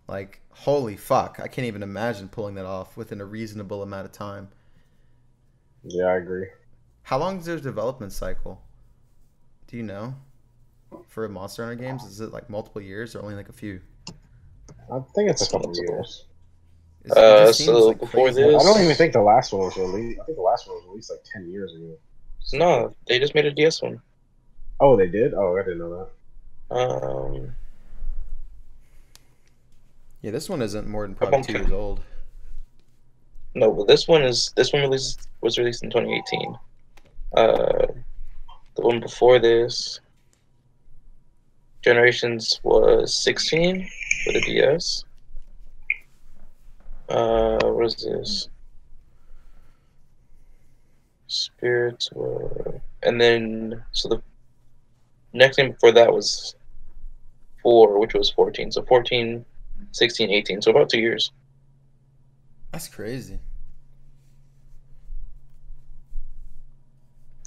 Like, 0.08 0.42
holy 0.52 0.98
fuck. 0.98 1.40
I 1.42 1.48
can't 1.48 1.68
even 1.68 1.84
imagine 1.84 2.28
pulling 2.28 2.56
that 2.56 2.66
off 2.66 2.98
within 2.98 3.22
a 3.22 3.26
reasonable 3.26 3.82
amount 3.84 4.06
of 4.06 4.12
time. 4.12 4.50
Yeah, 5.84 6.06
I 6.06 6.18
agree. 6.18 6.48
How 7.04 7.18
long 7.18 7.40
is 7.40 7.46
their 7.46 7.60
development 7.60 8.12
cycle? 8.12 8.62
Do 9.68 9.78
you 9.78 9.84
know? 9.84 10.16
For 11.08 11.28
Monster 11.30 11.66
Hunter 11.66 11.82
games, 11.82 12.04
is 12.04 12.20
it 12.20 12.34
like 12.34 12.50
multiple 12.50 12.82
years 12.82 13.16
or 13.16 13.22
only 13.22 13.36
like 13.36 13.48
a 13.48 13.54
few? 13.54 13.80
I 14.92 15.00
think 15.16 15.30
it's 15.30 15.42
a 15.42 15.46
couple 15.50 15.68
Multiple. 15.70 15.96
years. 15.96 16.26
It's- 17.06 17.18
it 17.18 17.24
Uh, 17.24 17.46
just 17.48 17.60
seems, 17.60 17.70
so 17.70 17.94
before 17.94 18.26
crazy. 18.26 18.44
this- 18.44 18.62
I 18.62 18.66
don't 18.66 18.84
even 18.84 18.96
think 18.96 19.14
the 19.14 19.22
last 19.22 19.54
one 19.54 19.62
was 19.64 19.78
released. 19.78 20.20
I 20.20 20.26
think 20.26 20.38
the 20.38 20.42
last 20.44 20.68
one 20.68 20.76
was 20.78 20.86
released 20.88 21.10
like 21.10 21.24
ten 21.24 21.50
years 21.50 21.74
ago. 21.74 21.98
No, 22.54 22.94
they 23.08 23.18
just 23.20 23.34
made 23.34 23.46
a 23.46 23.52
DS 23.52 23.82
one. 23.82 24.02
Oh, 24.82 24.98
they 24.98 25.08
did. 25.08 25.34
Oh, 25.34 25.56
I 25.58 25.62
didn't 25.64 25.80
know 25.80 26.10
that. 26.70 26.76
Um, 26.76 27.56
Yeah, 30.22 30.32
this 30.32 30.50
one 30.50 30.62
isn't 30.62 30.88
more 30.88 31.06
than 31.06 31.16
probably 31.16 31.42
two 31.42 31.54
years 31.54 31.72
old. 31.72 32.02
no, 33.56 33.72
but 33.72 33.88
this 33.88 34.08
one 34.08 34.22
is 34.22 34.54
this 34.56 34.72
one 34.72 34.84
released 34.84 35.28
was 35.42 35.58
released 35.58 35.84
in 35.84 35.90
2018. 35.90 36.56
Uh, 37.36 37.88
the 38.76 38.82
one 38.82 39.00
before 39.00 39.40
this, 39.40 40.00
Generations 41.82 42.60
was 42.64 43.16
16 43.24 43.90
for 44.24 44.34
the 44.34 44.42
DS. 44.42 45.04
Uh, 47.10 47.60
what 47.64 47.88
is 47.88 47.96
this? 47.96 48.50
Spirits 51.28 52.12
were, 52.14 52.80
and 53.04 53.20
then 53.20 53.84
so 53.92 54.10
the 54.10 54.22
next 55.34 55.58
game 55.58 55.72
before 55.72 55.92
that 55.94 56.14
was 56.14 56.56
four, 57.64 58.00
which 58.00 58.14
was 58.14 58.30
14. 58.30 58.72
So 58.72 58.84
14, 58.84 59.44
16, 59.92 60.30
18. 60.30 60.62
So 60.62 60.72
about 60.72 60.90
two 60.90 61.00
years. 61.00 61.32
That's 62.72 62.88
crazy. 62.88 63.40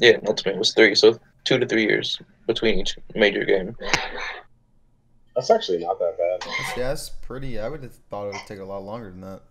Yeah, 0.01 0.11
and 0.15 0.29
Ultimate 0.29 0.59
was 0.59 0.75
three, 0.75 0.95
so 0.95 1.19
two 1.45 1.59
to 1.59 1.67
three 1.67 1.85
years 1.87 2.21
between 2.47 2.79
each 2.81 2.99
major 3.15 3.45
game. 3.45 3.77
That's 5.37 5.51
actually 5.51 5.79
not 5.79 5.99
that 5.99 6.17
bad. 6.19 6.41
That's, 6.49 6.77
yeah, 6.77 6.89
that's 6.89 7.09
pretty. 7.09 7.59
I 7.59 7.69
would 7.69 7.83
have 7.83 7.95
thought 8.11 8.29
it 8.29 8.33
would 8.33 8.47
take 8.47 8.59
a 8.59 8.65
lot 8.65 8.83
longer 8.85 9.11
than 9.11 9.21
that. 9.23 9.43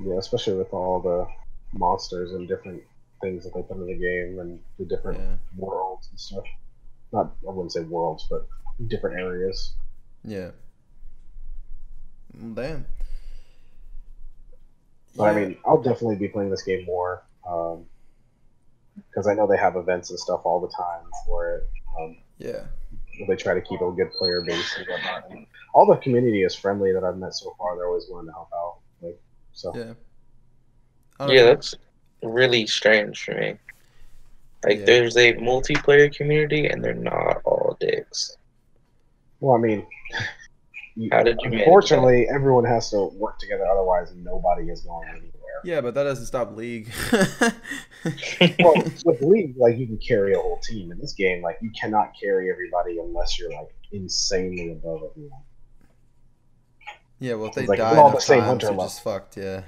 Yeah, 0.00 0.18
especially 0.18 0.54
with 0.56 0.72
all 0.72 1.00
the 1.00 1.26
monsters 1.78 2.32
and 2.32 2.46
different 2.48 2.82
things 3.20 3.44
that 3.44 3.54
they 3.54 3.62
put 3.62 3.76
in 3.76 3.86
the 3.86 3.94
game 3.94 4.38
and 4.40 4.60
the 4.78 4.84
different 4.84 5.18
Yeah. 5.18 5.36
worlds 5.56 6.08
and 6.10 6.18
stuff. 6.20 6.44
Not, 7.12 7.32
I 7.46 7.50
wouldn't 7.50 7.72
say 7.72 7.82
worlds, 7.82 8.26
but 8.28 8.46
different 8.88 9.18
areas. 9.18 9.74
Yeah. 10.24 10.50
Well, 12.40 12.54
Damn. 12.54 12.86
But 15.16 15.24
I 15.24 15.34
mean, 15.34 15.56
I'll 15.64 15.80
definitely 15.82 16.16
be 16.16 16.28
playing 16.28 16.50
this 16.50 16.62
game 16.62 16.84
more 16.86 17.22
because 19.10 19.26
I 19.28 19.34
know 19.34 19.46
they 19.46 19.56
have 19.56 19.76
events 19.76 20.10
and 20.10 20.18
stuff 20.18 20.40
all 20.44 20.60
the 20.60 20.68
time 20.76 21.04
for 21.26 21.56
it. 21.56 21.68
Um, 21.98 22.16
Yeah. 22.38 22.64
they 23.28 23.36
try 23.36 23.54
to 23.54 23.60
keep 23.60 23.80
a 23.80 23.90
good 23.92 24.10
player 24.12 24.42
base 24.42 24.76
and 24.76 24.86
whatnot. 24.88 25.30
And 25.30 25.46
all 25.72 25.86
the 25.86 25.96
community 25.98 26.42
is 26.42 26.54
friendly 26.54 26.92
that 26.92 27.04
I've 27.04 27.16
met 27.18 27.34
so 27.34 27.54
far. 27.58 27.76
They're 27.76 27.86
always 27.86 28.06
willing 28.08 28.26
to 28.26 28.32
help 28.32 28.48
out. 28.52 28.78
Like 29.02 29.20
so, 29.52 29.72
Yeah. 29.74 29.94
Yeah, 31.20 31.26
know. 31.42 31.44
that's 31.46 31.74
really 32.22 32.66
strange 32.66 33.22
for 33.24 33.34
me. 33.34 33.56
Like, 34.64 34.78
Yeah. 34.80 34.84
there's 34.86 35.16
a 35.16 35.34
multiplayer 35.34 36.12
community, 36.14 36.66
and 36.66 36.82
they're 36.82 36.94
not 36.94 37.40
all 37.44 37.76
dicks. 37.78 38.36
well, 39.40 39.54
I 39.56 39.58
mean, 39.58 39.80
you- 39.80 40.16
How 41.10 41.22
did 41.22 41.38
you 41.42 41.50
manage 41.50 41.66
unfortunately, 41.66 42.28
everyone 42.28 42.64
has 42.64 42.90
to 42.90 43.06
work 43.14 43.38
together. 43.38 43.66
Otherwise, 43.66 44.12
nobody 44.16 44.70
is 44.70 44.82
going 44.82 45.08
anywhere. 45.08 45.30
Yeah, 45.64 45.80
but 45.80 45.94
that 45.94 46.04
doesn't 46.04 46.26
stop 46.26 46.56
League. 46.56 46.92
well, 47.12 48.74
with 49.04 49.22
League, 49.22 49.56
like 49.56 49.76
you 49.78 49.86
can 49.86 49.98
carry 49.98 50.34
a 50.34 50.38
whole 50.38 50.60
team. 50.62 50.92
In 50.92 50.98
this 50.98 51.14
game, 51.14 51.42
like 51.42 51.58
you 51.62 51.70
cannot 51.78 52.12
carry 52.20 52.50
everybody 52.50 52.98
unless 52.98 53.38
you're 53.38 53.50
like 53.50 53.74
insanely 53.92 54.72
above 54.72 55.00
everyone. 55.10 55.40
yeah, 57.18 57.34
well, 57.34 57.48
if 57.48 57.54
they 57.54 57.62
It's 57.62 57.70
like 57.70 57.78
die 57.78 57.96
all 57.96 58.10
the 58.10 58.20
same 58.20 58.40
times, 58.40 58.48
hunter 58.48 58.66
level. 58.68 58.84
just 58.84 59.02
fucked. 59.02 59.36
Yeah. 59.36 59.62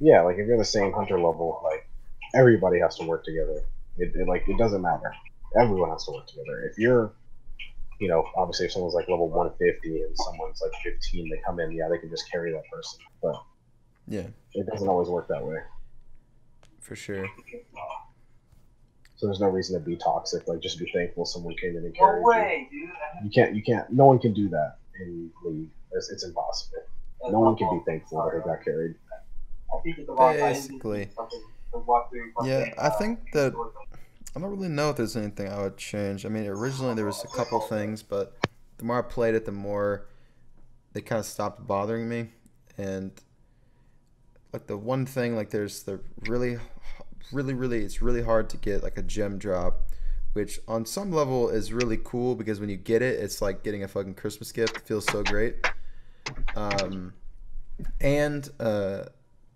Yeah, 0.00 0.22
like 0.22 0.36
if 0.38 0.46
you're 0.46 0.58
the 0.58 0.64
same 0.64 0.92
hunter 0.92 1.18
level, 1.18 1.60
like 1.64 1.88
everybody 2.34 2.78
has 2.80 2.96
to 2.96 3.04
work 3.06 3.24
together. 3.24 3.62
It, 3.98 4.12
it 4.14 4.26
like 4.28 4.48
it 4.48 4.56
doesn't 4.58 4.82
matter. 4.82 5.14
Everyone 5.60 5.90
has 5.90 6.04
to 6.06 6.12
work 6.12 6.26
together. 6.26 6.68
If 6.70 6.78
you're, 6.78 7.12
you 8.00 8.08
know, 8.08 8.24
obviously 8.36 8.66
if 8.66 8.72
someone's 8.72 8.94
like 8.94 9.08
level 9.08 9.28
150 9.28 10.02
and 10.02 10.16
someone's 10.18 10.60
like 10.62 10.72
15, 10.82 11.30
they 11.30 11.40
come 11.46 11.60
in, 11.60 11.72
yeah, 11.72 11.88
they 11.88 11.98
can 11.98 12.10
just 12.10 12.30
carry 12.30 12.52
that 12.52 12.62
person. 12.72 12.98
But 13.22 13.36
Yeah, 14.08 14.26
it 14.52 14.66
doesn't 14.66 14.88
always 14.88 15.08
work 15.08 15.28
that 15.28 15.44
way. 15.44 15.58
for 16.80 16.96
sure. 16.96 17.26
So 19.16 19.26
there's 19.26 19.40
no 19.40 19.46
reason 19.48 19.78
to 19.78 19.84
be 19.84 19.96
toxic. 19.96 20.46
Like 20.48 20.60
just 20.60 20.78
be 20.78 20.90
thankful 20.92 21.24
someone 21.24 21.54
came 21.56 21.76
in 21.76 21.84
and 21.84 21.94
carried 21.96 22.22
you. 22.22 22.70
Dude. 22.70 22.90
You 23.24 23.30
can't. 23.30 23.54
You 23.54 23.62
can't. 23.62 23.90
No 23.90 24.06
one 24.06 24.18
can 24.18 24.34
do 24.34 24.48
that 24.48 24.76
in 25.00 25.30
League. 25.44 25.70
It's, 25.92 26.10
it's 26.10 26.24
impossible. 26.24 26.78
No 27.30 27.38
one 27.40 27.56
can 27.56 27.78
be 27.78 27.84
thankful 27.86 28.18
that 28.24 28.32
they 28.36 28.50
got 28.50 28.62
carried. 28.64 28.96
Basically. 30.24 31.08
Yeah, 32.44 32.72
I 32.78 32.88
think 32.90 33.20
that 33.32 33.54
I 34.36 34.40
don't 34.40 34.50
really 34.50 34.68
know 34.68 34.90
if 34.90 34.96
there's 34.96 35.16
anything 35.16 35.48
I 35.48 35.62
would 35.62 35.76
change. 35.76 36.26
I 36.26 36.28
mean, 36.28 36.46
originally 36.46 36.94
there 36.94 37.06
was 37.06 37.22
a 37.22 37.28
couple 37.28 37.60
things, 37.60 38.02
but 38.02 38.36
the 38.78 38.84
more 38.84 38.98
I 38.98 39.02
played 39.02 39.34
it, 39.34 39.44
the 39.44 39.52
more 39.52 40.06
they 40.92 41.00
kind 41.00 41.20
of 41.20 41.26
stopped 41.26 41.66
bothering 41.66 42.08
me. 42.08 42.30
And 42.76 43.12
like 44.52 44.66
the 44.66 44.76
one 44.76 45.06
thing, 45.06 45.36
like 45.36 45.50
there's 45.50 45.84
the 45.84 46.00
really, 46.28 46.58
really, 47.32 47.54
really, 47.54 47.84
it's 47.84 48.02
really 48.02 48.22
hard 48.22 48.50
to 48.50 48.56
get 48.56 48.82
like 48.82 48.98
a 48.98 49.02
gem 49.02 49.38
drop, 49.38 49.90
which 50.32 50.58
on 50.66 50.84
some 50.84 51.12
level 51.12 51.48
is 51.48 51.72
really 51.72 51.98
cool 52.02 52.34
because 52.34 52.58
when 52.58 52.68
you 52.68 52.76
get 52.76 53.02
it, 53.02 53.20
it's 53.20 53.40
like 53.40 53.62
getting 53.62 53.84
a 53.84 53.88
fucking 53.88 54.14
Christmas 54.14 54.50
gift. 54.50 54.76
It 54.78 54.82
feels 54.82 55.04
so 55.06 55.22
great. 55.22 55.64
Um, 56.56 57.14
and 58.00 58.48
uh, 58.58 59.04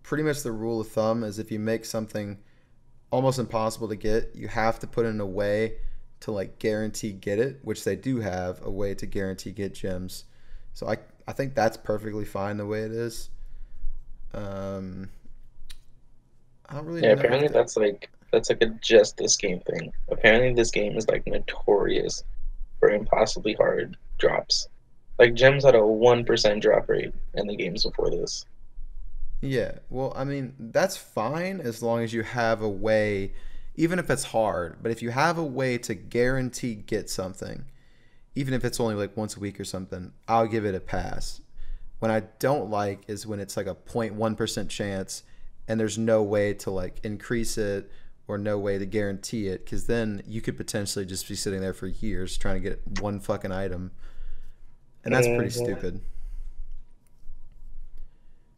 pretty 0.04 0.22
much 0.22 0.42
the 0.42 0.52
rule 0.52 0.80
of 0.80 0.88
thumb 0.88 1.24
is 1.24 1.40
if 1.40 1.50
you 1.50 1.58
make 1.58 1.84
something 1.84 2.38
almost 3.10 3.38
impossible 3.38 3.88
to 3.88 3.96
get, 3.96 4.32
you 4.34 4.48
have 4.48 4.78
to 4.80 4.86
put 4.86 5.06
in 5.06 5.20
a 5.20 5.26
way 5.26 5.74
to 6.20 6.32
like 6.32 6.58
guarantee 6.58 7.12
get 7.12 7.38
it, 7.38 7.60
which 7.62 7.84
they 7.84 7.96
do 7.96 8.20
have 8.20 8.60
a 8.64 8.70
way 8.70 8.94
to 8.94 9.06
guarantee 9.06 9.52
get 9.52 9.74
gems. 9.74 10.24
So 10.74 10.88
I 10.88 10.98
I 11.26 11.32
think 11.32 11.54
that's 11.54 11.76
perfectly 11.76 12.24
fine 12.24 12.56
the 12.56 12.66
way 12.66 12.82
it 12.82 12.92
is. 12.92 13.30
Um, 14.34 15.10
I 16.68 16.74
don't 16.74 16.86
really 16.86 17.02
Yeah, 17.02 17.10
know. 17.10 17.12
apparently 17.12 17.48
that's 17.48 17.76
like 17.76 18.10
that's 18.32 18.50
like 18.50 18.62
a 18.62 18.66
just 18.82 19.16
this 19.16 19.36
game 19.36 19.60
thing. 19.60 19.92
Apparently 20.10 20.52
this 20.54 20.70
game 20.70 20.96
is 20.96 21.08
like 21.08 21.26
notorious 21.26 22.22
for 22.80 22.90
impossibly 22.90 23.54
hard 23.54 23.96
drops. 24.18 24.68
Like 25.18 25.34
gems 25.34 25.64
had 25.64 25.74
a 25.76 25.86
one 25.86 26.24
percent 26.24 26.62
drop 26.62 26.88
rate 26.88 27.14
in 27.34 27.46
the 27.46 27.56
games 27.56 27.84
before 27.84 28.10
this. 28.10 28.44
Yeah, 29.40 29.78
well, 29.88 30.12
I 30.16 30.24
mean, 30.24 30.54
that's 30.58 30.96
fine 30.96 31.60
as 31.60 31.82
long 31.82 32.02
as 32.02 32.12
you 32.12 32.22
have 32.22 32.60
a 32.60 32.68
way, 32.68 33.32
even 33.76 33.98
if 33.98 34.10
it's 34.10 34.24
hard, 34.24 34.78
but 34.82 34.90
if 34.90 35.00
you 35.00 35.10
have 35.10 35.38
a 35.38 35.44
way 35.44 35.78
to 35.78 35.94
guarantee 35.94 36.74
get 36.74 37.08
something, 37.08 37.64
even 38.34 38.52
if 38.52 38.64
it's 38.64 38.80
only 38.80 38.94
like 38.96 39.16
once 39.16 39.36
a 39.36 39.40
week 39.40 39.60
or 39.60 39.64
something, 39.64 40.12
I'll 40.26 40.46
give 40.48 40.64
it 40.64 40.74
a 40.74 40.80
pass. 40.80 41.40
What 42.00 42.10
I 42.10 42.20
don't 42.40 42.70
like 42.70 43.02
is 43.08 43.26
when 43.26 43.40
it's 43.40 43.56
like 43.56 43.66
a 43.66 43.74
0.1% 43.74 44.68
chance 44.68 45.22
and 45.68 45.78
there's 45.78 45.98
no 45.98 46.22
way 46.22 46.54
to 46.54 46.70
like 46.70 47.00
increase 47.04 47.58
it 47.58 47.90
or 48.26 48.38
no 48.38 48.58
way 48.58 48.78
to 48.78 48.86
guarantee 48.86 49.48
it 49.48 49.64
because 49.64 49.86
then 49.86 50.22
you 50.26 50.40
could 50.40 50.56
potentially 50.56 51.04
just 51.04 51.28
be 51.28 51.34
sitting 51.34 51.60
there 51.60 51.74
for 51.74 51.86
years 51.88 52.36
trying 52.36 52.60
to 52.62 52.68
get 52.68 52.86
one 52.86 53.20
fucking 53.20 53.52
item. 53.52 53.92
And 55.04 55.14
that's 55.14 55.26
pretty 55.28 55.50
Mhm. 55.50 55.52
stupid. 55.64 56.00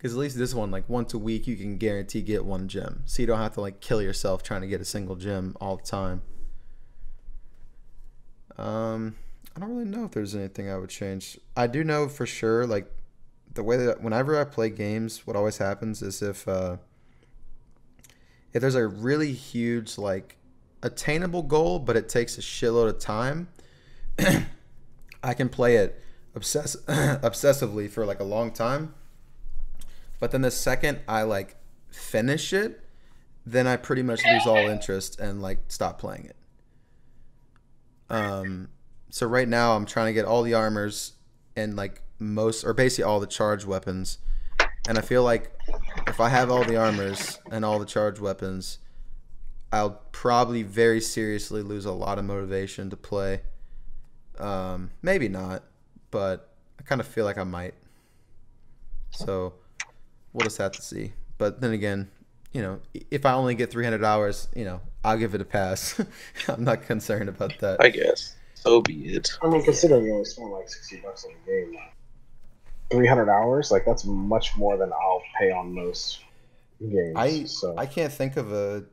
Because 0.01 0.15
at 0.15 0.19
least 0.19 0.39
this 0.39 0.55
one, 0.55 0.71
like 0.71 0.89
once 0.89 1.13
a 1.13 1.19
week, 1.19 1.47
you 1.47 1.57
can 1.57 1.77
guarantee 1.77 2.23
get 2.23 2.47
one 2.47 2.69
gem, 2.69 3.03
so 3.05 3.21
you 3.21 3.27
don't 3.27 3.39
have 3.39 3.53
to 3.55 3.61
like 3.61 3.81
kill 3.81 4.01
yourself 4.01 4.43
trying 4.43 4.63
to 4.63 4.67
get 4.67 4.81
a 4.81 4.85
single 4.85 5.15
gem 5.15 5.55
all 5.61 5.77
the 5.77 5.83
time. 5.83 6.23
Um, 8.57 9.17
I 9.55 9.61
don't 9.61 9.69
really 9.69 9.85
know 9.85 10.07
if 10.07 10.13
there's 10.13 10.35
anything 10.35 10.71
I 10.71 10.79
would 10.79 10.89
change. 10.89 11.39
I 11.55 11.67
do 11.67 11.85
know 11.85 12.09
for 12.09 12.25
sure, 12.25 12.67
like 12.67 12.91
the 13.53 13.63
way 13.63 13.77
that 13.77 14.03
whenever 14.03 14.41
I 14.41 14.45
play 14.45 14.71
games, 14.71 15.27
what 15.27 15.37
always 15.37 15.59
happens 15.59 16.01
is 16.01 16.23
if 16.23 16.49
uh, 16.49 16.79
if 18.55 18.63
there's 18.63 18.75
a 18.75 18.87
really 18.87 19.33
huge 19.33 19.99
like 19.99 20.39
attainable 20.83 21.43
goal, 21.43 21.79
but 21.79 21.95
it 21.95 22.09
takes 22.09 22.39
a 22.39 22.41
shitload 22.41 22.89
of 22.89 22.99
time, 23.01 23.49
I 25.23 25.35
can 25.35 25.51
play 25.51 25.77
it 25.77 26.03
obsess 26.35 26.75
obsessively 26.87 27.91
for 27.91 28.07
like 28.07 28.21
a 28.21 28.25
long 28.25 28.51
time. 28.51 28.95
But 30.21 30.31
then 30.31 30.43
the 30.43 30.51
second 30.51 31.01
I 31.09 31.23
like 31.23 31.57
finish 31.91 32.53
it, 32.53 32.85
then 33.45 33.67
I 33.67 33.77
pretty 33.77 34.03
much 34.03 34.21
lose 34.25 34.47
all 34.47 34.57
interest 34.57 35.19
and 35.19 35.43
like 35.43 35.59
stop 35.69 35.99
playing 35.99 36.27
it. 36.27 36.37
Um, 38.11 38.69
so 39.09 39.27
right 39.27 39.49
now 39.49 39.75
I'm 39.75 39.87
trying 39.87 40.07
to 40.07 40.13
get 40.13 40.25
all 40.25 40.43
the 40.43 40.55
armors 40.55 41.15
and 41.57 41.75
like 41.75 42.03
most 42.19 42.65
or 42.65 42.75
basically 42.75 43.05
all 43.05 43.19
the 43.19 43.27
charged 43.27 43.67
weapons, 43.67 44.19
and 44.89 44.99
I 44.99 45.01
feel 45.01 45.25
like 45.25 45.53
if 46.07 46.21
I 46.21 46.29
have 46.29 46.51
all 46.51 46.65
the 46.65 46.77
armors 46.77 47.39
and 47.51 47.65
all 47.65 47.79
the 47.79 47.87
charged 47.87 48.21
weapons, 48.21 48.79
I'll 49.73 50.03
probably 50.13 50.63
very 50.63 51.01
seriously 51.01 51.63
lose 51.63 51.87
a 51.87 51.93
lot 51.93 52.19
of 52.19 52.25
motivation 52.25 52.91
to 52.91 52.97
play. 52.97 53.41
Um, 54.39 54.91
maybe 55.03 55.29
not, 55.29 55.65
but 56.11 56.53
I 56.79 56.83
kind 56.83 57.01
of 57.01 57.07
feel 57.07 57.25
like 57.25 57.39
I 57.39 57.45
might. 57.45 57.75
So 59.11 59.55
we'll 60.33 60.45
just 60.45 60.59
have 60.59 60.73
to 60.73 60.83
see. 60.83 61.13
But 61.39 61.61
then 61.61 61.73
again, 61.73 62.11
you 62.53 62.63
know, 62.63 62.81
if 63.11 63.25
I 63.25 63.33
only 63.33 63.55
get 63.55 63.71
300 63.71 64.05
hours, 64.05 64.49
you 64.55 64.65
know, 64.65 64.81
I'll 65.05 65.17
give 65.17 65.35
it 65.35 65.41
a 65.41 65.45
pass. 65.45 66.01
I'm 66.49 66.65
not 66.65 66.83
concerned 66.83 67.29
about 67.29 67.59
that. 67.61 67.81
I 67.81 67.89
guess. 67.91 68.37
So 68.55 68.83
be 68.83 69.15
it. 69.15 69.31
I 69.43 69.49
mean, 69.49 69.63
considering 69.63 70.05
you 70.05 70.13
only 70.13 70.25
spend 70.27 70.51
like 70.51 70.69
sixty 70.69 70.97
bucks 70.97 71.25
on 71.25 71.33
the 71.33 71.51
game, 71.51 71.79
three 72.91 73.07
hundred 73.07 73.31
hours, 73.31 73.71
like 73.71 73.87
that's 73.87 74.05
much 74.05 74.55
more 74.57 74.77
than 74.77 74.93
I'll 74.93 75.23
pay 75.39 75.51
on 75.51 75.73
most 75.75 76.21
games. 76.79 77.15
I 77.17 77.45
so 77.45 77.75
I 77.79 77.87
can't 77.87 78.13
think 78.13 78.37
of 78.37 78.53
a 78.53 78.85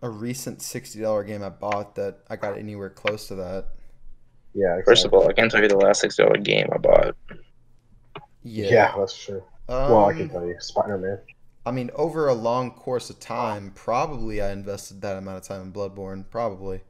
a 0.00 0.08
recent 0.08 0.62
sixty 0.62 1.00
dollar 1.00 1.24
game 1.24 1.42
I 1.42 1.50
bought 1.50 1.94
that 1.96 2.20
I 2.30 2.36
got 2.36 2.56
anywhere 2.56 2.88
close 2.88 3.28
to 3.28 3.34
that. 3.34 3.66
yeah, 4.54 4.80
First 4.86 5.04
of 5.04 5.12
all, 5.12 5.28
I 5.28 5.34
can't 5.34 5.50
tell 5.50 5.60
you 5.60 5.68
the 5.68 5.76
last 5.76 6.00
sixty 6.00 6.22
dollar 6.22 6.38
game 6.38 6.68
I 6.72 6.78
bought. 6.78 7.14
Yeah. 8.44 8.70
yeah, 8.70 8.94
that's 8.96 9.16
true. 9.16 9.42
Um, 9.72 9.90
well, 9.90 10.06
I 10.06 10.12
can 10.12 10.28
tell 10.28 10.44
you, 10.46 10.56
Spider 10.60 10.98
Man. 10.98 11.18
I 11.64 11.70
mean, 11.70 11.90
over 11.94 12.28
a 12.28 12.34
long 12.34 12.72
course 12.72 13.08
of 13.10 13.20
time, 13.20 13.72
probably 13.74 14.42
I 14.42 14.50
invested 14.52 15.00
that 15.02 15.16
amount 15.16 15.38
of 15.38 15.44
time 15.44 15.62
in 15.62 15.72
Bloodborne. 15.72 16.24
Probably. 16.30 16.80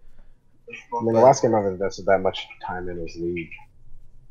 I 0.68 0.72
mean, 1.02 1.12
but- 1.12 1.20
the 1.20 1.24
last 1.24 1.42
game 1.42 1.54
I've 1.54 1.66
invested 1.66 2.06
that 2.06 2.20
much 2.20 2.46
time 2.66 2.88
in 2.88 3.00
was 3.00 3.14
League. 3.16 3.50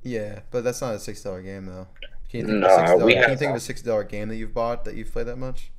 Yeah, 0.03 0.39
but 0.49 0.63
that's 0.63 0.81
not 0.81 0.95
a 0.95 0.99
six 0.99 1.21
dollar 1.21 1.41
game 1.43 1.67
though. 1.67 1.87
Can 2.29 2.39
you 2.39 2.45
think 2.47 2.59
Nah, 2.61 2.67
of 2.95 3.01
a 3.01 3.05
$60 3.05 3.21
Can 3.21 3.29
you 3.31 3.37
think 3.37 3.49
of 3.51 3.55
a 3.57 3.59
sixty 3.59 3.85
dollar 3.87 4.03
game 4.03 4.29
that 4.29 4.35
you've 4.37 4.53
bought 4.53 4.85
that 4.85 4.95
you've 4.95 5.11
played 5.11 5.27
that 5.27 5.35
much? 5.37 5.71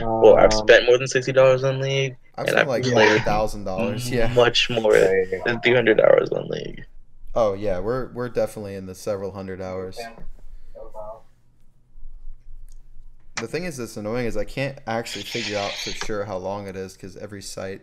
Well, 0.00 0.36
I've 0.36 0.52
Um, 0.52 0.58
spent 0.58 0.86
more 0.86 0.96
than 0.98 1.08
sixty 1.08 1.32
dollars 1.32 1.64
on 1.64 1.80
League. 1.80 2.16
I've 2.36 2.42
And 2.46 2.50
spent 2.50 2.60
I've 2.60 2.68
like 2.68 2.84
played 2.84 3.22
thousand 3.22 3.64
dollars. 3.64 4.08
Yeah. 4.10 4.32
much 4.34 4.70
more 4.70 4.94
yeah, 4.94 5.24
yeah, 5.32 5.38
than 5.44 5.60
three 5.60 5.74
hundred 5.74 6.00
hours 6.00 6.30
on 6.30 6.46
League. 6.48 6.84
Oh 7.34 7.54
yeah, 7.54 7.80
we're 7.80 8.12
we're 8.12 8.28
definitely 8.28 8.76
in 8.76 8.86
the 8.86 8.94
several 8.94 9.32
hundred 9.32 9.60
hours. 9.60 9.98
The 13.40 13.46
thing 13.46 13.64
is 13.64 13.76
that's 13.76 13.96
annoying 13.96 14.26
is 14.26 14.36
I 14.36 14.44
can't 14.44 14.78
actually 14.86 15.22
figure 15.24 15.56
out 15.58 15.70
for 15.72 15.90
sure 15.90 16.24
how 16.24 16.36
long 16.38 16.66
it 16.66 16.76
is 16.76 16.94
because 16.94 17.16
every 17.16 17.42
site 17.42 17.82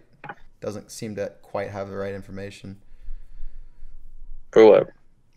doesn't 0.59 0.91
seem 0.91 1.15
to 1.15 1.31
quite 1.41 1.69
have 1.71 1.89
the 1.89 1.95
right 1.95 2.13
information 2.13 2.81
For 4.51 4.65
what? 4.65 4.89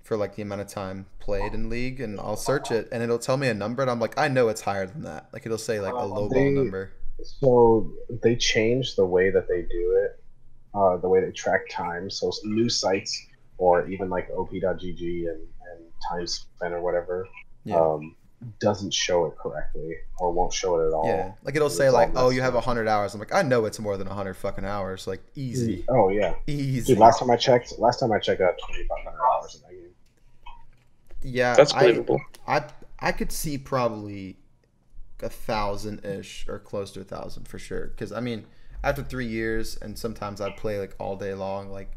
for 0.03 0.17
like 0.17 0.37
the 0.37 0.43
amount 0.43 0.63
of 0.63 0.69
time 0.69 1.07
played 1.19 1.53
in 1.53 1.69
league 1.69 2.01
and 2.01 2.19
I'll 2.19 2.37
search 2.37 2.71
it 2.71 2.89
and 2.91 3.03
it'll 3.03 3.19
tell 3.19 3.37
me 3.37 3.49
a 3.49 3.55
number 3.55 3.83
and 3.83 3.91
I'm 3.91 4.01
like 4.01 4.19
I 4.19 4.29
know 4.29 4.49
it's 4.49 4.63
higher 4.63 4.87
than 4.87 5.03
that. 5.03 5.29
Like 5.33 5.45
it'll 5.45 5.59
say 5.59 5.81
like 5.81 5.93
a 5.93 5.99
Uh, 5.99 6.07
low 6.07 6.29
ball 6.29 6.51
number. 6.51 6.93
So 7.23 7.93
they 8.23 8.37
changed 8.37 8.97
the 8.97 9.05
way 9.07 9.31
that 9.31 9.49
they 9.49 9.63
do 9.63 9.97
it, 10.05 10.23
uh, 10.75 10.97
the 10.99 11.09
way 11.09 11.21
they 11.21 11.31
track 11.33 11.63
time. 11.71 12.09
So 12.11 12.33
new 12.45 12.69
sites 12.69 13.27
or 13.59 13.89
even 13.89 14.09
like 14.09 14.31
op.gg 14.31 15.29
and, 15.29 15.41
and 15.41 15.85
time 16.09 16.27
spent 16.27 16.73
or 16.75 16.81
whatever 16.81 17.27
Yeah. 17.65 17.77
um, 17.77 18.15
doesn't 18.61 18.95
show 18.95 19.27
it 19.27 19.37
correctly 19.37 19.97
or 20.19 20.33
won't 20.33 20.53
show 20.53 20.79
it 20.79 20.87
at 20.89 20.93
all. 20.93 21.07
Yeah, 21.07 21.33
like 21.43 21.57
it'll 21.57 21.71
say 21.71 21.89
all 21.89 21.93
like, 21.93 22.11
"Oh, 22.15 22.31
you 22.31 22.41
have 22.41 22.55
up. 22.55 22.65
hundred 22.65 22.87
hours." 22.87 23.15
I'm 23.15 23.21
like, 23.21 23.35
I 23.35 23.43
know 23.43 23.65
it's 23.65 23.81
more 23.81 23.97
than 23.97 24.07
hundred 24.07 24.35
fucking 24.35 24.65
hours. 24.65 25.07
Like 25.07 25.23
easy, 25.35 25.79
mm. 25.79 25.85
Oh 25.89 26.09
yeah, 26.09 26.35
easy. 26.47 26.93
dude. 26.93 26.99
Last 26.99 27.19
time 27.19 27.31
I 27.31 27.37
checked, 27.37 27.79
last 27.79 28.01
time 28.01 28.13
I 28.13 28.19
checked, 28.19 28.41
I 28.41 28.47
had 28.47 28.59
2,500 28.59 29.19
hours 29.21 29.55
in 29.57 29.61
that 29.63 29.71
game. 29.71 31.35
yeah, 31.35 31.55
That's 31.55 31.75
I. 31.75 32.01
I 32.47 32.65
I 33.01 33.13
could 33.13 33.33
see 33.33 33.59
probably 33.59 34.37
a 35.23 35.29
thousand 35.29 36.05
ish 36.05 36.47
or 36.49 36.59
close 36.59 36.93
to 36.93 37.01
a 37.01 37.05
thousand 37.05 37.49
for 37.49 37.59
sure. 37.59 37.89
Because 37.89 38.13
I 38.13 38.21
mean, 38.21 38.47
after 38.83 39.03
three 39.03 39.27
years, 39.27 39.77
and 39.77 39.99
sometimes 39.99 40.41
I 40.41 40.51
play 40.51 40.79
like 40.79 40.95
all 40.99 41.17
day 41.17 41.35
long. 41.35 41.71
Like, 41.71 41.97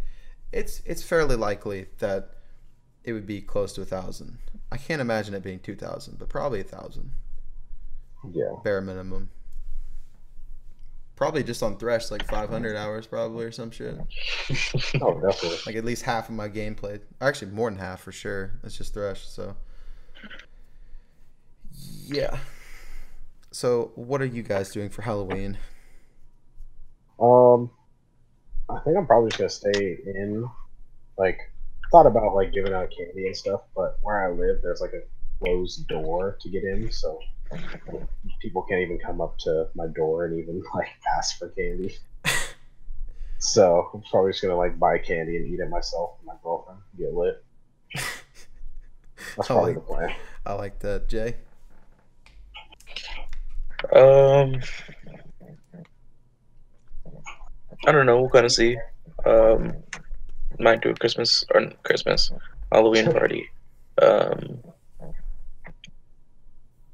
it's 0.52 0.82
it's 0.86 1.04
fairly 1.04 1.36
likely 1.36 1.88
that 2.00 2.32
it 3.04 3.14
would 3.14 3.26
be 3.26 3.42
close 3.42 3.74
to 3.74 3.82
a 3.82 3.86
thousand. 3.86 4.38
I 4.72 4.78
can't 4.78 5.02
imagine 5.02 5.34
it 5.34 5.44
being 5.44 5.60
two 5.60 5.76
thousand, 5.76 6.18
but 6.20 6.30
probably 6.30 6.60
a 6.62 6.64
thousand, 6.64 7.12
Yeah. 8.32 8.54
bare 8.64 8.82
minimum. 8.82 9.30
Probably 11.16 11.44
just 11.44 11.62
on 11.62 11.78
Thresh, 11.78 12.10
like 12.10 12.26
five 12.28 12.50
hundred 12.50 12.76
hours, 12.76 13.06
probably 13.06 13.46
or 13.46 13.52
some 13.52 13.70
shit. 13.72 13.96
Oh, 15.02 15.20
definitely. 15.20 15.58
Like 15.66 15.76
at 15.76 15.86
least 15.86 16.04
half 16.04 16.30
of 16.30 16.36
my 16.36 16.50
gameplay, 16.50 17.00
actually 17.20 17.52
more 17.52 17.70
than 17.70 17.78
half 17.80 18.02
for 18.02 18.12
sure. 18.12 18.54
It's 18.64 18.78
just 18.78 18.94
Thresh, 18.94 19.28
so 19.28 19.56
yeah. 22.06 22.38
So 23.52 23.92
what 23.96 24.22
are 24.22 24.26
you 24.26 24.44
guys 24.44 24.72
doing 24.72 24.90
for 24.90 25.02
Halloween? 25.02 25.58
Um, 27.20 27.70
I 28.70 28.80
think 28.80 28.98
I'm 28.98 29.06
probably 29.06 29.30
just 29.32 29.62
gonna 29.64 29.74
stay 29.74 29.98
in. 30.06 30.50
Like, 31.18 31.51
thought 31.92 32.06
about 32.08 32.34
like 32.36 32.54
giving 32.54 32.74
out 32.74 32.90
candy 32.98 33.28
and 33.28 33.36
stuff, 33.36 33.62
but 33.76 33.98
where 34.02 34.26
I 34.26 34.32
live, 34.32 34.62
there's 34.64 34.82
like 34.82 34.94
a 34.94 35.02
closed 35.44 35.88
door 35.88 36.38
to 36.42 36.50
get 36.50 36.64
in, 36.64 36.92
so 36.92 37.20
people 38.42 38.62
can't 38.64 38.82
even 38.82 38.98
come 38.98 39.20
up 39.22 39.38
to 39.40 39.68
my 39.76 39.88
door 39.88 40.26
and 40.26 40.40
even 40.40 40.64
like 40.76 40.88
ask 41.18 41.38
for 41.38 41.50
candy. 41.50 41.98
so 43.40 43.90
I'm 43.94 44.02
probably 44.10 44.32
just 44.32 44.42
gonna 44.42 44.56
like 44.58 44.80
buy 44.80 44.98
candy 45.00 45.36
and 45.38 45.48
eat 45.48 45.60
it 45.60 45.70
myself 45.70 46.12
with 46.20 46.28
my 46.28 46.36
girlfriend, 46.44 46.80
get 46.98 47.14
lit. 47.14 47.44
That's 47.94 49.50
I 49.50 49.54
probably 49.54 49.74
like- 49.74 49.88
the 49.88 49.94
plan. 49.94 50.16
I 50.46 50.54
like 50.54 50.80
that, 50.80 51.08
Jay. 51.08 51.36
Um, 53.96 54.60
I 57.86 57.92
don't 57.92 58.06
know. 58.06 58.22
We'll 58.22 58.30
kind 58.30 58.46
of 58.46 58.52
see. 58.52 58.78
Um, 59.26 59.74
might 60.60 60.82
do 60.82 60.90
a 60.90 60.96
Christmas 60.96 61.44
or 61.54 61.72
Christmas 61.84 62.32
Halloween 62.72 63.12
party. 63.12 63.50
Um, 64.02 64.60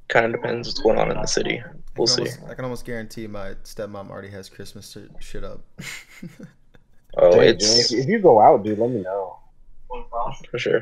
kind 0.07 0.25
of 0.25 0.31
depends 0.31 0.67
what's 0.67 0.79
going 0.79 0.97
on 0.97 1.11
in 1.11 1.17
the 1.19 1.27
city. 1.27 1.59
I 1.59 1.69
We'll 1.97 2.07
can 2.07 2.15
see. 2.25 2.31
almost, 2.31 2.51
I 2.51 2.53
can 2.53 2.63
almost 2.65 2.85
guarantee 2.85 3.27
my 3.27 3.55
stepmom 3.63 4.09
already 4.09 4.29
has 4.29 4.49
Christmas 4.49 4.91
shit- 4.91 5.11
shit 5.19 5.43
up. 5.43 5.61
Oh, 7.19 7.39
Hey, 7.39 7.49
it's 7.49 7.89
Jimmy, 7.89 8.01
if, 8.01 8.05
if 8.05 8.09
you 8.11 8.19
go 8.19 8.39
out, 8.39 8.63
dude, 8.63 8.77
let 8.77 8.91
me 8.91 9.01
know. 9.01 9.39
for 10.51 10.59
sure. 10.59 10.81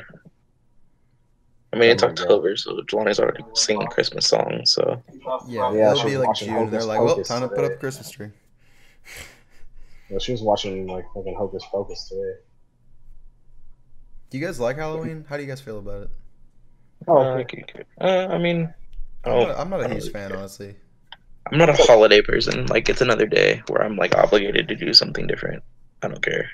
I 1.72 1.78
mean, 1.78 1.92
it's 1.92 2.04
Oh 2.04 2.08
my 2.08 2.14
God. 2.14 2.22
October, 2.24 2.58
so 2.58 2.82
Jelani's 2.82 3.20
already 3.22 3.44
singing 3.54 3.88
Christmas 3.88 4.28
songs. 4.28 4.72
So 4.74 5.02
yeah, 5.48 5.72
Yeah, 5.74 5.92
it'll 5.92 6.02
she 6.02 6.08
be 6.08 6.18
like 6.18 6.28
watching 6.28 6.48
June. 6.50 6.70
They're 6.72 6.82
Hocus 6.82 6.86
like, 6.88 7.00
well, 7.00 7.16
Pocus 7.16 7.28
time 7.30 7.42
to 7.42 7.48
put 7.48 7.64
up 7.64 7.72
a 7.74 7.76
Christmas 7.78 8.10
tree. 8.10 8.30
Yeah, 10.10 10.18
she 10.20 10.34
was 10.34 10.42
watching 10.42 10.88
like 10.88 11.06
fucking 11.14 11.36
Hocus 11.36 11.64
Pocus 11.72 12.10
today. 12.10 12.34
Do 14.36 14.42
you 14.42 14.46
guys 14.46 14.60
like 14.60 14.76
Halloween? 14.76 15.24
How 15.30 15.38
do 15.38 15.44
you 15.44 15.48
guys 15.48 15.62
feel 15.62 15.80
about 15.80 16.04
it? 16.04 16.10
Oh, 17.08 17.20
uh, 17.20 17.38
okay, 17.38 17.64
okay. 17.70 17.86
uh, 18.02 18.28
I 18.34 18.38
mean, 18.38 18.74
I'm, 19.24 19.32
Oh, 19.32 19.46
not, 19.46 19.58
I'm 19.58 19.70
not 19.70 19.80
I 19.80 19.84
a 19.84 19.88
don't 19.88 19.92
huge 19.94 20.02
really 20.02 20.14
fan, 20.14 20.30
care. 20.32 20.40
honestly. 20.40 20.76
I'm 21.50 21.58
not 21.58 21.70
a 21.70 21.74
holiday 21.74 22.22
person. 22.22 22.66
Like 22.66 22.90
it's 22.90 23.00
another 23.00 23.28
day 23.28 23.64
where 23.70 23.82
I'm 23.82 23.96
like 23.96 24.14
obligated 24.14 24.68
to 24.68 24.76
do 24.76 24.94
something 24.94 25.26
different. 25.26 25.64
I 26.04 26.10
don't 26.10 26.22
care. 26.22 26.50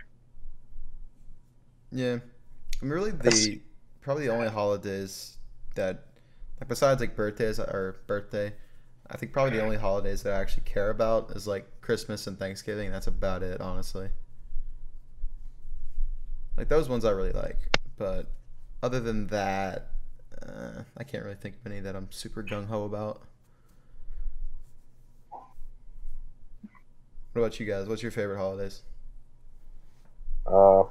Yeah, 1.92 2.18
I 2.82 2.86
mean, 2.86 2.92
really, 2.92 3.10
That's- 3.10 3.46
the 3.46 3.62
probably 4.02 4.28
the 4.28 4.34
only 4.34 4.50
holidays 4.50 5.38
that, 5.74 6.06
like, 6.60 6.70
besides 6.70 7.02
like 7.02 7.16
birthdays 7.16 7.60
or 7.60 7.96
birthday, 8.06 8.54
I 9.10 9.18
think 9.18 9.34
probably 9.34 9.58
the 9.58 9.64
only 9.64 9.78
holidays 9.78 10.22
that 10.22 10.34
I 10.36 10.40
actually 10.40 10.66
care 10.66 10.92
about 10.92 11.32
is 11.32 11.48
like 11.48 11.66
Christmas 11.82 12.28
and 12.28 12.38
Thanksgiving. 12.38 12.92
That's 12.92 13.08
about 13.08 13.42
it, 13.42 13.60
honestly. 13.60 14.10
Like 16.62 16.70
those 16.70 16.88
ones 16.88 17.06
I 17.06 17.10
really 17.10 17.32
like, 17.32 17.58
but 17.98 18.28
other 18.84 19.00
than 19.00 19.26
that, 19.30 19.88
uh, 20.46 20.84
I 20.96 21.04
can't 21.04 21.24
really 21.24 21.36
think 21.36 21.56
of 21.56 21.66
any 21.72 21.80
that 21.80 21.96
I'm 21.96 22.12
super 22.12 22.44
gung 22.44 22.68
ho 22.68 22.84
about. 22.84 23.24
What 27.32 27.42
about 27.42 27.60
you 27.60 27.66
guys? 27.66 27.88
What's 27.88 28.04
your 28.04 28.12
favorite 28.12 28.38
holidays? 28.38 28.84
Uh, 30.46 30.82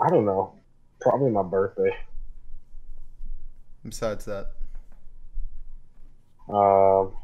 I 0.00 0.08
don't 0.08 0.24
know. 0.24 0.54
Probably 1.02 1.32
my 1.32 1.42
birthday. 1.42 1.94
Besides 3.84 4.24
that, 4.24 4.52
Um, 6.48 7.14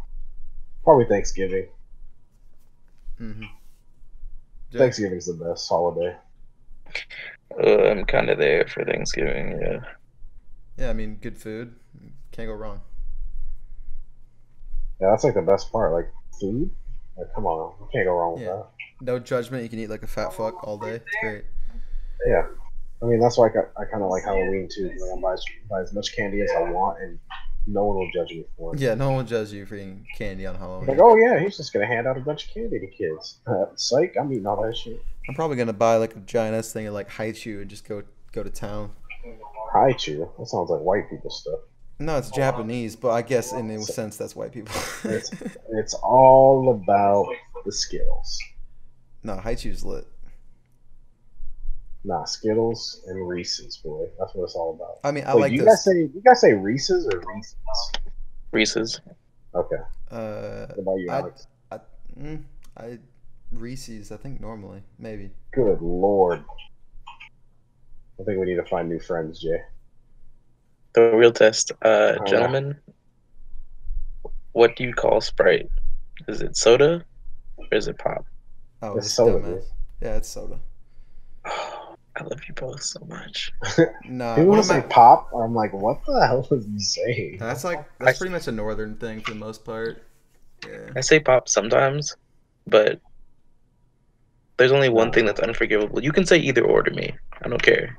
probably 0.82 1.06
Thanksgiving. 1.06 1.68
mm-hmm. 3.18 3.44
Thanksgiving's 4.70 5.24
the 5.24 5.42
best 5.42 5.66
holiday. 5.66 6.14
Uh, 7.62 7.90
I'm 7.90 8.04
kind 8.04 8.30
of 8.30 8.38
there 8.38 8.66
for 8.66 8.84
Thanksgiving. 8.84 9.58
Yeah. 9.60 9.78
Yeah, 10.76 10.90
I 10.90 10.92
mean, 10.92 11.16
good 11.16 11.38
food. 11.38 11.74
Can't 12.32 12.48
go 12.48 12.54
wrong. 12.54 12.80
Yeah, 15.00 15.10
that's 15.10 15.24
like 15.24 15.34
the 15.34 15.42
best 15.42 15.70
part. 15.70 15.92
Like 15.92 16.10
food. 16.40 16.70
Like, 17.16 17.28
come 17.34 17.46
on, 17.46 17.74
you 17.80 17.88
can't 17.92 18.06
go 18.06 18.12
wrong 18.14 18.34
with 18.34 18.42
Yeah. 18.42 18.56
that. 18.56 18.66
No 19.00 19.18
judgment. 19.18 19.62
You 19.62 19.68
can 19.68 19.78
eat 19.78 19.90
like 19.90 20.02
a 20.02 20.06
fat 20.08 20.32
fuck 20.32 20.66
all 20.66 20.78
day. 20.78 20.96
It's 20.96 21.04
great. 21.22 21.44
Yeah. 22.26 22.46
I 23.02 23.06
mean, 23.06 23.20
that's 23.20 23.36
why 23.36 23.48
I, 23.48 23.82
I 23.82 23.84
kind 23.84 24.02
of 24.02 24.10
like 24.10 24.24
Halloween 24.24 24.68
too. 24.74 24.88
Like, 24.88 25.18
I 25.18 25.20
buy, 25.20 25.36
buy 25.68 25.80
as 25.82 25.92
much 25.92 26.16
candy 26.16 26.40
as 26.40 26.50
I 26.56 26.70
want, 26.70 27.00
and 27.02 27.18
no 27.66 27.84
one 27.84 27.96
will 27.96 28.10
judge 28.12 28.30
me 28.30 28.44
for 28.56 28.74
it. 28.74 28.80
Yeah, 28.80 28.94
no 28.94 29.08
one 29.08 29.16
will 29.18 29.24
judge 29.24 29.52
you 29.52 29.64
for 29.66 29.76
eating 29.76 30.06
candy 30.16 30.46
on 30.46 30.54
Halloween. 30.54 30.88
Like, 30.88 30.98
oh 31.00 31.16
yeah, 31.16 31.38
he's 31.38 31.56
just 31.56 31.72
gonna 31.72 31.86
hand 31.86 32.06
out 32.06 32.16
a 32.16 32.20
bunch 32.20 32.46
of 32.46 32.54
candy 32.54 32.78
to 32.78 32.86
kids. 32.86 33.38
Uh, 33.46 33.66
psych, 33.74 34.14
I'm 34.20 34.32
eating 34.32 34.46
all 34.46 34.62
that 34.62 34.76
shit. 34.76 35.02
I'm 35.28 35.34
probably 35.34 35.56
gonna 35.56 35.72
buy 35.72 35.96
like 35.96 36.14
a 36.16 36.20
giant 36.20 36.54
ass 36.54 36.72
thing 36.72 36.86
of 36.86 36.94
like 36.94 37.08
Hi-Chew 37.08 37.60
and 37.60 37.70
just 37.70 37.88
go 37.88 38.02
go 38.32 38.42
to 38.42 38.50
town. 38.50 38.90
Hi-Chew. 39.72 40.28
That 40.38 40.46
sounds 40.46 40.70
like 40.70 40.80
white 40.80 41.08
people 41.08 41.30
stuff. 41.30 41.60
No, 41.98 42.18
it's 42.18 42.30
Japanese, 42.30 42.96
but 42.96 43.10
I 43.10 43.22
guess 43.22 43.52
in 43.52 43.70
a 43.70 43.80
sense 43.82 44.16
that's 44.16 44.34
white 44.34 44.52
people. 44.52 44.74
It's 45.04 45.30
it's 45.70 45.94
all 45.94 46.70
about 46.70 47.28
the 47.64 47.72
skills. 47.72 48.38
no, 49.22 49.36
Hi-Chew's 49.36 49.84
lit. 49.84 50.06
Nah, 52.06 52.24
Skittles 52.24 53.02
and 53.06 53.26
Reese's, 53.26 53.78
boy. 53.78 54.06
That's 54.18 54.34
what 54.34 54.44
it's 54.44 54.54
all 54.54 54.74
about. 54.74 54.98
I 55.08 55.10
mean, 55.10 55.24
I 55.24 55.34
Wait, 55.34 55.40
like 55.40 55.52
you 55.52 55.60
this. 55.60 55.68
guys 55.68 55.84
say 55.84 55.92
you 56.00 56.22
guys 56.24 56.40
say 56.40 56.52
Reese's 56.52 57.06
or 57.06 57.22
Reese's? 57.34 57.56
Reese's. 58.52 59.00
Okay. 59.54 59.76
uh, 60.10 60.66
What 60.66 60.78
about 60.78 60.94
you, 60.96 61.10
I- 61.10 61.18
Alex? 61.18 61.46
I, 61.70 61.78
mm, 62.20 62.42
I 62.76 62.98
Reese's. 63.52 64.12
I 64.12 64.16
think 64.18 64.40
normally 64.40 64.82
maybe. 64.98 65.30
Good 65.52 65.80
lord. 65.80 66.44
I 68.20 68.22
think 68.24 68.38
we 68.38 68.46
need 68.46 68.56
to 68.56 68.64
find 68.66 68.88
new 68.88 69.00
friends, 69.00 69.40
Jay. 69.40 69.60
The 70.94 71.10
real 71.16 71.32
test, 71.32 71.72
uh, 71.82 71.88
Oh, 71.88 72.16
yeah. 72.18 72.24
gentlemen. 72.26 72.76
What 74.52 74.76
do 74.76 74.84
you 74.84 74.92
call 74.92 75.20
Sprite? 75.20 75.68
Is 76.28 76.42
it 76.42 76.56
soda 76.56 77.04
or 77.56 77.66
is 77.72 77.88
it 77.88 77.98
pop? 77.98 78.24
Oh, 78.82 78.96
It's 78.98 79.06
it's 79.06 79.14
soda, 79.16 79.62
Yeah, 80.02 80.16
it's 80.16 80.28
soda. 80.28 80.60
I 82.16 82.22
love 82.22 82.40
you 82.46 82.54
both 82.54 82.82
so 82.82 83.00
much. 83.08 83.52
Nah, 84.04 84.36
People 84.36 84.50
one 84.52 84.62
say 84.62 84.78
my- 84.78 84.86
pop. 84.86 85.30
I'm 85.34 85.54
like, 85.54 85.72
what 85.72 86.04
the 86.06 86.24
hell 86.26 86.46
is 86.52 86.64
he 86.66 86.78
saying? 86.78 87.36
That's 87.40 87.64
like 87.64 87.84
that's 87.98 88.16
I- 88.16 88.18
pretty 88.18 88.32
much 88.32 88.46
a 88.46 88.52
northern 88.52 88.96
thing 88.96 89.20
for 89.20 89.32
the 89.32 89.38
most 89.38 89.64
part. 89.64 90.02
Yeah. 90.66 90.90
I 90.96 91.00
say 91.00 91.18
pop 91.20 91.48
sometimes, 91.48 92.16
but 92.66 93.00
there's 94.56 94.72
only 94.72 94.88
one 94.88 95.10
thing 95.12 95.26
that's 95.26 95.40
unforgivable. 95.40 96.02
You 96.02 96.12
can 96.12 96.24
say 96.24 96.38
either 96.38 96.64
or 96.64 96.82
to 96.82 96.90
me. 96.92 97.14
I 97.42 97.48
don't 97.48 97.62
care. 97.62 97.96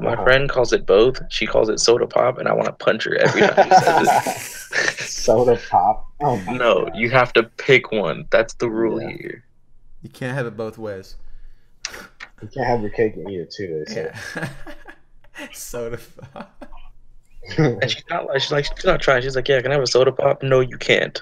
My 0.00 0.12
Uh-huh. 0.14 0.22
friend 0.24 0.48
calls 0.48 0.72
it 0.72 0.86
both. 0.86 1.20
She 1.30 1.46
calls 1.46 1.68
it 1.68 1.78
soda 1.80 2.06
pop, 2.06 2.38
and 2.38 2.48
I 2.48 2.52
want 2.54 2.66
to 2.66 2.72
punch 2.72 3.04
her 3.04 3.16
every 3.16 3.42
time 3.42 3.68
she 3.68 3.74
says 3.84 4.08
it. 4.08 4.38
Soda 5.12 5.60
pop. 5.68 6.06
Oh 6.22 6.36
my 6.38 6.52
No, 6.56 6.84
God. 6.86 6.96
you 6.96 7.10
have 7.10 7.32
to 7.34 7.42
pick 7.42 7.92
one. 7.92 8.26
That's 8.30 8.54
the 8.54 8.70
rule 8.70 9.02
Yeah. 9.02 9.10
here. 9.10 9.44
You 10.02 10.08
can't 10.10 10.34
have 10.34 10.46
it 10.46 10.56
both 10.56 10.78
ways. 10.78 11.16
You 12.42 12.48
can't 12.48 12.66
have 12.66 12.80
your 12.80 12.90
cake 12.90 13.14
and 13.16 13.30
eat 13.30 13.40
it 13.40 13.50
too. 13.52 13.84
They 13.86 13.92
say. 13.94 14.12
Yeah. 14.36 14.48
soda. 15.52 15.98
pop. 16.32 16.64
And 17.58 17.90
she's 17.90 18.04
not 18.10 18.26
like 18.26 18.40
she's 18.40 18.52
like 18.52 18.64
she's 18.64 18.84
not 18.84 19.00
trying. 19.00 19.22
She's 19.22 19.36
like, 19.36 19.48
yeah, 19.48 19.60
can 19.60 19.70
I 19.70 19.74
have 19.74 19.82
a 19.82 19.86
soda 19.86 20.12
pop? 20.12 20.42
No, 20.42 20.60
you 20.60 20.76
can't. 20.78 21.20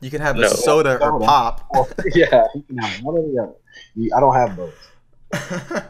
You 0.00 0.10
can 0.10 0.20
have 0.20 0.36
a 0.36 0.40
No. 0.40 0.48
soda 0.48 0.96
or 0.96 1.00
Soda. 1.00 1.24
pop. 1.24 1.66
Well, 1.72 1.88
yeah, 2.14 2.46
you 2.54 2.62
can 2.62 2.78
have 2.78 3.02
one 3.02 3.16
or 3.18 3.22
the 3.22 3.42
other. 3.42 3.52
You, 3.94 4.10
I 4.16 4.20
don't 4.20 4.34
have 4.34 4.56
both. 4.56 4.90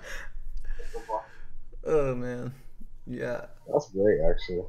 oh 1.87 2.15
man. 2.15 2.53
Yeah. 3.07 3.47
That's 3.71 3.91
great, 3.91 4.19
actually. 4.29 4.65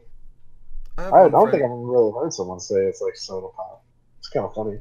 I, 0.97 1.03
I, 1.09 1.25
I 1.25 1.29
don't 1.29 1.49
think 1.49 1.63
I've 1.63 1.71
ever 1.71 1.75
really 1.77 2.11
heard 2.11 2.31
someone 2.33 2.59
say 2.59 2.75
it's 2.85 3.01
like 3.01 3.15
soda 3.15 3.47
pop. 3.55 3.83
It's 4.19 4.29
kind 4.29 4.45
of 4.45 4.53
funny. 4.53 4.77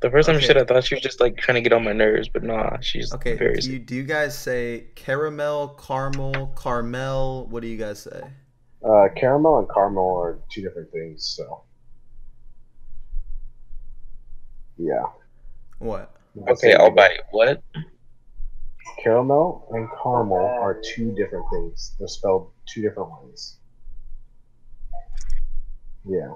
The 0.00 0.10
first 0.10 0.26
time 0.26 0.36
Okay. 0.36 0.42
she 0.42 0.46
said, 0.46 0.56
I 0.56 0.64
thought 0.64 0.84
she 0.84 0.94
was 0.94 1.02
just 1.02 1.20
like 1.20 1.36
trying 1.36 1.56
to 1.56 1.60
get 1.60 1.72
on 1.74 1.84
my 1.84 1.92
nerves, 1.92 2.28
but 2.28 2.42
nah, 2.42 2.78
she's 2.80 3.12
Okay, 3.14 3.36
very. 3.36 3.56
do 3.56 3.72
you, 3.72 3.78
do 3.78 3.94
you 3.94 4.02
guys 4.02 4.36
say 4.38 4.86
caramel, 4.94 5.68
caramel, 5.68 6.54
caramel? 6.60 7.46
What 7.48 7.60
do 7.60 7.68
you 7.68 7.76
guys 7.76 8.00
say? 8.00 8.22
Uh, 8.82 9.08
caramel 9.14 9.58
and 9.58 9.68
caramel 9.74 10.16
are 10.16 10.40
two 10.50 10.62
different 10.62 10.90
things, 10.90 11.34
so 11.36 11.64
yeah. 14.78 15.04
What? 15.80 16.14
Okay, 16.48 16.72
I'll 16.74 16.90
buy. 16.90 17.18
What? 17.32 17.62
Caramel 19.02 19.68
and 19.72 19.86
caramel 20.02 20.38
are 20.38 20.80
two 20.94 21.12
different 21.14 21.44
things. 21.52 21.94
They're 21.98 22.08
spelled 22.08 22.52
two 22.72 22.80
different 22.80 23.10
ways. 23.22 23.58
Yeah. 26.06 26.32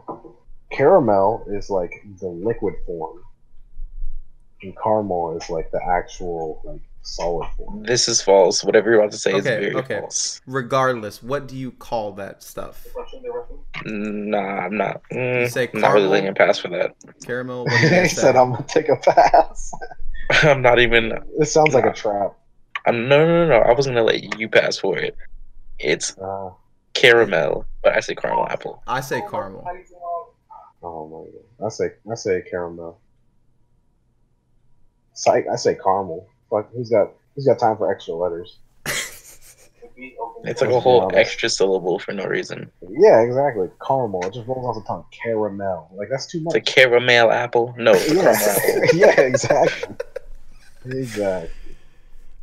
Caramel 0.70 1.46
is 1.50 1.70
like 1.70 1.92
the 2.20 2.28
liquid 2.28 2.74
form, 2.84 3.20
and 4.62 4.74
caramel 4.82 5.36
is 5.36 5.48
like 5.50 5.70
the 5.70 5.80
actual 5.84 6.60
like 6.64 6.80
solid 7.02 7.48
form. 7.56 7.82
This 7.82 8.08
is 8.08 8.22
false. 8.22 8.64
Whatever 8.64 8.90
you're 8.90 9.00
about 9.00 9.12
to 9.12 9.18
say 9.18 9.32
is 9.34 9.46
Okay, 9.46 9.60
very 9.60 9.74
okay. 9.76 10.00
false. 10.00 10.40
Regardless, 10.46 11.22
what 11.22 11.46
do 11.48 11.56
you 11.56 11.70
call 11.72 12.12
that 12.12 12.42
stuff? 12.42 12.86
Nah, 13.84 14.38
I'm 14.38 14.76
not. 14.76 15.02
Mm, 15.12 15.42
You 15.42 15.48
say 15.48 15.68
I'm 15.74 15.80
not 15.80 15.88
really 15.92 16.02
caramel? 16.04 16.10
letting 16.10 16.28
a 16.28 16.34
pass 16.34 16.58
for 16.58 16.68
that. 16.68 16.94
Caramel. 17.26 17.64
What 17.64 17.70
do 17.72 17.76
you 17.78 17.88
he 17.88 17.90
guys 17.90 18.12
said, 18.16 18.36
"I'm 18.36 18.52
gonna 18.52 18.64
take 18.68 18.88
a 18.88 18.96
pass." 18.96 19.70
I'm 20.42 20.62
not 20.62 20.78
even. 20.78 21.12
This 21.38 21.52
sounds 21.52 21.74
like 21.74 21.84
a 21.84 21.92
trap. 21.92 22.32
I'm 22.86 23.08
no, 23.08 23.26
no, 23.26 23.46
no, 23.46 23.48
no. 23.48 23.64
I 23.64 23.72
wasn't 23.72 23.96
gonna 23.96 24.06
let 24.06 24.38
you 24.38 24.48
pass 24.48 24.78
for 24.78 24.96
it. 24.98 25.16
It's 25.78 26.16
Uh, 26.18 26.50
caramel, 26.94 27.66
but 27.82 27.94
I 27.96 28.00
say 28.00 28.14
caramel 28.14 28.46
apple. 28.48 28.82
I 28.86 29.00
say 29.00 29.20
caramel. 29.30 29.64
oh 30.82 31.08
my 31.08 31.30
god! 31.32 31.66
I 31.66 31.68
say 31.70 31.84
I 32.10 32.14
say 32.14 32.42
caramel. 32.50 33.00
Psych, 35.14 35.46
I 35.50 35.56
say 35.56 35.74
caramel. 35.74 36.26
Fuck, 36.50 36.70
who's 36.72 36.90
got 36.90 37.12
who's 37.34 37.46
got 37.46 37.58
time 37.58 37.76
for 37.76 37.90
extra 37.90 38.14
letters? 38.14 38.58
It's 39.96 40.60
like 40.60 40.70
a 40.70 40.80
whole 40.80 41.10
extra 41.14 41.48
syllable 41.48 41.98
for 41.98 42.12
no 42.12 42.24
reason. 42.24 42.70
Yeah, 42.82 43.20
exactly. 43.20 43.68
Caramel. 43.86 44.26
It 44.26 44.34
just 44.34 44.46
rolls 44.46 44.66
off 44.66 44.82
the 44.82 44.86
tongue. 44.86 45.04
Caramel. 45.10 45.90
Like 45.94 46.08
that's 46.10 46.26
too 46.26 46.40
much. 46.40 46.54
It's 46.56 46.68
a 46.68 46.72
caramel 46.72 47.30
apple. 47.30 47.74
No, 47.78 47.92
it's 47.94 48.10
apple. 48.12 48.98
yeah, 48.98 49.06
yeah, 49.16 49.20
exactly. 49.20 49.96
Exactly. 50.84 51.50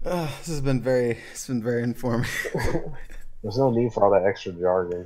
Ah, 0.05 0.33
this 0.39 0.47
has 0.47 0.61
been 0.61 0.81
very, 0.81 1.17
it's 1.31 1.45
been 1.45 1.61
very 1.61 1.83
informative. 1.83 2.53
There's 3.43 3.57
no 3.57 3.69
need 3.69 3.93
for 3.93 4.03
all 4.03 4.11
that 4.11 4.27
extra 4.27 4.51
jargon. 4.53 5.05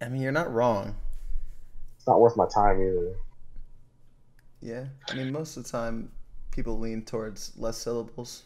I 0.00 0.08
mean, 0.08 0.22
you're 0.22 0.32
not 0.32 0.52
wrong. 0.52 0.94
It's 1.96 2.06
not 2.06 2.20
worth 2.20 2.36
my 2.36 2.46
time 2.48 2.80
either. 2.80 3.14
Yeah. 4.60 4.84
I 5.08 5.14
mean, 5.14 5.32
most 5.32 5.56
of 5.56 5.64
the 5.64 5.70
time, 5.70 6.10
people 6.50 6.78
lean 6.78 7.02
towards 7.04 7.52
less 7.56 7.78
syllables. 7.78 8.44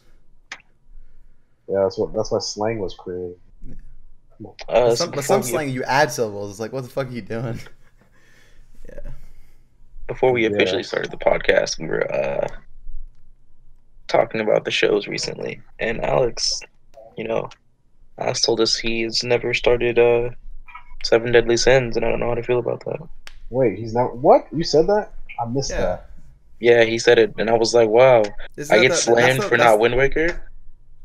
Yeah, 1.68 1.82
that's 1.82 1.96
what 1.98 2.12
that's 2.12 2.30
why 2.30 2.38
slang 2.40 2.78
was 2.78 2.94
created. 2.94 3.36
Uh, 4.44 4.48
But 4.68 4.96
some, 4.96 5.10
but 5.12 5.24
some 5.24 5.42
slang, 5.42 5.70
you 5.70 5.84
add 5.84 6.10
syllables. 6.10 6.50
It's 6.50 6.60
like, 6.60 6.72
what 6.72 6.82
the 6.82 6.90
fuck 6.90 7.08
are 7.08 7.12
you 7.12 7.22
doing? 7.22 7.58
Yeah. 8.88 9.12
before 10.08 10.32
we 10.32 10.42
Yeah. 10.42 10.50
officially 10.50 10.82
started 10.82 11.12
the 11.12 11.16
podcast, 11.16 11.78
we 11.78 11.86
were 11.86 12.12
uh, 12.12 12.48
talking 14.08 14.40
about 14.40 14.64
the 14.64 14.72
shows 14.72 15.06
recently, 15.06 15.62
and 15.78 16.04
Alex, 16.04 16.60
you 17.16 17.22
know, 17.24 17.48
Alex 18.18 18.42
told 18.42 18.60
us 18.60 18.76
he's 18.76 19.22
never 19.22 19.54
started 19.54 19.98
uh, 20.00 20.30
Seven 21.04 21.30
Deadly 21.32 21.56
Sins, 21.56 21.96
and 21.96 22.04
I 22.04 22.10
don't 22.10 22.18
know 22.20 22.28
how 22.28 22.34
to 22.34 22.42
feel 22.42 22.58
about 22.58 22.84
that. 22.86 23.00
Wait, 23.50 23.78
he's 23.78 23.94
not. 23.94 24.16
What 24.18 24.46
you 24.52 24.64
said 24.64 24.88
that? 24.88 25.12
I 25.41 25.47
missed 25.47 25.70
Yeah. 25.70 25.80
that. 25.80 26.07
Yeah, 26.61 26.85
he 26.85 26.99
said 26.99 27.18
it, 27.18 27.35
and 27.39 27.51
I 27.51 27.55
was 27.55 27.74
like, 27.74 27.89
wow. 27.89 28.22
Isn't 28.57 28.76
I 28.76 28.80
get 28.80 28.91
the- 28.91 28.97
slammed 28.97 29.41
the- 29.41 29.43
for 29.49 29.57
that's- 29.57 29.72
not 29.72 29.80
Wind 29.80 29.97
Waker, 29.97 30.41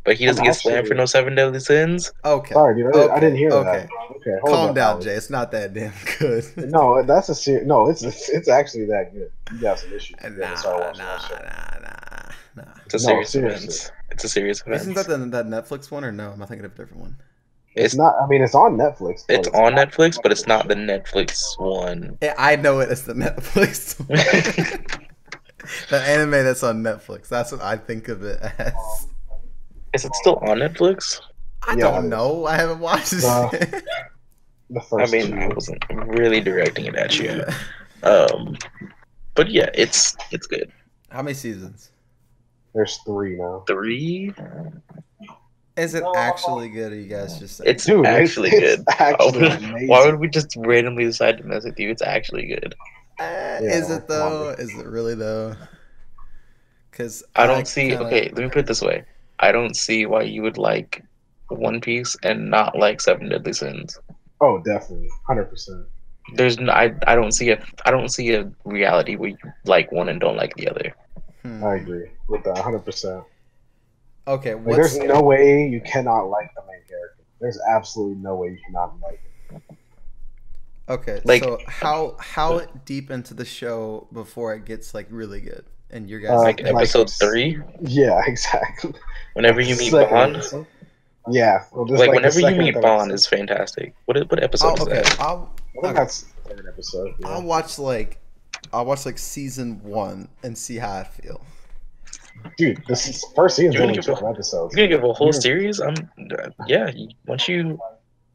but 0.03 0.15
he 0.15 0.25
doesn't 0.25 0.41
I'm 0.41 0.45
get 0.45 0.55
slammed 0.55 0.87
for 0.87 0.93
no 0.93 1.05
Seven 1.05 1.33
Deadly 1.35 1.59
Sins. 1.59 2.11
Okay. 2.23 2.53
Sorry, 2.53 2.75
dude. 2.75 2.87
I, 2.87 2.91
didn't, 2.91 3.11
I 3.11 3.19
didn't 3.19 3.37
hear 3.37 3.51
okay. 3.51 3.71
that. 3.71 3.89
Okay, 4.17 4.39
hold 4.41 4.53
Calm 4.53 4.69
up, 4.69 4.75
down, 4.75 4.89
Alex. 4.91 5.05
Jay. 5.05 5.11
It's 5.13 5.29
not 5.31 5.51
that 5.51 5.73
damn 5.73 5.93
good. 6.19 6.45
No, 6.57 7.01
that's 7.03 7.29
a 7.29 7.35
ser- 7.35 7.63
No, 7.65 7.89
it's 7.89 8.03
it's 8.03 8.47
actually 8.47 8.85
that 8.85 9.13
good. 9.13 9.31
You 9.51 9.59
got 9.59 9.79
some 9.79 9.91
issues. 9.93 10.15
You 10.23 10.29
nah, 10.29 10.53
gotta 10.61 10.97
nah, 10.97 11.07
nah, 11.07 11.79
nah, 11.81 12.63
nah. 12.63 12.71
It's 12.85 12.93
a 12.93 12.97
No, 12.97 13.03
serious 13.23 13.29
seriously. 13.31 13.65
event. 13.67 13.91
It's 14.11 14.23
a 14.23 14.29
serious 14.29 14.61
event. 14.61 14.81
Isn't 14.81 14.93
that 14.93 15.07
the, 15.07 15.17
that 15.17 15.45
Netflix 15.47 15.89
one 15.91 16.05
or 16.05 16.11
no? 16.11 16.31
Am 16.33 16.41
I 16.41 16.45
thinking 16.45 16.65
of 16.65 16.73
a 16.73 16.77
different 16.77 17.01
one? 17.01 17.17
It's, 17.77 17.93
It's- 17.93 17.95
not. 17.95 18.15
I 18.21 18.27
mean, 18.27 18.41
it's 18.41 18.55
on 18.55 18.75
Netflix. 18.77 19.23
but 19.27 19.35
It's 19.39 19.47
on 19.49 19.75
not- 19.75 19.89
Netflix, 19.91 20.17
but 20.21 20.31
it's 20.31 20.47
not 20.47 20.67
the 20.67 20.75
Netflix 20.75 21.59
one. 21.59 22.17
Yeah, 22.21 22.33
I 22.37 22.55
know 22.55 22.79
it 22.79 22.89
as 22.89 23.03
the 23.05 23.13
Netflix 23.13 23.99
one. 23.99 24.17
the 25.89 25.97
anime 26.01 26.31
that's 26.31 26.63
on 26.63 26.81
Netflix. 26.83 27.27
That's 27.29 27.51
what 27.51 27.61
I 27.61 27.77
think 27.77 28.07
of 28.07 28.23
it 28.23 28.39
as. 28.57 28.73
Is 29.93 30.05
it 30.05 30.15
still 30.15 30.35
on 30.37 30.57
Netflix? 30.59 31.19
I 31.67 31.71
Yeah, 31.73 31.91
don't 31.91 32.03
it 32.03 32.07
is. 32.07 32.11
know. 32.11 32.45
I 32.45 32.55
haven't 32.55 32.79
watched 32.79 33.13
it. 33.13 33.23
Uh, 33.23 33.49
The 34.69 34.81
I 34.99 35.05
mean, 35.09 35.27
two. 35.31 35.37
I 35.37 35.47
wasn't 35.47 35.81
really 35.89 36.41
directing 36.41 36.87
it 36.87 36.95
at 36.95 37.17
you. 37.17 37.41
Um, 38.03 38.57
but 39.33 39.49
yeah, 39.49 39.69
it's 39.73 40.13
it's 40.31 40.45
good. 40.45 40.69
How 41.09 41.21
many 41.21 41.35
seasons? 41.35 41.91
There's 42.75 42.97
three 43.05 43.37
now. 43.37 43.63
Three. 43.65 44.33
Is 45.77 45.93
it 45.93 46.03
actually 46.15 46.69
good? 46.69 46.91
Or 46.91 46.95
you 46.95 47.07
guys 47.07 47.37
just 47.37 47.57
saying? 47.57 47.69
It's 47.69 47.85
Dude, 47.85 48.05
actually 48.05 48.49
it's 48.53 48.77
good. 48.77 48.85
actually 48.99 49.47
Oh, 49.47 49.57
amazing. 49.57 49.87
Why 49.87 50.05
would 50.05 50.19
we 50.19 50.27
just 50.27 50.55
randomly 50.57 51.05
decide 51.05 51.37
to 51.37 51.43
mess 51.43 51.63
with 51.65 51.79
you? 51.79 51.89
It's 51.91 52.01
actually 52.01 52.47
good. 52.47 52.75
Uh, 53.19 53.59
Yeah, 53.61 53.61
is 53.61 53.89
it 53.91 54.07
though? 54.07 54.49
Is 54.49 54.75
it 54.75 54.85
really 54.85 55.15
though? 55.15 55.55
Because 56.89 57.23
I 57.35 57.45
don't 57.45 57.67
see. 57.67 57.95
Okay, 57.95 58.31
let 58.33 58.37
me 58.37 58.49
put 58.49 58.59
it 58.59 58.65
this 58.67 58.81
way. 58.81 59.03
I 59.39 59.51
don't 59.51 59.75
see 59.75 60.07
why 60.07 60.23
you 60.23 60.41
would 60.41 60.57
like 60.57 61.03
One 61.49 61.79
Piece 61.79 62.17
and 62.23 62.49
not 62.49 62.77
like 62.77 62.99
Seven 62.99 63.29
Deadly 63.29 63.53
Sins. 63.53 63.99
Oh, 64.41 64.59
definitely, 64.59 65.09
hundred 65.27 65.45
percent. 65.45 65.85
There's 66.33 66.57
no, 66.57 66.73
I 66.73 66.93
I 67.05 67.15
don't 67.15 67.31
see 67.31 67.51
a 67.51 67.63
I 67.85 67.91
don't 67.91 68.09
see 68.09 68.33
a 68.33 68.51
reality 68.65 69.15
where 69.15 69.29
you 69.29 69.37
like 69.65 69.91
one 69.91 70.09
and 70.09 70.19
don't 70.19 70.37
like 70.37 70.55
the 70.55 70.69
other. 70.69 70.95
Hmm. 71.43 71.63
I 71.63 71.75
agree 71.75 72.09
with 72.27 72.43
that, 72.43 72.57
hundred 72.57 72.83
percent. 72.83 73.23
Okay, 74.27 74.55
Like, 74.55 74.65
there's 74.75 74.97
no 74.99 75.21
way 75.21 75.67
you 75.67 75.79
cannot 75.81 76.23
like 76.29 76.53
the 76.55 76.61
main 76.67 76.81
character. 76.87 77.23
There's 77.39 77.59
absolutely 77.69 78.15
no 78.21 78.35
way 78.35 78.49
you 78.49 78.57
cannot 78.65 78.99
like 79.01 79.21
it. 79.51 79.61
okay? 80.89 81.21
like- 81.23 81.43
so 81.43 81.59
how 81.67 82.15
how 82.19 82.59
deep 82.85 83.09
into 83.11 83.33
the 83.33 83.45
show 83.45 84.07
before 84.11 84.53
it 84.55 84.65
gets 84.65 84.93
like 84.93 85.07
really 85.09 85.41
good? 85.41 85.65
And 85.89 86.09
your 86.09 86.19
guys 86.19 86.31
Uh, 86.31 86.39
Like 86.41 86.61
like 86.61 86.75
episode 86.75 87.01
it's- 87.03 87.17
three, 87.17 87.59
Yeah, 87.81 88.21
exactly. 88.27 88.93
whenever 89.33 89.61
you 89.61 89.75
meet 89.77 89.91
Second 89.91 90.33
Ban. 90.33 90.67
Yeah, 91.29 91.63
well, 91.73 91.85
just 91.85 91.99
like 91.99 92.11
whenever 92.11 92.39
you 92.39 92.55
meet 92.55 92.73
Ban 92.73 92.83
episode. 92.85 93.13
is 93.13 93.27
fantastic. 93.27 93.93
What 94.05 94.17
what 94.29 94.39
Oh, 94.39 94.43
episode 94.43 94.73
is 94.79 94.81
okay. 94.81 95.01
that? 95.01 95.17
I'll 95.21 95.53
I 95.55 95.71
think 95.71 95.85
okay. 95.85 95.93
that's 95.93 96.21
the 96.23 96.49
third 96.55 96.65
episode. 96.67 97.13
Yeah. 97.19 97.27
I'll 97.29 97.43
watch 97.43 97.79
like 97.79 98.19
I'll 98.73 98.85
watch 98.85 99.05
like 99.05 99.17
season 99.17 99.81
one 99.83 100.27
and 100.43 100.57
see 100.57 100.77
how 100.77 100.91
I 100.93 101.03
feel. 101.03 101.39
Dude, 102.57 102.83
this 102.87 103.07
is, 103.07 103.23
first 103.35 103.55
season's 103.55 103.75
You're 103.75 103.81
gonna 103.81 103.91
only 103.91 104.01
give 104.01 104.05
twelve 104.17 104.33
episodes. 104.35 104.75
You're 104.75 104.87
gonna 104.87 104.97
give 105.01 105.09
a 105.09 105.13
whole 105.13 105.27
Yeah. 105.33 105.39
series? 105.39 105.79
I'm 105.79 105.95
uh, 106.31 106.49
yeah. 106.67 106.91
Once 107.27 107.47
you 107.47 107.79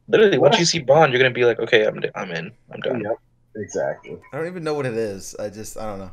literally 0.07 0.37
once 0.37 0.57
you 0.59 0.65
see 0.65 0.79
Ban, 0.79 1.11
you're 1.11 1.19
gonna 1.19 1.31
be 1.33 1.45
like, 1.45 1.59
okay, 1.59 1.85
I'm 1.85 2.01
I'm 2.15 2.31
in. 2.31 2.51
I'm 2.71 2.79
done. 2.81 3.01
Yep, 3.01 3.17
exactly. 3.57 4.17
I 4.31 4.37
don't 4.37 4.47
even 4.47 4.63
know 4.63 4.73
what 4.73 4.85
it 4.85 4.93
is. 4.93 5.35
I 5.39 5.49
just 5.49 5.77
I 5.77 5.85
don't 5.85 5.99
know. 5.99 6.11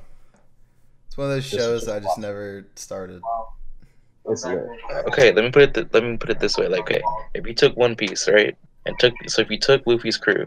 It's 1.07 1.17
one 1.17 1.27
of 1.29 1.33
those 1.35 1.45
shows 1.47 1.83
just 1.83 1.93
I 1.93 1.99
just 1.99 2.09
watch. 2.17 2.19
never 2.19 2.67
started. 2.77 3.21
It's 4.27 4.45
lit. 4.45 4.65
Okay, 5.09 5.33
let 5.33 5.45
me 5.45 5.51
put 5.51 5.63
it. 5.63 5.75
Th- 5.75 5.87
let 5.93 6.03
me 6.05 6.17
put 6.17 6.31
it 6.31 6.39
this 6.41 6.57
way. 6.57 6.69
Like, 6.69 6.81
okay, 6.83 7.03
if 7.35 7.47
you 7.47 7.55
took 7.55 7.77
One 7.77 7.97
Piece, 7.97 8.29
right, 8.29 8.57
and 8.87 8.97
took 8.99 9.15
so 9.27 9.43
if 9.43 9.51
you 9.51 9.59
took 9.59 9.87
Luffy's 9.87 10.17
crew, 10.17 10.47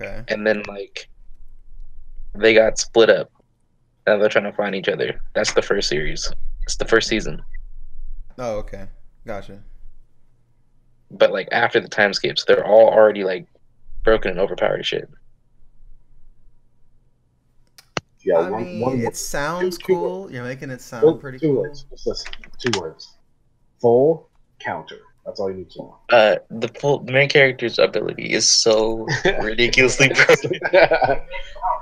Okay. 0.00 0.22
and 0.28 0.46
then 0.46 0.62
like 0.68 1.08
they 2.34 2.54
got 2.54 2.78
split 2.78 3.10
up, 3.10 3.30
and 4.06 4.20
they're 4.20 4.28
trying 4.28 4.44
to 4.44 4.52
find 4.52 4.74
each 4.74 4.88
other. 4.88 5.20
That's 5.34 5.52
the 5.52 5.62
first 5.62 5.88
series. 5.88 6.30
It's 6.64 6.76
the 6.76 6.84
first 6.86 7.08
season. 7.08 7.42
Oh, 8.38 8.56
okay. 8.58 8.86
Gotcha. 9.26 9.60
But 11.10 11.32
like 11.32 11.48
after 11.52 11.80
the 11.80 11.88
time 11.88 12.12
skips, 12.12 12.44
they're 12.44 12.66
all 12.66 12.88
already 12.88 13.24
like 13.24 13.46
broken 14.04 14.30
and 14.32 14.40
overpowered 14.40 14.84
shit. 14.86 15.08
Yeah, 18.24 18.38
I 18.38 18.50
one, 18.50 18.64
mean, 18.64 18.80
one, 18.80 19.00
it 19.00 19.16
sounds 19.16 19.76
two- 19.78 19.86
two 19.86 19.94
cool. 19.94 20.32
You're 20.32 20.44
making 20.44 20.70
it 20.70 20.76
two, 20.76 20.82
sound 20.82 21.20
pretty 21.20 21.38
two 21.38 21.48
cool. 21.54 21.62
words. 21.62 21.86
Just. 22.04 22.28
Two 22.64 22.80
words. 22.80 23.16
Full 23.80 24.28
counter. 24.60 24.98
That's 25.26 25.38
all 25.40 25.50
you 25.50 25.56
need 25.58 25.70
to 25.70 25.78
know. 25.80 25.98
Uh, 26.10 26.36
the 26.50 26.68
full 26.68 27.00
the 27.00 27.12
main 27.12 27.28
character's 27.28 27.78
ability 27.78 28.32
is 28.32 28.48
so 28.48 29.06
ridiculously 29.42 30.08
broken. 30.08 30.52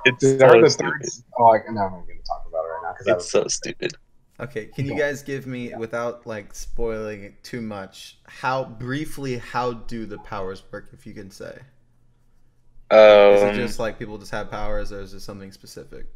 It's 0.05 0.23
so 0.23 0.37
the 0.37 0.71
stupid. 0.71 1.03
third. 1.03 1.25
Oh, 1.39 1.55
I, 1.55 1.59
no, 1.71 1.81
I'm 1.83 1.93
not 1.93 2.07
going 2.07 2.19
to 2.19 2.27
talk 2.27 2.45
about 2.49 2.65
it 2.65 2.69
right 2.69 2.81
now 2.83 2.95
because 2.99 3.07
It's 3.17 3.31
so 3.31 3.47
stupid. 3.49 3.95
Okay, 4.41 4.67
can 4.67 4.87
you 4.87 4.97
guys 4.97 5.23
give 5.23 5.47
me, 5.47 5.75
without 5.75 6.27
like 6.27 6.55
spoiling 6.55 7.25
it 7.25 7.45
too 7.45 7.61
much, 7.61 8.19
how 8.27 8.65
briefly 8.65 9.37
how 9.37 9.75
do 9.75 10.07
the 10.07 10.19
powers 10.19 10.63
work? 10.73 10.89
If 10.93 11.07
you 11.07 11.13
can 11.13 11.31
say, 11.31 11.59
is 12.91 13.43
it 13.43 13.51
Um, 13.51 13.55
just 13.55 13.79
like 13.79 13.99
people 13.99 14.17
just 14.17 14.31
have 14.33 14.51
powers, 14.51 14.93
or 14.93 15.01
is 15.01 15.13
it 15.13 15.21
something 15.21 15.53
specific? 15.53 16.07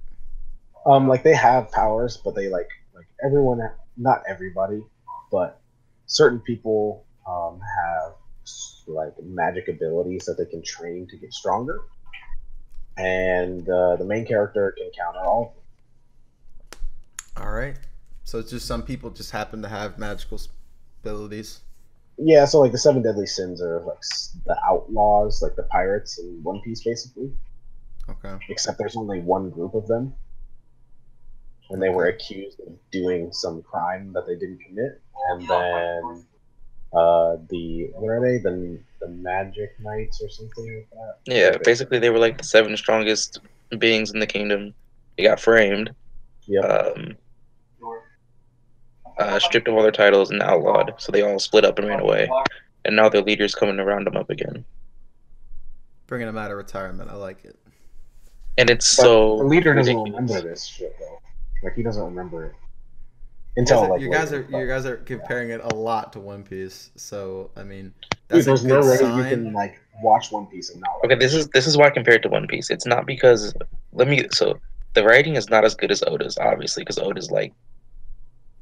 Um, 0.86 1.06
like 1.06 1.22
they 1.22 1.34
have 1.34 1.70
powers, 1.70 2.16
but 2.24 2.34
they 2.34 2.48
like 2.48 2.68
like 2.94 3.06
everyone, 3.24 3.60
not 3.96 4.22
everybody, 4.26 4.82
but 5.30 5.60
certain 6.06 6.40
people 6.40 7.04
um, 7.28 7.60
have 7.60 8.14
like 8.86 9.12
magic 9.22 9.68
abilities 9.68 10.24
that 10.24 10.36
they 10.38 10.46
can 10.46 10.62
train 10.62 11.06
to 11.10 11.16
get 11.18 11.32
stronger, 11.32 11.80
and 12.96 13.68
uh, 13.68 13.96
the 13.96 14.04
main 14.04 14.26
character 14.26 14.74
can 14.76 14.90
counter 14.96 15.20
all. 15.20 15.56
All 17.36 17.50
right, 17.50 17.76
so 18.22 18.38
it's 18.38 18.50
just 18.50 18.66
some 18.66 18.82
people 18.82 19.10
just 19.10 19.30
happen 19.30 19.62
to 19.62 19.68
have 19.68 19.98
magical 19.98 20.40
abilities. 21.02 21.60
Yeah, 22.16 22.44
so 22.44 22.60
like 22.60 22.72
the 22.72 22.78
seven 22.78 23.02
deadly 23.02 23.26
sins 23.26 23.60
are 23.60 23.80
like 23.80 23.98
the 24.46 24.56
outlaws, 24.64 25.42
like 25.42 25.56
the 25.56 25.64
pirates 25.64 26.18
in 26.18 26.42
One 26.42 26.60
Piece, 26.60 26.84
basically. 26.84 27.32
Okay. 28.08 28.36
Except 28.48 28.78
there's 28.78 28.96
only 28.96 29.20
one 29.20 29.50
group 29.50 29.74
of 29.74 29.88
them, 29.88 30.14
and 31.70 31.82
they 31.82 31.88
were 31.88 32.06
accused 32.06 32.60
of 32.60 32.72
doing 32.92 33.32
some 33.32 33.62
crime 33.62 34.12
that 34.12 34.26
they 34.26 34.36
didn't 34.36 34.60
commit, 34.64 35.00
and 35.30 35.48
then 35.48 36.24
uh, 36.92 37.36
the 37.50 37.90
what 37.94 38.08
are 38.10 38.20
they? 38.20 38.38
The 38.38 38.78
the 39.06 39.12
Magic 39.12 39.70
Knights 39.80 40.22
or 40.22 40.28
something 40.28 40.76
like 40.76 40.88
that. 40.90 41.32
yeah, 41.34 41.56
basically 41.64 41.98
they 41.98 42.10
were 42.10 42.18
like 42.18 42.38
the 42.38 42.44
seven 42.44 42.76
strongest 42.76 43.40
beings 43.78 44.12
in 44.12 44.20
the 44.20 44.26
kingdom. 44.26 44.74
They 45.16 45.24
got 45.24 45.40
framed, 45.40 45.90
Yep. 46.46 46.64
um, 46.64 47.16
uh, 49.18 49.38
stripped 49.38 49.68
of 49.68 49.74
all 49.74 49.82
their 49.82 49.92
titles, 49.92 50.30
and 50.30 50.42
outlawed. 50.42 50.94
So 50.98 51.12
they 51.12 51.22
all 51.22 51.38
split 51.38 51.64
up 51.64 51.78
and 51.78 51.86
ran 51.88 52.00
away. 52.00 52.28
And 52.84 52.96
now 52.96 53.08
their 53.08 53.22
leader's 53.22 53.54
coming 53.54 53.76
to 53.76 53.84
round 53.84 54.06
them 54.06 54.16
up 54.16 54.28
again. 54.30 54.64
Bringing 56.06 56.26
them 56.26 56.36
out 56.36 56.50
of 56.50 56.56
retirement. 56.56 57.10
I 57.10 57.14
like 57.14 57.44
it. 57.44 57.58
And 58.58 58.68
it's 58.70 58.96
But 58.96 59.02
so 59.04 59.38
the 59.38 59.44
leader 59.44 59.74
doesn't 59.74 59.96
ridiculous. 59.96 60.30
remember 60.30 60.48
this 60.50 60.64
shit 60.66 60.94
though. 61.00 61.18
Like 61.62 61.74
he 61.74 61.82
doesn't 61.82 62.04
remember 62.04 62.46
it 62.46 62.52
You 63.56 63.62
until 63.62 63.80
guys, 63.80 63.86
are, 63.88 63.90
like 63.92 64.00
you 64.00 64.10
guys 64.10 64.32
are 64.32 64.42
later. 64.42 64.60
you 64.60 64.66
guys 64.68 64.86
are 64.86 64.96
comparing 64.98 65.50
it 65.50 65.60
a 65.64 65.74
lot 65.74 66.12
to 66.12 66.20
One 66.20 66.42
Piece. 66.44 66.90
So 66.96 67.50
I 67.56 67.62
mean, 67.64 67.92
Dude, 68.28 68.44
that's 68.44 68.46
there's 68.46 68.64
a 68.64 68.68
no 68.68 68.80
way 68.80 68.96
sign. 68.96 69.18
you 69.18 69.24
can 69.24 69.52
like 69.52 69.80
watch 70.02 70.32
One 70.32 70.46
Piece 70.46 70.70
and 70.70 70.80
not. 70.80 70.96
like 71.02 71.12
Okay, 71.12 71.14
this 71.16 71.34
is 71.34 71.48
this 71.48 71.66
is 71.66 71.76
why 71.76 71.86
I 71.86 71.90
compare 71.90 72.14
it 72.14 72.22
to 72.22 72.28
One 72.28 72.46
Piece. 72.46 72.70
It's 72.70 72.86
not 72.86 73.06
because 73.06 73.54
let 73.92 74.08
me 74.08 74.26
so 74.32 74.58
the 74.94 75.04
writing 75.04 75.36
is 75.36 75.50
not 75.50 75.64
as 75.64 75.74
good 75.74 75.90
as 75.90 76.02
Oda's, 76.06 76.38
obviously, 76.38 76.82
because 76.82 76.98
Oda's 76.98 77.30
like 77.30 77.52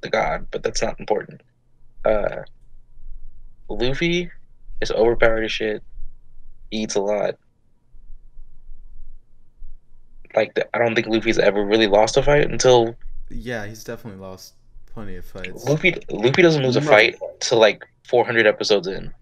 the 0.00 0.10
god, 0.10 0.46
but 0.50 0.62
that's 0.62 0.82
not 0.82 0.98
important. 0.98 1.40
Uh 2.04 2.42
Luffy 3.68 4.30
is 4.80 4.90
overpowered 4.90 5.44
as 5.44 5.52
shit, 5.52 5.82
eats 6.70 6.96
a 6.96 7.00
lot. 7.00 7.36
Like 10.34 10.54
the, 10.54 10.66
I 10.74 10.78
don't 10.78 10.94
think 10.94 11.06
Luffy's 11.06 11.38
ever 11.38 11.64
really 11.64 11.86
lost 11.86 12.16
a 12.16 12.22
fight 12.22 12.50
until 12.50 12.96
Yeah, 13.30 13.66
he's 13.66 13.84
definitely 13.84 14.20
lost 14.20 14.54
plenty 14.86 15.16
of 15.16 15.24
fights. 15.24 15.64
Luffy 15.64 15.94
Luffy 16.10 16.42
doesn't 16.42 16.62
lose 16.62 16.76
a 16.76 16.80
fight 16.82 17.18
to 17.40 17.54
like 17.56 17.84
400 18.08 18.46
episodes 18.46 18.86
in. 18.88 19.12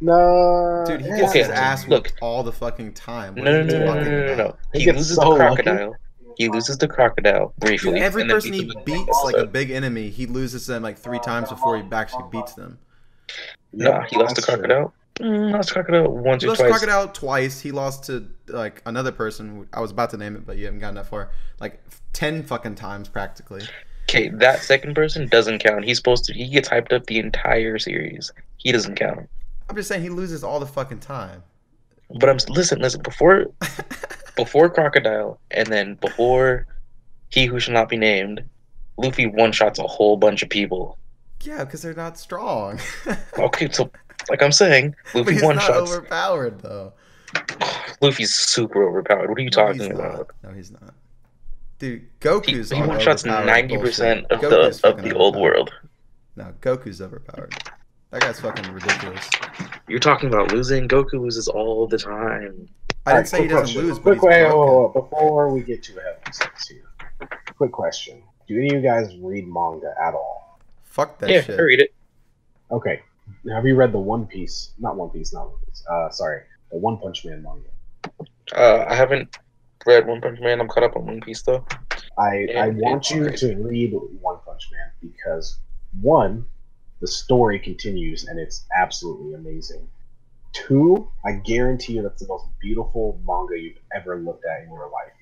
No, 0.00 0.84
Dude, 0.86 1.00
he 1.00 1.08
yeah. 1.08 1.16
gets 1.20 1.32
his 1.32 1.48
ass 1.48 1.88
look. 1.88 2.12
all 2.20 2.42
the 2.42 2.52
fucking 2.52 2.92
time. 2.92 3.34
What 3.34 3.44
No, 3.44 3.62
no, 3.62 3.64
no, 3.64 3.78
no, 3.78 3.94
no, 3.94 4.02
no, 4.02 4.26
no, 4.26 4.34
no. 4.34 4.56
He 4.74 4.80
He 4.84 4.92
loses 4.92 5.16
so 5.16 5.22
the 5.22 5.28
lucky. 5.30 5.62
crocodile. 5.62 5.96
He 6.36 6.48
loses 6.48 6.76
the 6.76 6.86
crocodile 6.86 7.54
briefly. 7.58 7.92
Dude, 7.92 8.02
every 8.02 8.22
and 8.22 8.30
then 8.30 8.36
person 8.36 8.52
he 8.52 8.64
beats 8.64 8.74
him 8.74 8.82
beats, 8.84 9.20
like 9.24 9.36
a 9.36 9.46
big 9.46 9.70
enemy, 9.70 10.10
he 10.10 10.26
loses 10.26 10.66
them 10.66 10.82
like 10.82 10.98
three 10.98 11.18
times 11.20 11.48
before 11.48 11.78
he 11.78 11.84
actually 11.92 12.24
beats 12.30 12.52
them. 12.52 12.78
Nah, 13.72 14.02
he 14.04 14.16
lost 14.16 14.36
the 14.36 14.42
crocodile. 14.42 14.92
Mm, 15.18 15.52
lost 15.52 15.72
Crocodile 15.72 16.08
once 16.12 16.42
He 16.42 16.46
or 16.46 16.50
lost 16.50 16.60
twice. 16.60 16.70
Crocodile 16.72 17.08
twice. 17.08 17.60
He 17.60 17.72
lost 17.72 18.04
to 18.04 18.28
like 18.48 18.82
another 18.84 19.12
person. 19.12 19.66
I 19.72 19.80
was 19.80 19.90
about 19.90 20.10
to 20.10 20.18
name 20.18 20.36
it, 20.36 20.46
but 20.46 20.58
you 20.58 20.66
haven't 20.66 20.80
gotten 20.80 20.96
that 20.96 21.06
far. 21.06 21.30
Like 21.58 21.80
ten 22.12 22.42
fucking 22.42 22.74
times 22.74 23.08
practically. 23.08 23.62
Okay, 24.02 24.28
that 24.28 24.60
second 24.62 24.94
person 24.94 25.26
doesn't 25.28 25.60
count. 25.60 25.86
He's 25.86 25.96
supposed 25.96 26.24
to. 26.26 26.34
He 26.34 26.48
gets 26.50 26.68
hyped 26.68 26.92
up 26.92 27.06
the 27.06 27.18
entire 27.18 27.78
series. 27.78 28.30
He 28.58 28.72
doesn't 28.72 28.96
count. 28.96 29.26
I'm 29.68 29.76
just 29.76 29.88
saying 29.88 30.02
he 30.02 30.08
loses 30.08 30.44
all 30.44 30.60
the 30.60 30.66
fucking 30.66 31.00
time. 31.00 31.42
But 32.20 32.28
I'm 32.28 32.38
listen, 32.48 32.80
listen. 32.80 33.02
Before 33.02 33.46
before 34.36 34.70
Crocodile, 34.70 35.40
and 35.50 35.66
then 35.66 35.94
before 35.96 36.66
He 37.30 37.46
Who 37.46 37.58
Shall 37.58 37.74
Not 37.74 37.88
Be 37.88 37.96
Named, 37.96 38.44
Luffy 38.96 39.26
one 39.26 39.52
shots 39.52 39.78
a 39.78 39.86
whole 39.86 40.16
bunch 40.16 40.42
of 40.42 40.48
people. 40.48 40.98
yeah, 41.42 41.64
because 41.64 41.82
they're 41.82 41.94
not 41.94 42.18
strong. 42.18 42.78
Okay, 43.38 43.68
so 43.70 43.90
like 44.30 44.42
I'm 44.42 44.52
saying, 44.52 44.94
Luffy 45.14 45.34
he's 45.34 45.42
one 45.42 45.56
not 45.56 45.66
shots. 45.66 45.90
overpowered 45.90 46.60
though. 46.60 46.92
Luffy's 48.00 48.34
super 48.34 48.86
overpowered. 48.88 49.28
What 49.28 49.38
are 49.38 49.42
you 49.42 49.50
talking 49.50 49.80
he's 49.80 49.90
about? 49.90 50.16
Not. 50.18 50.30
No, 50.42 50.50
he's 50.56 50.70
not. 50.70 50.94
Dude, 51.78 52.06
Goku's 52.20 52.70
he 52.70 52.80
on 52.80 52.88
one 52.88 53.00
shots 53.00 53.24
ninety 53.24 53.76
percent 53.76 54.24
of 54.30 54.40
the 54.40 54.80
of 54.84 55.02
the 55.02 55.12
old 55.14 55.36
world. 55.36 55.72
No, 56.36 56.54
Goku's 56.62 57.02
overpowered. 57.02 57.54
That 58.16 58.22
guy's 58.22 58.40
fucking 58.40 58.72
ridiculous. 58.72 59.28
You're 59.88 59.98
talking 60.00 60.30
about 60.30 60.50
losing. 60.50 60.88
Goku 60.88 61.20
loses 61.20 61.48
all 61.48 61.86
the 61.86 61.98
time. 61.98 62.14
I 62.14 62.22
didn't 62.46 62.70
Alright, 63.06 63.28
say 63.28 63.42
he 63.42 63.48
doesn't 63.48 63.74
question. 63.74 63.82
lose, 63.82 63.98
but 63.98 64.02
Quick 64.04 64.14
he's 64.14 64.22
way, 64.22 64.40
broken. 64.44 64.58
hold 64.58 64.94
before 64.94 65.52
we 65.52 65.60
get 65.60 65.82
too 65.82 65.98
ahead 65.98 66.16
of 66.16 66.26
ourselves 66.26 66.66
here. 66.66 67.28
Quick 67.58 67.72
question: 67.72 68.22
Do 68.48 68.56
any 68.56 68.68
of 68.68 68.72
you 68.76 68.80
guys 68.80 69.14
read 69.20 69.46
manga 69.46 69.92
at 70.02 70.14
all? 70.14 70.58
Fuck 70.84 71.18
that 71.18 71.28
yeah, 71.28 71.42
shit. 71.42 71.60
I 71.60 71.62
read 71.62 71.80
it. 71.80 71.94
Okay, 72.70 73.02
have 73.52 73.66
you 73.66 73.74
read 73.74 73.92
the 73.92 73.98
One 73.98 74.24
Piece? 74.24 74.72
Not 74.78 74.96
One 74.96 75.10
Piece, 75.10 75.34
not 75.34 75.50
One 75.50 75.60
Piece. 75.66 75.84
Uh, 75.86 76.08
sorry, 76.08 76.40
the 76.72 76.78
One 76.78 76.96
Punch 76.96 77.22
Man 77.26 77.42
manga. 77.42 77.68
Uh, 78.56 78.86
I 78.88 78.94
haven't 78.94 79.36
read 79.84 80.06
One 80.06 80.22
Punch 80.22 80.40
Man. 80.40 80.58
I'm 80.58 80.68
caught 80.68 80.84
up 80.84 80.96
on 80.96 81.04
One 81.04 81.20
Piece 81.20 81.42
though. 81.42 81.66
I, 82.18 82.46
Yeah, 82.48 82.64
I 82.64 82.68
want 82.70 83.10
you 83.10 83.24
crazy. 83.26 83.54
to 83.54 83.60
read 83.62 83.92
One 84.22 84.38
Punch 84.46 84.70
Man 84.72 84.90
because 85.12 85.58
one, 86.00 86.46
the 87.00 87.06
story 87.06 87.58
continues 87.58 88.26
and 88.26 88.38
it's 88.38 88.66
absolutely 88.76 89.34
amazing. 89.34 89.86
Two, 90.52 91.10
I 91.24 91.32
guarantee 91.32 91.94
you 91.94 92.02
that's 92.02 92.22
the 92.22 92.28
most 92.28 92.46
beautiful 92.60 93.20
manga 93.26 93.60
you've 93.60 93.78
ever 93.94 94.18
looked 94.18 94.44
at 94.46 94.62
in 94.62 94.68
your 94.68 94.84
life. 94.90 95.12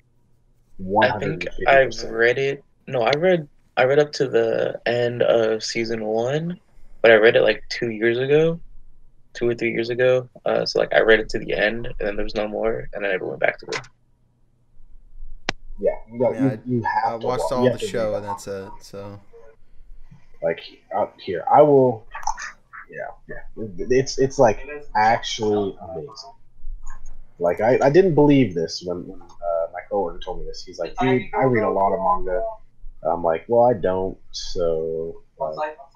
One 0.77 1.11
I 1.11 1.19
think 1.19 1.47
I've 1.67 2.01
read 2.03 2.37
it. 2.37 2.63
No, 2.87 3.01
I 3.01 3.11
read 3.17 3.47
I 3.77 3.83
read 3.83 3.99
up 3.99 4.11
to 4.13 4.27
the 4.27 4.79
end 4.85 5.21
of 5.23 5.63
season 5.63 6.05
one, 6.05 6.59
but 7.01 7.11
I 7.11 7.15
read 7.15 7.35
it 7.35 7.41
like 7.41 7.63
two 7.69 7.89
years 7.89 8.17
ago, 8.17 8.59
two 9.33 9.49
or 9.49 9.55
three 9.55 9.71
years 9.71 9.89
ago. 9.89 10.29
Uh, 10.45 10.65
so 10.65 10.79
like 10.79 10.93
I 10.93 11.01
read 11.01 11.19
it 11.19 11.29
to 11.29 11.39
the 11.39 11.53
end, 11.53 11.87
and 11.87 12.07
then 12.07 12.15
there 12.15 12.23
was 12.23 12.35
no 12.35 12.47
more, 12.47 12.87
and 12.93 13.05
I 13.05 13.11
never 13.11 13.27
went 13.27 13.41
back 13.41 13.59
to 13.59 13.65
it. 13.67 13.81
Yeah, 15.79 15.91
you, 16.09 16.19
got, 16.19 16.35
Yeah, 16.35 16.55
you, 16.65 16.77
you 16.77 16.83
have 16.83 17.15
I 17.15 17.17
to 17.17 17.27
watched 17.27 17.43
wa- 17.51 17.57
all 17.57 17.65
you 17.65 17.71
the 17.73 17.79
show 17.79 18.15
and 18.15 18.23
that's 18.23 18.47
it. 18.47 18.71
So 18.79 19.19
like 20.45 20.61
out 20.95 21.13
here. 21.19 21.43
I 21.51 21.61
will. 21.63 22.05
Yeah, 22.89 23.09
yeah. 23.27 23.65
It's 23.89 24.19
it's 24.19 24.37
like 24.37 24.59
actually 24.95 25.75
amazing. 25.81 26.33
Like 27.39 27.59
I, 27.59 27.79
I 27.81 27.89
didn't 27.89 28.15
believe 28.15 28.53
this 28.53 28.83
when, 28.85 29.07
when 29.07 29.21
uh, 29.21 29.65
my 29.73 29.79
coworker 29.89 30.19
told 30.23 30.39
me 30.39 30.45
this. 30.45 30.63
He's 30.63 30.79
like, 30.79 30.95
dude, 30.97 31.23
I 31.37 31.43
read 31.43 31.63
a 31.63 31.69
lot 31.69 31.93
of 31.93 31.99
manga. 31.99 32.41
I'm 33.03 33.23
like, 33.23 33.45
well, 33.47 33.65
I 33.65 33.73
don't, 33.73 34.17
so 34.31 35.21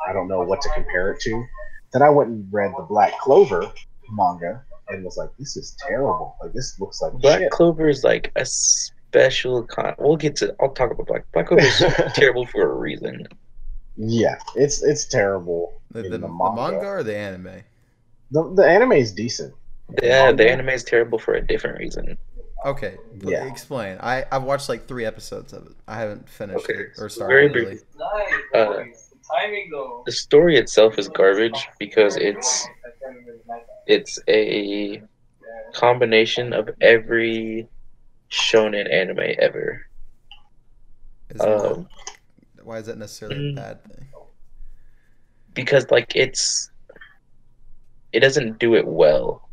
I 0.08 0.14
don't 0.14 0.28
know 0.28 0.42
what 0.42 0.62
to 0.62 0.70
compare 0.76 1.12
it 1.12 1.22
to. 1.22 1.46
Then 1.92 2.02
I 2.02 2.10
went 2.10 2.30
and 2.30 2.48
read 2.52 2.72
the 2.78 2.84
Black 2.84 3.18
Clover 3.20 3.72
manga 4.12 4.64
and 4.90 5.04
was 5.04 5.18
like, 5.18 5.30
this 5.40 5.56
is 5.56 5.76
terrible. 5.88 6.36
Like 6.42 6.54
this 6.54 6.80
looks 6.80 7.02
like 7.02 7.14
Black 7.14 7.40
shit. 7.40 7.52
Clover 7.52 7.88
is 7.88 8.04
like 8.04 8.32
a 8.36 8.46
special 8.46 9.64
con. 9.64 9.96
We'll 9.98 10.18
get 10.18 10.36
to. 10.38 10.56
I'll 10.60 10.74
talk 10.74 10.92
about 10.92 11.08
Black 11.08 11.32
Black 11.32 11.48
Clover 11.48 11.64
is 11.64 11.84
terrible 12.14 12.46
for 12.48 12.70
a 12.70 12.76
reason. 12.76 13.28
Yeah, 14.00 14.36
it's 14.56 14.82
it's 14.82 15.06
terrible. 15.06 15.82
the, 15.92 16.00
in 16.00 16.12
the, 16.12 16.18
the 16.18 16.28
the 16.28 16.28
manga. 16.34 16.56
manga 16.72 16.86
or 16.88 17.04
the 17.04 17.16
anime? 17.16 17.62
The, 18.32 18.54
the 18.56 18.66
anime 18.68 18.94
is 18.94 19.12
decent. 19.12 19.54
Yeah, 20.02 20.32
the 20.32 20.50
anime 20.50 20.70
is 20.70 20.84
terrible 20.84 21.20
for 21.20 21.34
a 21.34 21.42
different 21.46 21.78
reason. 21.80 22.18
Okay, 22.66 22.96
Yeah. 23.24 23.46
explain. 23.48 23.98
I 24.02 24.26
I've 24.32 24.44
watched 24.44 24.70
like 24.70 24.88
three 24.88 25.06
episodes 25.06 25.52
of 25.54 25.66
it. 25.68 25.74
I 25.88 25.98
haven't 26.00 26.28
finished 26.30 26.66
Okay, 26.66 26.80
it 26.80 26.90
or 27.00 27.10
started 27.10 27.34
very 27.34 27.50
brief. 27.50 27.84
Nice. 27.98 28.34
Uh. 28.54 28.84
Timing 29.38 29.70
though. 29.72 30.02
The 30.08 30.12
story 30.12 30.58
itself 30.58 30.98
is 30.98 31.08
garbage 31.10 31.68
because 31.78 32.16
it's 32.18 32.68
it's 33.86 34.18
a 34.28 35.02
combination 35.74 36.52
of 36.54 36.70
every 36.82 37.68
shonen 38.32 38.92
anime 38.92 39.36
ever. 39.40 39.86
Um, 41.40 41.88
why 42.64 42.78
is 42.78 42.86
that 42.88 42.98
necessarily 42.98 43.50
a 43.50 43.52
mm. 43.52 43.56
bad 43.56 43.84
thing? 43.84 44.08
because 45.54 45.90
like 45.92 46.16
it's 46.16 46.72
it 48.12 48.22
doesn't 48.22 48.60
do 48.60 48.76
it 48.76 48.88
well. 48.88 49.50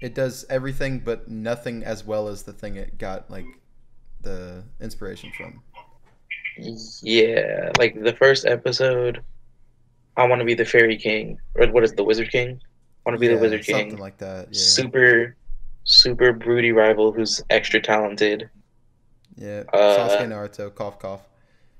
It 0.00 0.14
does 0.14 0.44
everything, 0.50 0.98
but 0.98 1.28
nothing 1.28 1.84
as 1.84 2.04
well 2.04 2.26
as 2.26 2.42
the 2.42 2.52
thing 2.52 2.76
it 2.76 2.98
got 2.98 3.30
like 3.30 3.46
the 4.22 4.64
inspiration 4.80 5.30
from. 5.36 5.62
Yeah, 7.02 7.70
like 7.78 8.02
the 8.02 8.14
first 8.14 8.44
episode, 8.44 9.22
I 10.16 10.26
want 10.26 10.40
to 10.40 10.44
be 10.44 10.54
the 10.54 10.64
fairy 10.64 10.96
king, 10.96 11.38
or 11.54 11.68
what 11.68 11.84
is 11.84 11.92
the 11.92 12.04
wizard 12.04 12.30
king? 12.30 12.60
I 13.06 13.10
want 13.10 13.16
to 13.16 13.20
be 13.20 13.26
Yeah, 13.26 13.36
the 13.36 13.40
wizard 13.40 13.64
something 13.64 13.74
king. 13.74 13.90
Something 13.90 14.02
like 14.02 14.18
that. 14.18 14.48
Yeah, 14.48 14.60
Super, 14.60 15.36
super 15.84 16.32
broody 16.32 16.72
rival 16.72 17.12
who's 17.12 17.40
extra 17.50 17.80
talented. 17.80 18.50
yeah. 19.36 19.62
uh, 19.72 20.08
Sasuke 20.08 20.28
Naruto, 20.28 20.74
cough 20.74 20.98
cough. 20.98 21.22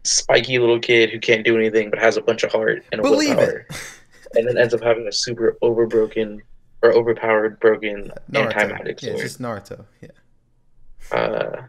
Spiky 0.05 0.59
little 0.59 0.81
kid 0.81 1.11
who 1.11 1.19
can't 1.21 1.45
do 1.45 1.57
anything 1.57 1.91
but 1.91 1.99
has 1.99 2.17
a 2.17 2.23
bunch 2.23 2.43
of 2.43 2.51
heart 2.53 2.85
and 2.93 3.01
a 3.01 3.05
Believe 3.05 3.37
willpower, 3.37 3.67
it. 3.71 3.77
and 4.35 4.49
then 4.49 4.59
ends 4.59 4.75
up 4.75 4.83
having 4.83 5.07
a 5.07 5.13
super 5.13 5.57
overbroken 5.63 6.41
or 6.83 6.93
overpowered 6.93 7.61
broken 7.61 8.11
Naruto. 8.31 8.47
anti-magic 8.57 9.03
Yeah, 9.03 9.11
sword. 9.11 9.21
it's 9.21 9.23
just 9.23 9.41
Naruto. 9.43 9.85
Yeah. 10.01 11.17
uh 11.17 11.63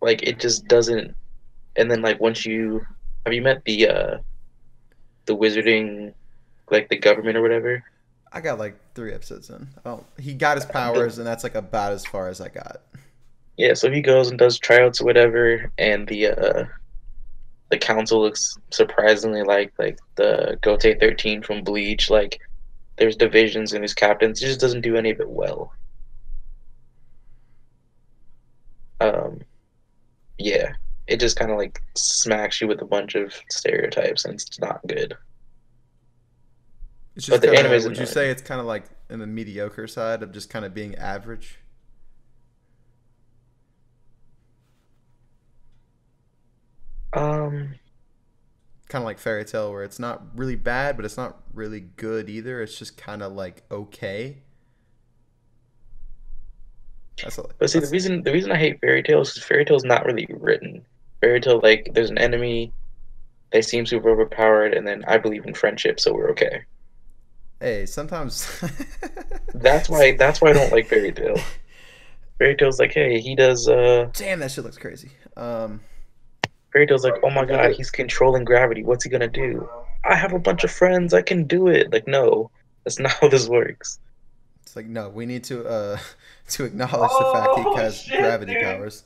like 0.00 0.22
it 0.22 0.38
just 0.40 0.66
doesn't 0.66 1.14
and 1.76 1.90
then 1.90 2.02
like 2.02 2.20
once 2.20 2.46
you 2.46 2.84
have 3.26 3.32
you 3.34 3.42
met 3.42 3.62
the 3.64 3.88
uh 3.88 4.18
the 5.26 5.36
wizarding 5.36 6.12
like 6.70 6.88
the 6.88 6.96
government 6.96 7.36
or 7.36 7.42
whatever 7.42 7.84
I 8.32 8.40
got 8.40 8.60
like 8.60 8.76
three 8.94 9.12
episodes 9.12 9.50
in. 9.50 9.66
Oh, 9.84 10.04
he 10.16 10.34
got 10.34 10.56
his 10.56 10.64
powers, 10.64 11.18
and 11.18 11.26
that's 11.26 11.42
like 11.42 11.56
about 11.56 11.90
as 11.92 12.06
far 12.06 12.28
as 12.28 12.40
I 12.40 12.46
got. 12.48 12.80
Yeah 13.60 13.74
so 13.74 13.90
he 13.90 14.00
goes 14.00 14.30
and 14.30 14.38
does 14.38 14.58
tryouts 14.58 15.02
or 15.02 15.04
whatever 15.04 15.70
and 15.76 16.08
the 16.08 16.28
uh 16.28 16.64
the 17.70 17.78
council 17.78 18.20
looks 18.22 18.56
surprisingly 18.70 19.42
like 19.42 19.72
like 19.78 19.98
the 20.16 20.58
Gotei 20.62 20.98
13 20.98 21.42
from 21.42 21.62
bleach 21.62 22.08
like 22.10 22.40
there's 22.96 23.16
divisions 23.16 23.72
and 23.74 23.82
there's 23.82 23.94
captains 23.94 24.42
it 24.42 24.46
just 24.46 24.60
doesn't 24.60 24.80
do 24.82 24.96
any 24.96 25.10
of 25.10 25.20
it 25.20 25.28
well. 25.28 25.72
Um 29.00 29.40
yeah 30.38 30.72
it 31.06 31.20
just 31.20 31.36
kind 31.38 31.50
of 31.52 31.58
like 31.58 31.80
smacks 31.96 32.60
you 32.60 32.68
with 32.68 32.82
a 32.82 32.86
bunch 32.86 33.14
of 33.14 33.34
stereotypes 33.50 34.24
and 34.24 34.34
it's 34.34 34.58
not 34.60 34.80
good. 34.88 35.16
It's 37.16 37.28
But 37.28 37.42
the 37.42 37.48
kinda, 37.48 37.60
anime's 37.60 37.84
would 37.84 37.98
you 37.98 38.06
say 38.06 38.30
it's 38.30 38.42
kind 38.42 38.60
of 38.60 38.66
like 38.66 38.86
in 39.08 39.18
the 39.20 39.26
mediocre 39.26 39.86
side 39.86 40.22
of 40.22 40.32
just 40.32 40.50
kind 40.50 40.64
of 40.64 40.74
being 40.74 40.94
average? 40.96 41.59
Um 47.12 47.74
Kind 48.88 49.02
of 49.02 49.06
like 49.06 49.18
Fairy 49.20 49.44
Tail, 49.44 49.70
where 49.70 49.84
it's 49.84 50.00
not 50.00 50.36
really 50.36 50.56
bad, 50.56 50.96
but 50.96 51.04
it's 51.04 51.16
not 51.16 51.42
really 51.54 51.80
good 51.80 52.28
either. 52.28 52.60
It's 52.60 52.76
just 52.76 52.96
kind 52.96 53.22
of 53.22 53.32
like 53.32 53.62
okay. 53.70 54.38
That's 57.22 57.38
a, 57.38 57.44
But 57.58 57.70
see, 57.70 57.78
the 57.80 57.86
reason 57.88 58.22
the 58.22 58.32
reason 58.32 58.50
I 58.50 58.56
hate 58.56 58.80
fairy 58.80 59.02
tales 59.02 59.36
is 59.36 59.44
fairy 59.44 59.64
tales 59.64 59.84
not 59.84 60.04
really 60.06 60.26
written. 60.30 60.84
Fairy 61.20 61.40
Tail 61.40 61.60
like 61.62 61.90
there's 61.94 62.10
an 62.10 62.18
enemy, 62.18 62.72
they 63.52 63.62
seem 63.62 63.86
super 63.86 64.10
overpowered, 64.10 64.74
and 64.74 64.86
then 64.86 65.04
I 65.06 65.18
believe 65.18 65.44
in 65.46 65.54
friendship, 65.54 66.00
so 66.00 66.12
we're 66.14 66.30
okay. 66.30 66.64
hey, 67.60 67.86
sometimes 67.86 68.48
That's 69.54 69.88
why 69.88 70.16
that's 70.16 70.40
why 70.40 70.50
I 70.50 70.52
don't 70.54 70.72
like 70.72 70.88
fairy 70.88 71.12
tale. 71.12 71.36
Fairy 72.38 72.56
Tail's 72.56 72.78
like, 72.80 72.92
hey, 72.92 73.20
he 73.20 73.34
does. 73.34 73.68
uh 73.68 74.08
Damn, 74.14 74.40
that 74.40 74.50
shit 74.50 74.64
looks 74.64 74.78
crazy. 74.78 75.10
Um, 75.36 75.80
Fairy 76.72 76.86
Tail's 76.86 77.04
like, 77.04 77.14
oh 77.22 77.30
my 77.30 77.44
god, 77.44 77.72
he's 77.72 77.90
controlling 77.90 78.44
gravity. 78.44 78.82
What's 78.84 79.04
he 79.04 79.10
gonna 79.10 79.28
do? 79.28 79.68
I 80.04 80.14
have 80.14 80.32
a 80.32 80.38
bunch 80.38 80.64
of 80.64 80.70
friends. 80.70 81.12
I 81.14 81.22
can 81.22 81.44
do 81.46 81.68
it. 81.68 81.92
Like, 81.92 82.06
no, 82.06 82.50
that's 82.84 82.98
not 82.98 83.12
how 83.20 83.28
this 83.28 83.48
works. 83.48 83.98
it's 84.62 84.76
like 84.76 84.86
no, 84.86 85.08
we 85.08 85.26
need 85.26 85.44
to 85.44 85.66
uh 85.66 85.98
to 86.50 86.64
acknowledge 86.64 87.10
the 87.18 87.30
fact 87.32 87.58
he 87.58 87.64
Oh, 87.66 87.76
has 87.76 88.02
shit, 88.02 88.18
gravity 88.20 88.54
dude. 88.54 88.62
powers. 88.62 89.04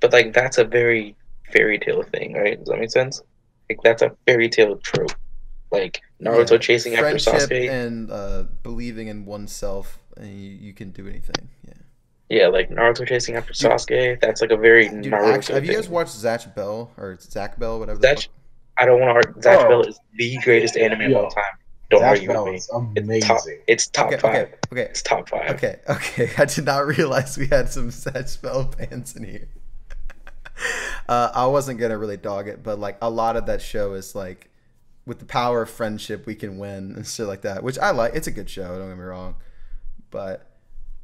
But 0.00 0.12
like, 0.12 0.32
that's 0.32 0.58
a 0.58 0.64
very 0.64 1.16
fairy 1.52 1.78
tale 1.78 2.02
thing, 2.04 2.34
right? 2.34 2.58
Does 2.58 2.68
that 2.68 2.78
make 2.78 2.90
sense? 2.90 3.20
Like, 3.68 3.80
that's 3.82 4.02
a 4.02 4.16
fairy 4.26 4.48
tale 4.48 4.76
trope. 4.78 5.12
like 5.70 6.00
Naruto 6.22 6.52
Yeah, 6.52 6.58
chasing 6.58 6.94
after 6.94 7.18
friendship 7.18 7.50
Sasuke. 7.50 7.70
and 7.70 8.10
uh, 8.10 8.44
believing 8.62 9.08
in 9.08 9.24
oneself, 9.26 9.98
and 10.16 10.28
you, 10.28 10.50
you 10.50 10.72
can 10.72 10.90
do 10.90 11.06
anything. 11.06 11.48
Yeah. 11.66 11.74
Yeah, 12.28 12.48
like 12.48 12.68
Naruto 12.70 13.06
chasing 13.06 13.36
after 13.36 13.52
Dude- 13.52 13.70
Sasuke. 13.72 14.20
That's 14.20 14.40
like 14.40 14.50
a 14.50 14.56
very 14.56 14.88
Dude, 14.88 15.04
Naruto 15.12 15.32
actually, 15.34 15.54
have 15.56 15.64
you 15.64 15.72
guys 15.74 15.84
thing. 15.86 15.94
watched 15.94 16.14
Zatch 16.14 16.54
Bell 16.54 16.90
or 16.96 17.16
Zach 17.20 17.58
Bell, 17.58 17.78
whatever? 17.78 17.98
the 17.98 18.06
Zatch- 18.08 18.28
I 18.76 18.84
don't 18.86 19.00
want 19.00 19.22
to. 19.22 19.28
Zatch 19.40 19.64
Oh. 19.64 19.68
Bell 19.68 19.82
is 19.82 19.98
the 20.16 20.36
greatest 20.44 20.76
anime 20.76 21.10
of 21.12 21.16
all 21.24 21.30
time. 21.30 21.44
Don't 21.90 22.02
Zatch 22.02 22.06
argue 22.08 22.28
Bell 22.28 22.44
with 22.44 22.52
me. 22.52 23.16
is 23.16 23.18
It's 23.18 23.26
top. 23.26 23.40
It's 23.66 23.86
top 23.88 24.06
Okay, 24.08 24.16
five. 24.18 24.34
okay, 24.34 24.54
okay, 24.72 24.82
It's 24.82 25.02
top 25.02 25.28
five. 25.28 25.50
okay, 25.52 25.76
okay. 25.88 26.30
I 26.36 26.44
did 26.44 26.64
not 26.66 26.86
realize 26.86 27.38
we 27.38 27.46
had 27.46 27.70
some 27.70 27.88
Zatch 27.88 28.40
Bell 28.42 28.70
fans 28.78 29.16
in 29.16 29.24
here. 29.24 29.48
Uh, 31.08 31.30
I 31.34 31.46
wasn't 31.46 31.78
gonna 31.80 31.96
really 31.96 32.16
dog 32.18 32.48
it, 32.48 32.62
but 32.62 32.78
like 32.78 32.98
a 33.00 33.08
lot 33.08 33.36
of 33.36 33.46
that 33.46 33.62
show 33.62 33.94
is 33.94 34.14
like, 34.14 34.50
with 35.06 35.20
the 35.20 35.24
power 35.24 35.62
of 35.62 35.70
friendship, 35.70 36.26
we 36.26 36.34
can 36.34 36.58
win 36.58 36.94
and 36.96 37.06
shit 37.06 37.26
like 37.26 37.42
that, 37.42 37.62
which 37.62 37.78
I 37.78 37.92
like. 37.92 38.14
It's 38.14 38.26
a 38.26 38.30
good 38.30 38.50
show. 38.50 38.76
Don't 38.78 38.88
get 38.88 38.98
me 38.98 39.04
wrong, 39.04 39.36
but 40.10 40.47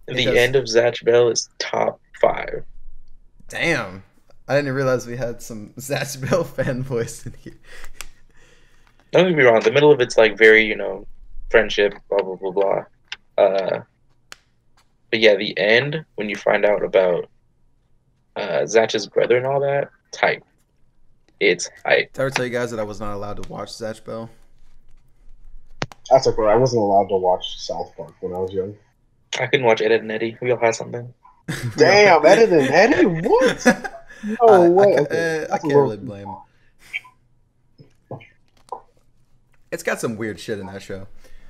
it 0.06 0.14
The 0.14 0.24
does- 0.26 0.36
end 0.36 0.56
of 0.56 0.64
Zatch 0.64 1.04
Bell 1.04 1.28
is 1.30 1.48
top 1.58 2.00
five. 2.20 2.64
Damn. 3.48 4.02
I 4.46 4.56
didn't 4.56 4.74
realize 4.74 5.06
we 5.06 5.16
had 5.16 5.40
some 5.42 5.70
Zatch 5.78 6.20
Bell 6.28 6.44
fanboys 6.44 7.24
in 7.26 7.34
here. 7.40 7.54
Don't 9.12 9.28
get 9.28 9.36
me 9.36 9.44
wrong. 9.44 9.60
The 9.60 9.72
middle 9.72 9.92
of 9.92 10.00
it's 10.00 10.18
like 10.18 10.36
very, 10.36 10.64
you 10.66 10.76
know, 10.76 11.06
friendship, 11.50 11.94
blah 12.08 12.18
blah 12.18 12.34
blah 12.36 12.50
blah. 12.50 12.84
Uh, 13.38 13.80
but 15.10 15.20
yeah, 15.20 15.36
the 15.36 15.56
end 15.56 16.04
when 16.16 16.28
you 16.28 16.36
find 16.36 16.64
out 16.64 16.82
about 16.82 17.28
uh, 18.36 18.62
Zatch's 18.62 19.06
brother 19.06 19.36
and 19.36 19.46
all 19.46 19.60
that, 19.60 19.88
type. 20.10 20.42
It's 21.40 21.70
hype. 21.84 22.12
Did 22.12 22.20
I 22.20 22.24
ever 22.24 22.30
tell 22.30 22.44
you 22.44 22.50
guys 22.50 22.70
that 22.72 22.80
I 22.80 22.84
was 22.84 23.00
not 23.00 23.14
allowed 23.14 23.42
to 23.42 23.48
watch 23.48 23.68
Zatch 23.68 24.04
Bell? 24.04 24.28
That's 26.10 26.26
okay. 26.26 26.42
I 26.42 26.56
wasn't 26.56 26.82
allowed 26.82 27.08
to 27.08 27.16
watch 27.16 27.44
South 27.58 27.92
Park 27.96 28.14
when 28.20 28.32
I 28.34 28.38
was 28.38 28.52
young. 28.52 28.74
I 29.40 29.46
couldn't 29.46 29.66
watch 29.66 29.80
Ed, 29.82 29.92
Edd 29.92 30.00
n 30.00 30.10
Eddy. 30.10 30.36
We 30.40 30.50
all 30.52 30.58
had 30.58 30.74
something. 30.74 31.12
Damn, 31.76 32.24
Ed, 32.24 32.38
Edd 32.38 32.52
n 32.52 32.68
Eddy? 32.72 33.04
What? 33.28 33.66
No 34.24 34.48
I, 34.48 34.64
I 34.64 34.68
way. 34.68 34.94
ca- 34.94 35.02
Okay, 35.02 35.46
uh, 35.50 35.54
I 35.54 35.58
can't 35.58 35.74
really 35.74 35.96
blame 35.98 36.28
him. 36.28 38.18
It's 39.70 39.82
got 39.82 40.00
some 40.00 40.16
weird 40.16 40.38
shit 40.38 40.58
in 40.58 40.66
that 40.66 40.82
show. 40.82 41.06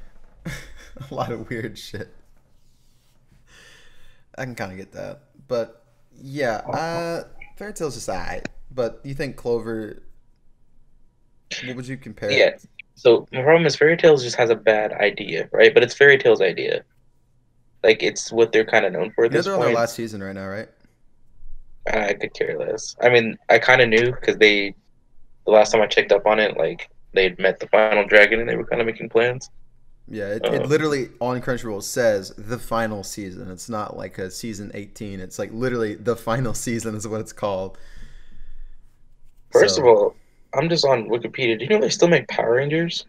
a 0.46 1.14
lot 1.14 1.30
of 1.30 1.48
weird 1.50 1.78
shit. 1.78 2.08
I 4.36 4.44
can 4.44 4.54
kind 4.54 4.72
of 4.72 4.78
get 4.78 4.92
that, 4.92 5.20
but 5.46 5.84
yeah, 6.20 6.56
uh, 6.56 7.24
Fairy 7.56 7.72
Tail's 7.72 7.94
just 7.94 8.08
alright. 8.08 8.48
But 8.72 9.00
you 9.04 9.14
think 9.14 9.36
Clover? 9.36 10.02
What 11.66 11.76
would 11.76 11.86
you 11.86 11.96
compare? 11.96 12.30
it 12.30 12.38
Yeah. 12.38 12.50
So 12.96 13.28
the 13.30 13.42
problem 13.42 13.66
is 13.66 13.76
Fairy 13.76 13.96
Tail's 13.96 14.24
just 14.24 14.36
has 14.36 14.50
a 14.50 14.56
bad 14.56 14.92
idea, 14.92 15.48
right? 15.52 15.72
But 15.72 15.84
it's 15.84 15.94
Fairy 15.94 16.18
Tail's 16.18 16.40
idea. 16.40 16.82
Like 17.84 18.02
it's 18.02 18.32
what 18.32 18.50
they're 18.50 18.64
kind 18.64 18.84
of 18.86 18.92
known 18.92 19.12
for 19.12 19.26
at 19.26 19.30
know 19.30 19.36
this 19.38 19.46
they're 19.46 19.54
on 19.54 19.60
their 19.60 19.74
last 19.74 19.94
season 19.94 20.22
right 20.22 20.34
now, 20.34 20.48
right? 20.48 20.68
I 21.86 22.14
could 22.14 22.32
care 22.34 22.58
less. 22.58 22.96
I 23.02 23.10
mean, 23.10 23.36
I 23.50 23.58
kind 23.58 23.82
of 23.82 23.90
knew 23.90 24.10
because 24.12 24.38
they, 24.38 24.74
the 25.44 25.52
last 25.52 25.70
time 25.70 25.82
I 25.82 25.86
checked 25.86 26.10
up 26.12 26.26
on 26.26 26.40
it, 26.40 26.56
like 26.56 26.88
they 27.12 27.24
had 27.24 27.38
met 27.38 27.60
the 27.60 27.66
final 27.68 28.06
dragon 28.06 28.40
and 28.40 28.48
they 28.48 28.56
were 28.56 28.64
kind 28.64 28.80
of 28.80 28.86
making 28.86 29.10
plans. 29.10 29.50
Yeah, 30.08 30.28
it, 30.28 30.44
it 30.46 30.62
Uh, 30.62 30.66
literally 30.66 31.10
on 31.20 31.40
Crunchyroll 31.42 31.82
says 31.82 32.32
the 32.36 32.58
final 32.58 33.02
season. 33.04 33.50
It's 33.50 33.68
not 33.68 33.96
like 33.96 34.18
a 34.18 34.30
season 34.30 34.70
18. 34.74 35.20
It's 35.20 35.38
like 35.38 35.52
literally 35.52 35.94
the 35.94 36.16
final 36.30 36.54
season 36.54 36.94
is 36.94 37.06
what 37.06 37.20
it's 37.20 37.32
called. 37.32 37.76
First 39.52 39.76
So- 39.76 39.82
of 39.82 39.86
all, 39.86 40.16
I'm 40.54 40.68
just 40.68 40.84
on 40.86 41.08
Wikipedia. 41.08 41.58
Do 41.58 41.64
you 41.64 41.68
know 41.70 41.80
they 41.80 41.88
still 41.90 42.08
make 42.08 42.28
Power 42.28 42.54
Rangers? 42.54 43.06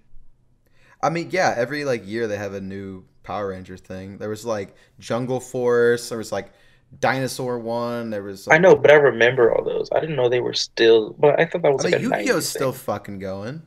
I 1.01 1.09
mean, 1.09 1.29
yeah, 1.31 1.53
every 1.55 1.85
like 1.85 2.05
year 2.07 2.27
they 2.27 2.37
have 2.37 2.53
a 2.53 2.61
new 2.61 3.05
Power 3.25 3.49
Ranger 3.49 3.75
thing. 3.75 4.17
There 4.17 4.29
was 4.29 4.45
like 4.45 4.75
Jungle 4.99 5.39
Force. 5.39 6.09
There 6.09 6.17
was 6.17 6.31
like 6.31 6.51
Dinosaur 6.99 7.59
One. 7.59 8.09
There 8.11 8.23
was. 8.23 8.47
Like, 8.47 8.55
I 8.55 8.59
know, 8.59 8.75
but 8.75 8.91
I 8.91 8.95
remember 8.95 9.53
all 9.53 9.63
those. 9.65 9.89
I 9.93 9.99
didn't 9.99 10.15
know 10.15 10.29
they 10.29 10.39
were 10.39 10.53
still. 10.53 11.13
But 11.13 11.39
I 11.39 11.45
thought 11.45 11.63
that 11.63 11.73
was 11.73 11.85
I 11.85 11.89
like 11.89 12.01
mean, 12.01 12.13
a 12.13 12.17
Yu-Gi-Oh's 12.19 12.47
still 12.47 12.71
fucking 12.71 13.19
going. 13.19 13.63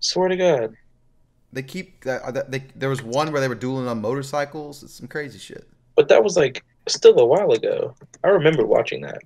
Swear 0.00 0.28
to 0.28 0.36
God. 0.36 0.76
They 1.52 1.62
keep 1.62 2.04
that. 2.04 2.22
Uh, 2.22 2.30
that- 2.32 2.50
They, 2.50 2.64
there 2.74 2.90
was 2.90 3.02
one 3.02 3.32
where 3.32 3.40
they 3.40 3.48
were 3.48 3.54
dueling 3.54 3.88
on 3.88 4.00
motorcycles. 4.00 4.82
It's 4.82 4.94
some 4.94 5.08
crazy 5.08 5.38
shit. 5.38 5.66
But 5.94 6.08
that 6.08 6.22
was 6.22 6.36
like 6.36 6.62
still 6.88 7.18
a 7.18 7.24
while 7.24 7.52
ago. 7.52 7.94
I 8.22 8.28
remember 8.28 8.66
watching 8.66 9.00
that. 9.02 9.22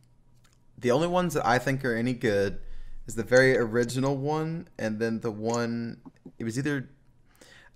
The 0.78 0.92
only 0.92 1.08
ones 1.08 1.34
that 1.34 1.44
I 1.44 1.58
think 1.58 1.84
are 1.84 1.94
any 1.94 2.12
good 2.14 2.60
is 3.06 3.14
the 3.16 3.24
very 3.24 3.56
original 3.56 4.16
one, 4.16 4.68
and 4.78 4.98
then 4.98 5.20
the 5.20 5.30
one. 5.32 5.98
It 6.38 6.44
was 6.44 6.56
either. 6.58 6.88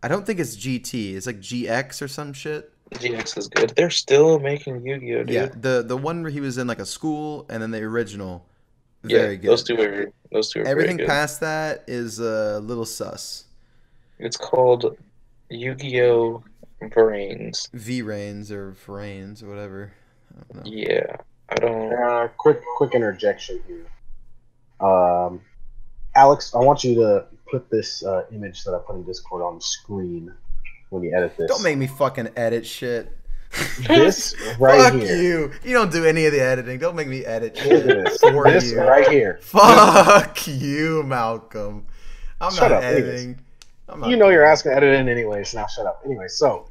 I 0.04 0.08
don't 0.08 0.26
think 0.26 0.38
it's 0.38 0.54
GT. 0.54 1.14
It's 1.14 1.26
like 1.26 1.40
GX 1.40 2.02
or 2.02 2.08
some 2.08 2.34
shit. 2.34 2.70
GX 2.92 3.38
is 3.38 3.48
good. 3.48 3.70
They're 3.74 3.88
still 3.88 4.38
making 4.38 4.86
Yu-Gi-Oh, 4.86 5.24
dude. 5.24 5.30
Yeah, 5.30 5.46
the 5.46 5.82
the 5.82 5.96
one 5.96 6.22
where 6.22 6.30
he 6.30 6.42
was 6.42 6.58
in 6.58 6.66
like 6.66 6.78
a 6.78 6.84
school, 6.84 7.46
and 7.48 7.62
then 7.62 7.70
the 7.70 7.80
original. 7.82 8.44
Yeah, 9.02 9.28
good. 9.34 9.42
Those 9.44 9.62
two 9.62 9.80
are 9.80 10.12
those 10.30 10.52
two 10.52 10.60
are 10.60 10.66
Everything 10.66 10.98
very 10.98 11.06
good. 11.06 11.10
past 11.10 11.40
that 11.40 11.84
is 11.86 12.20
a 12.20 12.60
little 12.60 12.84
sus. 12.84 13.44
It's 14.18 14.36
called 14.36 14.94
Yu-Gi-Oh! 15.48 16.44
Brains. 16.90 17.70
V 17.72 18.02
Rains 18.02 18.52
or 18.52 18.76
Vrains 18.86 19.42
or 19.42 19.48
whatever. 19.48 19.90
I 20.30 20.52
don't 20.52 20.66
know. 20.66 20.70
Yeah, 20.70 21.16
I 21.48 21.54
don't. 21.54 21.92
Uh, 21.94 22.28
quick, 22.36 22.60
quick 22.76 22.94
interjection 22.94 23.58
here. 23.66 24.86
Um, 24.86 25.40
Alex, 26.14 26.54
I 26.54 26.58
want 26.58 26.84
you 26.84 26.94
to 26.96 27.24
put 27.54 27.70
this 27.70 28.04
uh, 28.04 28.24
image 28.32 28.64
that 28.64 28.74
I 28.74 28.78
put 28.78 28.96
in 28.96 29.04
Discord 29.04 29.42
on 29.42 29.56
the 29.56 29.60
screen 29.60 30.34
when 30.90 31.04
you 31.04 31.16
edit 31.16 31.36
this. 31.36 31.48
Don't 31.48 31.62
make 31.62 31.78
me 31.78 31.86
fucking 31.86 32.30
edit 32.36 32.66
shit. 32.66 33.16
this 33.86 34.34
right 34.58 34.92
Fuck 34.92 35.00
here. 35.00 35.22
you. 35.22 35.52
You 35.62 35.72
don't 35.72 35.92
do 35.92 36.04
any 36.04 36.26
of 36.26 36.32
the 36.32 36.40
editing. 36.40 36.80
Don't 36.80 36.96
make 36.96 37.06
me 37.06 37.24
edit 37.24 37.56
shit 37.56 37.86
this. 37.86 38.18
for 38.18 38.50
this 38.50 38.72
you. 38.72 38.80
right 38.80 39.08
here. 39.08 39.38
Fuck 39.40 40.48
you, 40.48 41.04
Malcolm. 41.04 41.86
I'm 42.40 42.52
Shut 42.52 42.70
not 42.72 42.78
up, 42.78 42.82
editing. 42.82 43.38
I'm 43.88 44.00
not 44.00 44.10
You 44.10 44.16
know 44.16 44.30
you're 44.30 44.44
asking 44.44 44.72
to 44.72 44.76
edit 44.76 44.98
in 44.98 45.08
anyways. 45.08 45.54
Now 45.54 45.66
shut 45.68 45.86
up. 45.86 46.02
Anyway, 46.04 46.26
so 46.26 46.68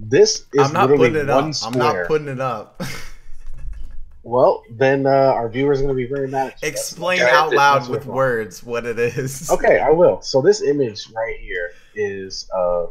this 0.00 0.46
is 0.52 0.66
I'm 0.66 0.72
not 0.72 0.90
literally 0.90 1.10
putting 1.10 1.28
it 1.28 1.32
one 1.32 1.50
up. 1.50 1.56
I'm 1.62 1.78
not 1.78 2.06
putting 2.08 2.28
it 2.28 2.40
up. 2.40 2.82
Well, 4.26 4.62
then 4.70 5.06
uh, 5.06 5.10
our 5.10 5.48
viewers 5.50 5.80
are 5.80 5.84
going 5.84 5.94
to 5.94 6.02
be 6.02 6.06
very 6.12 6.26
mad 6.28 6.48
at 6.54 6.62
you. 6.62 6.68
Explain 6.68 7.18
Yeah, 7.18 7.28
out 7.32 7.52
loud 7.52 7.88
with 7.90 8.06
wrong. 8.06 8.16
words 8.16 8.62
what 8.64 8.86
it 8.86 8.98
is. 8.98 9.50
Okay, 9.52 9.78
I 9.80 9.90
will. 9.90 10.22
So 10.22 10.40
this 10.40 10.62
image 10.62 11.08
right 11.14 11.36
here 11.40 11.70
is 11.94 12.48
uh, 12.56 12.86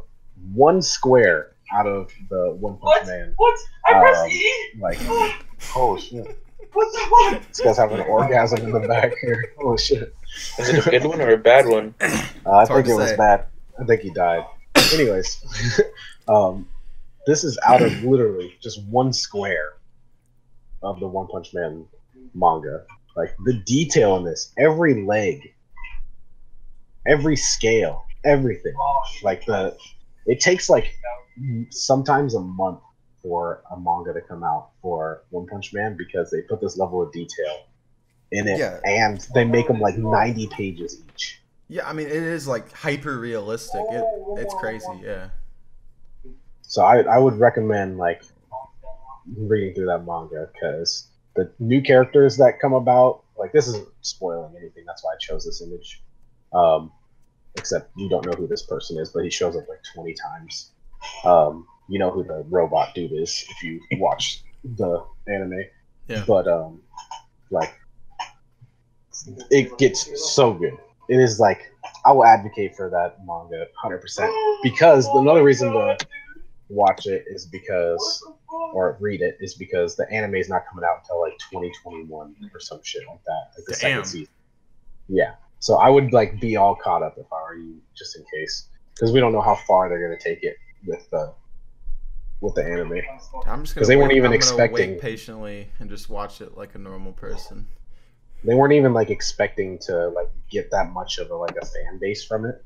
one 0.54 0.82
square 0.82 1.56
out 1.74 1.88
of 1.88 2.12
the 2.30 2.54
One 2.60 2.78
Punch 2.78 2.84
What? 3.02 3.08
Man. 3.08 3.34
What? 3.38 3.60
I 3.88 3.94
pressed 4.00 4.22
Um, 4.26 4.30
E. 4.30 4.54
Like, 4.80 4.98
oh 5.76 5.98
shit. 5.98 6.40
What 6.72 6.92
the 6.94 7.32
fuck? 7.40 7.48
This 7.50 7.62
guy's 7.62 7.78
having 7.78 8.00
an 8.00 8.08
orgasm 8.08 8.60
in 8.62 8.72
the 8.72 8.88
back 8.88 9.14
here. 9.22 9.54
Oh 9.60 9.76
shit. 9.76 10.16
Is 10.60 10.70
it 10.70 10.86
a 10.86 10.90
good 10.90 11.06
one 11.06 11.20
or 11.22 11.32
a 11.32 11.38
bad 11.38 11.68
one? 11.68 11.94
Uh, 12.46 12.58
I 12.58 12.66
think 12.66 12.88
it 12.88 12.94
was 12.94 13.10
say. 13.12 13.16
bad. 13.16 13.46
I 13.80 13.86
think 13.86 14.02
he 14.02 14.10
died. 14.12 14.46
Anyways, 14.94 15.80
um, 16.28 16.68
this 17.26 17.46
is 17.46 17.58
out 17.66 17.82
of 17.82 18.04
literally 18.04 18.54
just 18.62 18.84
one 18.88 19.14
square 19.14 19.74
of 20.84 21.00
the 21.00 21.08
One 21.08 21.28
Punch 21.28 21.54
Man 21.54 21.86
manga. 22.34 22.86
Like 23.16 23.36
the 23.46 23.54
detail 23.54 24.18
in 24.18 24.24
this, 24.24 24.52
every 24.58 25.04
leg, 25.06 25.54
every 27.06 27.36
scale, 27.36 28.06
everything. 28.24 28.74
Like 29.22 29.46
the, 29.46 29.76
it 30.26 30.40
takes 30.40 30.70
like 30.70 30.96
sometimes 31.70 32.36
a 32.36 32.40
month 32.40 32.80
for 33.22 33.62
a 33.72 33.80
manga 33.80 34.14
to 34.14 34.22
come 34.22 34.44
out 34.44 34.70
for 34.82 35.24
One 35.30 35.48
Punch 35.48 35.74
Man 35.74 35.96
because 35.98 36.32
they 36.32 36.42
put 36.42 36.60
this 36.60 36.78
level 36.78 37.02
of 37.02 37.12
detail 37.12 37.68
in 38.32 38.48
it, 38.48 38.58
Yeah. 38.60 38.80
and 38.84 39.26
they 39.36 39.46
make 39.46 39.68
them 39.68 39.80
like 39.80 39.98
ninety 39.98 40.48
pages 40.48 41.02
each. 41.08 41.40
Yeah, 41.68 41.88
I 41.88 41.94
mean 41.94 42.08
it 42.08 42.14
is 42.14 42.48
like 42.48 42.72
hyper 42.74 43.20
realistic. 43.20 43.82
It 43.92 44.04
it's 44.38 44.54
crazy. 44.56 44.88
Yeah. 45.04 45.30
So 46.64 46.84
I, 46.84 47.02
I 47.02 47.20
would 47.20 47.36
recommend 47.36 48.00
like 48.00 48.24
reading 49.38 49.74
through 49.74 49.88
that 49.88 50.06
manga 50.06 50.50
because 50.54 51.08
the 51.36 51.52
new 51.60 51.82
characters 51.82 52.38
that 52.38 52.60
come 52.60 52.74
about, 52.74 53.24
like 53.38 53.52
this 53.52 53.68
isn't 53.68 53.88
spoiling 54.02 54.56
anything. 54.58 54.84
That's 54.86 55.04
why 55.04 55.14
I 55.14 55.18
chose 55.20 55.46
this 55.46 55.62
image. 55.62 56.04
Um, 56.54 56.92
except 57.56 57.92
you 57.98 58.10
don't 58.10 58.26
know 58.26 58.34
who 58.34 58.48
this 58.48 58.64
person 58.64 58.98
is, 58.98 59.10
but 59.10 59.24
he 59.24 59.30
shows 59.30 59.56
up 59.56 59.68
like 59.68 59.80
twenty 59.94 60.14
times. 60.14 60.72
Um, 61.26 61.66
you 61.90 62.00
know 62.00 62.12
who 62.12 62.24
the 62.24 62.46
robot 62.50 62.94
dude 62.96 63.12
is 63.12 63.46
if 63.50 63.64
you 63.64 63.82
watch 63.94 64.44
the 64.64 65.04
anime. 65.28 65.66
Yeah. 66.08 66.24
But 66.28 66.48
um, 66.48 66.82
like 67.50 67.74
it 69.50 69.78
gets 69.78 70.34
so 70.34 70.54
good. 70.54 70.78
It 71.10 71.20
is 71.20 71.40
like 71.40 71.72
I 72.06 72.12
will 72.12 72.26
advocate 72.26 72.76
for 72.76 72.90
that 72.90 73.18
manga 73.26 73.66
hundred 73.76 74.00
percent 74.00 74.32
because 74.64 75.08
another 75.08 75.44
reason 75.44 75.72
to 75.72 75.98
watch 76.70 77.06
it 77.06 77.26
is 77.28 77.46
because 77.46 78.26
or 78.54 78.98
read 79.00 79.22
it 79.22 79.38
is 79.40 79.56
because 79.56 79.96
the 79.96 80.10
anime 80.12 80.36
is 80.36 80.50
not 80.50 80.64
coming 80.70 80.86
out 80.86 81.00
until 81.02 81.20
like 81.22 81.34
2021 81.52 82.36
or 82.54 82.60
some 82.60 82.80
shit 82.84 83.02
like 83.08 83.24
that 83.26 83.44
like 83.58 83.66
the 83.66 83.72
Damn. 83.74 83.80
second 83.80 84.06
season 84.06 84.34
yeah 85.10 85.34
So 85.60 85.76
I 85.76 85.90
would 85.90 86.14
like 86.14 86.40
be 86.40 86.56
all 86.58 86.76
caught 86.76 87.04
up 87.04 87.18
if 87.18 87.26
I 87.32 87.42
were 87.42 87.56
you, 87.56 87.82
just 87.96 88.18
in 88.18 88.24
case, 88.34 88.68
because 88.94 89.12
we 89.14 89.20
don't 89.20 89.32
know 89.32 89.42
how 89.42 89.56
far 89.56 89.88
they're 89.90 90.02
gonna 90.06 90.20
take 90.20 90.44
it 90.44 90.58
with 90.86 91.10
the 91.10 91.34
with 92.42 92.56
the 92.56 92.64
anime. 92.66 93.00
I'm 93.48 93.64
just 93.64 93.74
'Cause 93.74 93.74
gonna 93.74 93.88
they 93.88 93.96
weren't 93.96 94.10
wait- 94.10 94.18
even 94.18 94.32
I'm 94.32 94.36
expecting- 94.36 94.92
wait 94.92 95.02
patiently 95.02 95.70
and 95.80 95.90
just 95.90 96.10
watch 96.10 96.42
it 96.42 96.58
like 96.58 96.76
a 96.76 96.78
normal 96.78 97.14
person. 97.14 97.68
They 98.44 98.54
weren't 98.56 98.74
even 98.74 98.94
like 98.94 99.10
expecting 99.10 99.80
to 99.88 100.10
like 100.10 100.30
get 100.50 100.70
that 100.72 100.92
much 100.92 101.18
of 101.20 101.32
a 101.32 101.36
like 101.36 101.56
a 101.62 101.66
fan 101.66 101.98
base 102.00 102.26
from 102.26 102.46
it. 102.46 102.62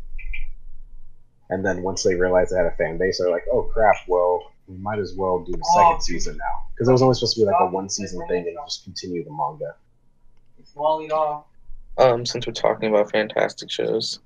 And 1.52 1.64
then 1.64 1.84
once 1.84 2.02
they 2.04 2.16
realized 2.16 2.52
they 2.52 2.58
had 2.58 2.66
a 2.66 2.72
fan 2.76 2.98
base, 2.98 3.20
they're 3.20 3.30
like, 3.30 3.46
"Oh 3.52 3.64
crap! 3.72 3.96
Well, 4.08 4.52
we 4.68 4.78
might 4.78 4.99
as 4.99 5.15
well 5.15 5.39
do 5.43 5.51
the 5.53 5.63
second 5.76 6.01
season 6.01 6.38
now 6.38 6.43
because 6.74 6.88
it 6.89 6.91
was 6.91 7.01
only 7.01 7.13
supposed 7.15 7.36
to 7.36 7.41
be 7.41 7.45
like 7.45 7.55
a 7.59 7.68
one 7.68 7.89
season 7.89 8.26
thing 8.28 8.45
and 8.47 8.57
just 8.65 8.84
continue 8.84 9.24
the 9.24 9.32
manga." 9.32 9.76
It's 10.59 10.76
Wally 10.76 11.09
off. 11.11 11.45
Um, 11.97 12.26
since 12.26 12.45
we're 12.45 12.53
talking 12.53 12.89
about 12.89 13.11
fantastic 13.11 13.72
shows, 13.72 14.20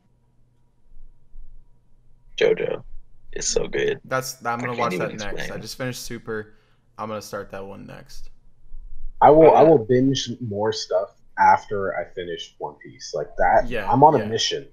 JoJo 2.38 2.84
is 3.34 3.48
so 3.48 3.68
good. 3.68 4.00
That's 4.06 4.44
I'm 4.46 4.60
gonna 4.60 4.74
watch 4.76 4.94
even 4.94 5.08
that 5.10 5.18
next. 5.18 5.24
explain. 5.40 5.52
I 5.52 5.62
just 5.62 5.78
finished 5.78 6.04
Super. 6.04 6.56
I'm 6.98 7.10
gonna 7.10 7.22
start 7.22 7.52
that 7.52 7.66
one 7.66 7.86
next. 7.86 8.30
I 9.22 9.30
will. 9.30 9.56
I 9.56 9.62
will 9.62 9.78
binge 9.86 10.30
more 10.42 10.74
stuff 10.74 11.10
after 11.38 11.96
I 11.96 12.06
finish 12.14 12.56
One 12.58 12.76
Piece. 12.84 13.14
Like 13.14 13.30
that. 13.38 13.68
Yeah, 13.68 13.92
I'm 13.92 14.04
on 14.04 14.20
a 14.20 14.26
mission 14.26 14.68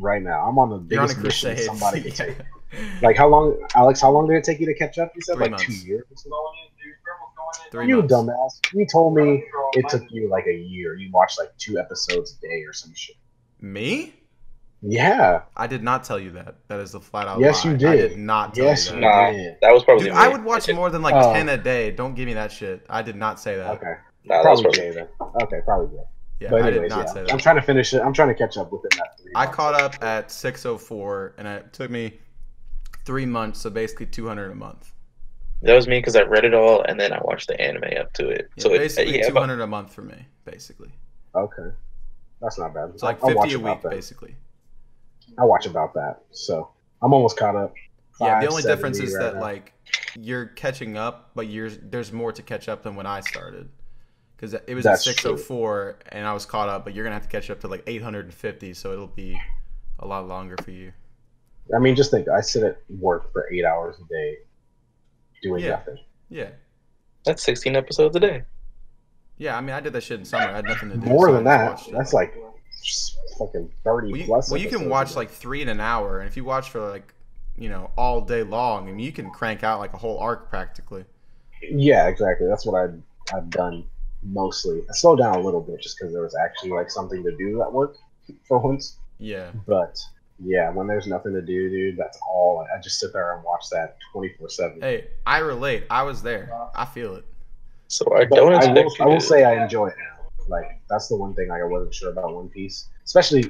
right 0.00 0.22
now. 0.22 0.46
I'm 0.46 0.58
on 0.58 0.70
the 0.70 0.94
You're 0.94 1.02
on 1.04 1.10
a 1.10 1.14
biggest 1.14 1.44
mission 1.44 1.64
somebody 1.64 2.02
could 2.02 2.18
Yeah. 2.18 2.26
take. 2.26 2.36
Like 3.02 3.16
how 3.16 3.28
long, 3.28 3.56
Alex? 3.74 4.00
How 4.00 4.10
long 4.10 4.26
did 4.28 4.36
it 4.36 4.44
take 4.44 4.60
you 4.60 4.66
to 4.66 4.74
catch 4.74 4.98
up? 4.98 5.12
You 5.14 5.22
said 5.22 5.36
Three 5.36 5.48
like 5.48 5.58
two 5.60 5.72
years. 5.72 6.04
Three 7.70 7.88
you 7.88 7.98
months. 7.98 8.12
dumbass! 8.14 8.74
You 8.74 8.86
told 8.86 9.14
me 9.14 9.44
it 9.72 9.88
took 9.88 10.02
you 10.10 10.28
like 10.28 10.46
a 10.46 10.54
year. 10.54 10.94
You 10.94 11.10
watched 11.12 11.38
like 11.38 11.56
two 11.58 11.78
episodes 11.78 12.36
a 12.38 12.46
day 12.46 12.62
or 12.66 12.72
some 12.72 12.92
shit. 12.94 13.16
Me? 13.60 14.14
Yeah. 14.82 15.42
I 15.56 15.66
did 15.66 15.82
not 15.82 16.04
tell 16.04 16.18
you 16.20 16.30
that. 16.32 16.56
That 16.68 16.80
is 16.80 16.94
a 16.94 17.00
flat 17.00 17.26
out 17.26 17.40
Yes, 17.40 17.64
lie. 17.64 17.70
you 17.72 17.76
I 17.76 17.96
did. 17.96 18.08
did 18.10 18.18
not 18.18 18.54
tell 18.54 18.64
Yes, 18.66 18.88
you 18.88 18.94
you 18.96 19.00
that. 19.00 19.32
Nah, 19.34 19.42
that 19.62 19.72
was 19.74 19.82
probably 19.82 20.04
Dude, 20.04 20.12
me. 20.14 20.18
I 20.18 20.28
would 20.28 20.44
watch 20.44 20.68
more 20.72 20.88
than 20.90 21.02
like 21.02 21.14
Oh. 21.14 21.32
ten 21.32 21.48
a 21.48 21.56
day. 21.56 21.90
Don't 21.90 22.14
give 22.14 22.26
me 22.26 22.34
that 22.34 22.52
shit. 22.52 22.86
I 22.88 23.02
did 23.02 23.16
not 23.16 23.40
say 23.40 23.56
that. 23.56 23.70
Okay. 23.70 23.94
Nah, 24.24 24.42
that 24.42 24.50
was 24.50 24.60
Probably 24.62 24.78
probably 24.78 24.78
Jay 24.78 24.90
then. 24.94 25.08
Okay, 25.42 25.60
probably 25.64 25.96
Jay. 25.96 26.02
Yeah, 26.40 26.50
but 26.50 26.62
I 26.62 26.66
did 26.66 26.72
anyways, 26.74 26.90
not 26.90 27.06
yeah. 27.06 27.12
say 27.12 27.26
I'm 27.32 27.38
trying 27.38 27.56
to 27.56 27.62
finish 27.62 27.92
it. 27.94 28.00
I'm 28.02 28.12
trying 28.12 28.28
to 28.28 28.34
catch 28.34 28.56
up 28.56 28.70
within 28.70 28.90
that 28.98 29.18
three. 29.20 29.32
I 29.34 29.44
months. 29.46 29.56
caught 29.56 29.74
up 29.74 30.00
at 30.04 30.30
604, 30.30 31.34
and 31.38 31.48
it 31.48 31.72
took 31.72 31.90
me 31.90 32.20
three 33.08 33.24
months, 33.24 33.62
so 33.62 33.70
basically 33.70 34.04
200 34.04 34.50
a 34.50 34.54
month. 34.54 34.92
that 35.62 35.74
was 35.74 35.88
me 35.88 35.98
because 35.98 36.14
I 36.14 36.24
read 36.24 36.44
it 36.44 36.52
all 36.52 36.82
and 36.82 37.00
then 37.00 37.10
I 37.10 37.18
watched 37.24 37.48
the 37.48 37.58
anime 37.58 37.96
up 37.98 38.12
to 38.12 38.28
it. 38.28 38.50
Yeah, 38.54 38.62
so 38.62 38.74
it, 38.74 38.78
basically 38.80 39.20
yeah, 39.20 39.28
200 39.30 39.62
a 39.62 39.66
month 39.66 39.94
for 39.94 40.02
me, 40.02 40.26
basically. 40.44 40.90
Okay. 41.34 41.70
That's 42.42 42.58
not 42.58 42.74
bad. 42.74 42.90
It's 42.92 43.02
like 43.02 43.24
I'll, 43.24 43.30
I'll 43.30 43.44
50 43.44 43.54
a 43.54 43.58
week, 43.60 43.82
basically. 43.82 44.36
I 45.38 45.44
watch 45.46 45.64
about 45.64 45.94
that. 45.94 46.20
So 46.32 46.68
I'm 47.00 47.14
almost 47.14 47.38
caught 47.38 47.56
up. 47.56 47.72
Yeah, 48.20 48.40
the 48.40 48.50
only 48.50 48.62
difference 48.62 49.00
is 49.00 49.14
right 49.14 49.22
that 49.22 49.34
now. 49.36 49.40
like 49.40 49.72
you're 50.14 50.44
catching 50.44 50.98
up, 50.98 51.30
but 51.34 51.46
you're 51.46 51.70
there's 51.70 52.12
more 52.12 52.30
to 52.32 52.42
catch 52.42 52.68
up 52.68 52.82
than 52.82 52.94
when 52.94 53.06
I 53.06 53.20
started. 53.20 53.70
Because 54.36 54.52
it 54.52 54.74
was 54.74 54.84
That's 54.84 55.08
at 55.08 55.14
604 55.14 55.98
and 56.10 56.26
I 56.26 56.34
was 56.34 56.44
caught 56.44 56.68
up, 56.68 56.84
but 56.84 56.94
you're 56.94 57.04
gonna 57.04 57.16
have 57.16 57.22
to 57.22 57.28
catch 57.30 57.48
up 57.48 57.60
to 57.60 57.68
like 57.68 57.84
850, 57.86 58.74
so 58.74 58.92
it'll 58.92 59.06
be 59.06 59.40
a 59.98 60.06
lot 60.06 60.28
longer 60.28 60.56
for 60.62 60.72
you. 60.72 60.92
I 61.74 61.78
mean, 61.78 61.94
just 61.96 62.10
think. 62.10 62.28
I 62.28 62.40
sit 62.40 62.62
at 62.62 62.78
work 62.88 63.32
for 63.32 63.46
eight 63.52 63.64
hours 63.64 63.96
a 64.00 64.08
day, 64.08 64.36
doing 65.42 65.62
Yeah. 65.64 65.70
nothing. 65.70 65.98
Yeah, 66.30 66.50
that's 67.24 67.42
16 67.42 67.74
episodes 67.76 68.14
a 68.16 68.20
day. 68.20 68.42
yeah. 69.38 69.56
I 69.56 69.60
mean, 69.60 69.70
I 69.74 69.80
did 69.80 69.92
that 69.94 70.02
shit 70.02 70.18
in 70.18 70.24
summer. 70.24 70.48
I 70.48 70.56
had 70.56 70.64
nothing 70.64 70.90
to 70.90 70.96
do. 70.96 71.06
More 71.06 71.28
so 71.28 71.32
than 71.34 71.44
that. 71.44 71.80
That's 71.92 72.12
like 72.12 72.34
fucking 73.38 73.70
thirty 73.84 74.08
well, 74.12 74.20
you, 74.20 74.24
plus. 74.26 74.50
well, 74.50 74.60
you 74.60 74.68
can 74.68 74.88
watch 74.88 75.14
like 75.16 75.30
three 75.30 75.62
in 75.62 75.68
an 75.68 75.80
hour, 75.80 76.18
and 76.20 76.28
if 76.28 76.36
you 76.36 76.44
watch 76.44 76.70
for 76.70 76.80
like 76.88 77.14
you 77.56 77.68
know 77.68 77.90
all 77.96 78.20
day 78.20 78.42
long, 78.42 78.88
I 78.88 78.92
mean, 78.92 78.98
you 79.04 79.12
can 79.12 79.30
crank 79.30 79.62
out 79.64 79.78
like 79.80 79.92
a 79.94 79.96
whole 79.98 80.18
arc 80.18 80.48
practically. 80.50 81.04
Yeah, 81.62 82.06
exactly. 82.08 82.46
That's 82.46 82.64
what 82.66 82.80
I've 82.82 83.00
I've 83.34 83.50
done 83.50 83.84
mostly. 84.22 84.80
I 84.88 84.92
slowed 84.92 85.18
down 85.18 85.34
a 85.36 85.40
little 85.40 85.60
bit 85.60 85.80
just 85.80 85.98
because 85.98 86.12
there 86.12 86.22
was 86.22 86.34
actually 86.36 86.70
like 86.70 86.90
something 86.90 87.22
to 87.24 87.36
do 87.36 87.62
at 87.62 87.72
work 87.72 87.96
for 88.46 88.58
once. 88.58 88.98
Yeah, 89.18 89.50
But 89.66 89.98
yeah, 90.42 90.70
when 90.70 90.86
there's 90.86 91.06
nothing 91.06 91.32
to 91.34 91.42
do, 91.42 91.68
dude, 91.68 91.96
that's 91.96 92.18
all. 92.28 92.66
I 92.74 92.80
just 92.80 93.00
sit 93.00 93.12
there 93.12 93.34
and 93.34 93.42
watch 93.44 93.64
that 93.70 93.96
twenty 94.12 94.32
four 94.38 94.48
seven. 94.48 94.80
hey, 94.80 95.08
I 95.26 95.38
relate. 95.38 95.84
I 95.90 96.02
was 96.02 96.22
there. 96.22 96.50
I 96.74 96.84
feel 96.84 97.16
it. 97.16 97.24
So 97.88 98.04
I 98.14 98.24
But 98.26 98.36
don't 98.36 98.52
I 98.52 98.56
expect 98.58 98.74
will, 98.76 98.82
you 98.98 99.04
I 99.04 99.06
will 99.06 99.20
say 99.20 99.44
I 99.44 99.62
enjoy 99.64 99.88
it 99.88 99.94
now. 99.98 100.26
Like 100.46 100.80
that's 100.88 101.08
the 101.08 101.16
one 101.16 101.34
thing 101.34 101.48
like, 101.48 101.60
I 101.60 101.64
wasn't 101.64 101.94
sure 101.94 102.10
about 102.10 102.34
One 102.34 102.48
Piece, 102.48 102.88
especially 103.04 103.42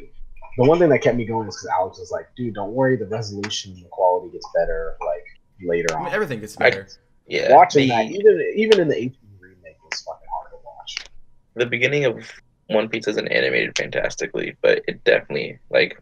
the 0.56 0.64
one 0.64 0.78
thing 0.78 0.88
that 0.88 1.00
kept 1.00 1.16
me 1.16 1.24
going 1.24 1.46
is 1.48 1.54
because 1.56 1.68
Alex 1.78 1.98
was 1.98 2.10
like, 2.10 2.26
"Dude, 2.36 2.54
don't 2.54 2.72
worry, 2.72 2.96
the 2.96 3.06
resolution 3.06 3.72
and 3.74 3.84
the 3.84 3.88
quality 3.88 4.30
gets 4.32 4.46
better 4.54 4.96
like 5.00 5.24
later 5.62 5.86
I 5.92 5.98
on." 5.98 6.04
mean, 6.06 6.14
everything 6.14 6.40
gets 6.40 6.56
I- 6.60 6.70
better. 6.70 6.88
yeah, 7.26 7.54
Watching 7.54 7.82
the, 7.82 7.88
that, 7.94 8.06
even 8.06 8.52
even 8.56 8.80
in 8.80 8.88
the 8.88 8.94
HD 8.96 9.16
remake, 9.40 9.76
was 9.84 10.00
fucking 10.00 10.26
hard 10.32 10.50
to 10.52 10.56
watch. 10.64 10.96
the 11.54 11.66
beginning 11.66 12.04
of 12.06 12.28
One 12.68 12.88
Piece 12.88 13.06
isn't 13.08 13.28
animated 13.28 13.76
fantastically, 13.78 14.56
but 14.62 14.82
it 14.88 15.04
definitely 15.04 15.58
like 15.70 16.00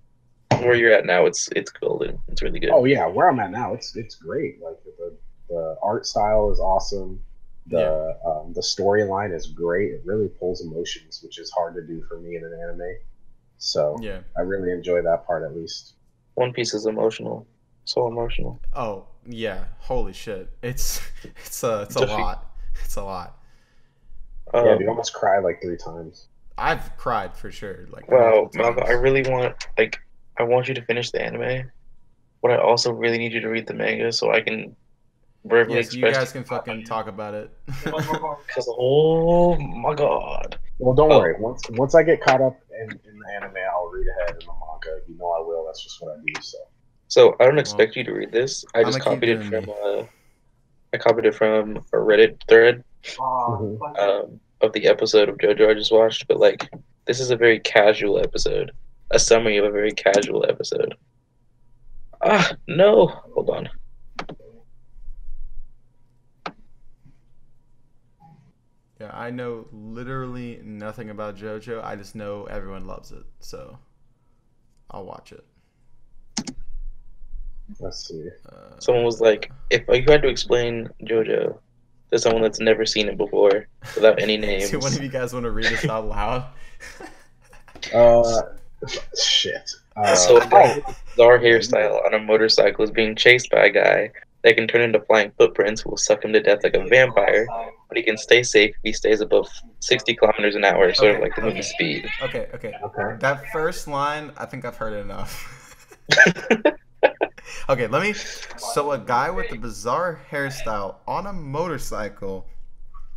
where 0.64 0.74
you're 0.74 0.92
at 0.92 1.04
now. 1.06 1.26
It's 1.26 1.48
it's 1.56 1.70
golden. 1.70 2.18
It's 2.28 2.42
really 2.42 2.58
good. 2.60 2.70
Oh 2.70 2.84
yeah, 2.84 3.06
where 3.06 3.28
I'm 3.28 3.38
at 3.40 3.50
now, 3.50 3.74
it's 3.74 3.96
it's 3.96 4.14
great. 4.14 4.60
Like 4.62 4.76
the 4.84 5.16
the 5.48 5.76
art 5.82 6.06
style 6.06 6.50
is 6.50 6.58
awesome. 6.58 7.20
The 7.68 8.16
um, 8.24 8.52
the 8.52 8.60
storyline 8.60 9.34
is 9.34 9.48
great. 9.48 9.90
It 9.92 10.02
really 10.04 10.28
pulls 10.28 10.60
emotions, 10.64 11.20
which 11.24 11.38
is 11.38 11.50
hard 11.50 11.74
to 11.74 11.82
do 11.82 12.02
for 12.08 12.20
me 12.20 12.36
in 12.36 12.44
an 12.44 12.52
anime. 12.62 12.96
So 13.58 13.96
Yeah. 14.00 14.20
I 14.36 14.42
really 14.42 14.70
enjoy 14.70 15.02
that 15.02 15.26
part 15.26 15.42
at 15.42 15.56
least. 15.56 15.94
One 16.34 16.52
Piece 16.52 16.74
is 16.74 16.86
emotional, 16.86 17.46
so 17.84 18.06
emotional. 18.06 18.60
Oh 18.74 19.06
yeah. 19.26 19.64
Holy 19.78 20.12
shit. 20.12 20.48
It's 20.62 21.00
it's 21.44 21.64
a 21.64 21.82
it's 21.82 21.96
a 21.96 22.00
Just- 22.00 22.12
lot. 22.12 22.52
It's 22.84 22.96
a 22.96 23.02
lot. 23.02 23.38
Um, 24.54 24.64
yeah, 24.64 24.76
dude, 24.78 24.86
I 24.86 24.90
almost 24.90 25.12
cried 25.12 25.40
like 25.42 25.60
three 25.60 25.76
times. 25.76 26.28
I've 26.58 26.96
cried 26.96 27.34
for 27.36 27.50
sure. 27.50 27.86
Like 27.90 28.08
Wow, 28.10 28.48
multiple 28.54 28.84
I 28.86 28.92
really 28.92 29.22
want 29.22 29.66
like 29.76 29.98
I 30.38 30.42
want 30.44 30.68
you 30.68 30.74
to 30.74 30.82
finish 30.82 31.10
the 31.10 31.22
anime, 31.22 31.70
but 32.42 32.50
I 32.50 32.58
also 32.58 32.92
really 32.92 33.18
need 33.18 33.32
you 33.32 33.40
to 33.40 33.48
read 33.48 33.66
the 33.66 33.74
manga 33.74 34.12
so 34.12 34.32
I 34.32 34.40
can 34.40 34.76
verbally 35.44 35.76
Yes, 35.78 35.94
you 35.94 36.02
guys 36.02 36.32
can 36.32 36.44
fucking 36.44 36.84
talk 36.84 37.06
about 37.06 37.34
it. 37.34 37.50
Because 37.84 38.68
oh 38.78 39.56
my 39.56 39.94
god, 39.94 40.58
Well, 40.78 40.94
don't 40.94 41.10
Oh. 41.12 41.18
worry. 41.18 41.34
Once 41.38 41.62
once 41.70 41.94
I 41.94 42.02
get 42.02 42.20
caught 42.22 42.40
up 42.42 42.56
in, 42.80 42.90
in 43.08 43.18
the 43.18 43.28
anime, 43.36 43.56
I'll 43.72 43.88
read 43.88 44.06
ahead 44.18 44.30
in 44.40 44.46
the 44.46 44.52
manga. 44.52 45.00
You 45.08 45.16
know 45.18 45.30
I 45.30 45.40
will. 45.40 45.64
That's 45.66 45.82
just 45.82 46.00
what 46.00 46.12
I 46.12 46.16
do. 46.26 46.40
So 46.42 46.58
so 47.08 47.36
I 47.40 47.44
don't 47.44 47.58
expect 47.58 47.96
you 47.96 48.04
to 48.04 48.12
read 48.12 48.32
this. 48.32 48.64
I 48.74 48.82
just 48.84 49.00
copied 49.00 49.28
it 49.30 49.44
from 49.44 49.64
me. 49.64 49.74
uh, 49.84 50.02
I 50.92 50.98
copied 50.98 51.24
it 51.26 51.34
from 51.34 51.76
a 51.92 51.96
Reddit 51.96 52.40
thread 52.48 52.82
Mhm. 53.04 53.98
um, 53.98 54.40
of 54.60 54.72
the 54.72 54.86
episode 54.86 55.28
of 55.28 55.36
JoJo 55.38 55.70
I 55.70 55.74
just 55.74 55.92
watched. 55.92 56.26
But 56.28 56.38
like, 56.40 56.68
this 57.06 57.20
is 57.20 57.30
a 57.30 57.36
very 57.36 57.60
casual 57.60 58.18
episode, 58.18 58.72
a 59.10 59.18
summary 59.18 59.56
of 59.58 59.64
a 59.64 59.70
very 59.70 59.92
casual 59.92 60.44
episode. 60.48 60.94
Ah, 62.24 62.52
no, 62.66 63.06
hold 63.06 63.50
on. 63.50 63.68
Yeah, 69.00 69.10
I 69.12 69.30
know 69.30 69.66
literally 69.72 70.60
nothing 70.64 71.10
about 71.10 71.36
JoJo. 71.36 71.84
I 71.84 71.96
just 71.96 72.14
know 72.14 72.44
everyone 72.44 72.86
loves 72.86 73.12
it, 73.12 73.24
so 73.40 73.78
I'll 74.90 75.04
watch 75.04 75.32
it. 75.32 75.44
let's 77.78 78.08
see. 78.08 78.26
Uh, 78.50 78.78
Someone 78.78 79.04
was 79.04 79.20
like, 79.20 79.52
if 79.70 79.82
you 79.88 80.04
had 80.08 80.22
to 80.22 80.28
explain 80.28 80.88
JoJo 81.02 81.58
to 82.12 82.18
someone 82.18 82.40
that's 82.40 82.60
never 82.60 82.86
seen 82.86 83.08
it 83.08 83.18
before 83.18 83.68
without 83.94 84.20
any 84.22 84.36
names, 84.38 84.70
Do 84.70 84.78
one 84.78 84.94
of 84.94 85.02
you 85.02 85.10
guys 85.10 85.34
want 85.34 85.44
to 85.44 85.50
read 85.50 85.66
this 85.66 85.84
out 85.86 86.06
loud? 86.08 86.46
Uh, 87.94 88.40
shit. 89.20 89.70
Uh, 89.96 90.14
so 90.14 90.36
a 90.36 90.40
a 90.40 90.94
bizarre 91.16 91.38
hairstyle 91.38 92.04
on 92.04 92.14
a 92.14 92.18
motorcycle 92.18 92.84
is 92.84 92.90
being 92.90 93.14
chased 93.14 93.50
by 93.50 93.66
a 93.66 93.70
guy 93.70 94.10
that 94.42 94.56
can 94.56 94.68
turn 94.68 94.82
into 94.82 95.00
flying 95.00 95.32
footprints 95.38 95.80
who 95.80 95.90
will 95.90 95.96
suck 95.96 96.24
him 96.24 96.32
to 96.32 96.40
death 96.40 96.60
like 96.62 96.74
a 96.74 96.86
vampire, 96.86 97.46
but 97.88 97.96
he 97.96 98.02
can 98.02 98.16
stay 98.16 98.42
safe 98.42 98.70
if 98.70 98.80
he 98.84 98.92
stays 98.92 99.20
above 99.20 99.48
60 99.80 100.14
kilometers 100.14 100.54
an 100.54 100.64
hour, 100.64 100.92
sort 100.94 101.16
of 101.16 101.20
like 101.20 101.34
the 101.34 101.42
movie. 101.42 101.62
Speed. 101.62 102.08
okay, 102.22 102.46
okay. 102.54 102.72
okay. 102.84 103.16
That 103.18 103.44
first 103.50 103.88
line, 103.88 104.30
I 104.36 104.46
think 104.46 104.64
I've 104.64 104.76
heard 104.76 104.92
it 104.92 104.98
enough. 104.98 105.96
okay, 107.68 107.86
let 107.86 108.02
me. 108.02 108.12
So, 108.12 108.92
a 108.92 108.98
guy 108.98 109.30
with 109.30 109.50
a 109.52 109.56
bizarre 109.56 110.20
hairstyle 110.30 110.96
on 111.06 111.26
a 111.26 111.32
motorcycle 111.32 112.46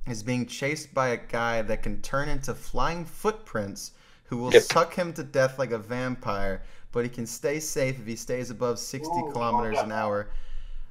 is 0.08 0.24
being 0.24 0.46
chased 0.46 0.94
by 0.94 1.10
a 1.10 1.18
guy 1.18 1.62
that 1.62 1.84
can 1.84 2.02
turn 2.02 2.30
into 2.30 2.54
flying 2.54 3.06
footprints 3.06 3.92
who 4.30 4.38
will 4.38 4.54
Yep. 4.54 4.62
suck 4.64 4.94
him 4.96 5.12
to 5.14 5.24
death 5.24 5.60
like 5.60 5.72
a 5.72 5.78
vampire, 5.78 6.62
but 6.92 7.04
he 7.04 7.10
can 7.10 7.26
stay 7.26 7.60
safe 7.60 8.00
if 8.00 8.06
he 8.06 8.16
stays 8.16 8.50
above 8.52 8.80
60 8.80 9.10
kilometers 9.34 9.80
an 9.80 9.92
hour. 9.92 10.28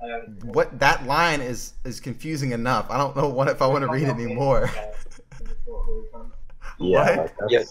What 0.44 0.78
that 0.78 1.06
line 1.06 1.40
is 1.40 1.72
is 1.84 1.98
confusing 1.98 2.52
enough. 2.52 2.86
I 2.88 2.98
don't 2.98 3.16
know 3.16 3.28
what 3.28 3.48
if 3.48 3.60
I 3.60 3.66
want 3.66 3.82
to 3.82 3.88
read 3.88 4.06
it 4.08 4.14
anymore. 4.14 4.70
Yeah, 6.80 7.00
What? 7.00 7.16
like 7.16 7.36
that's, 7.38 7.52
Yeah. 7.52 7.64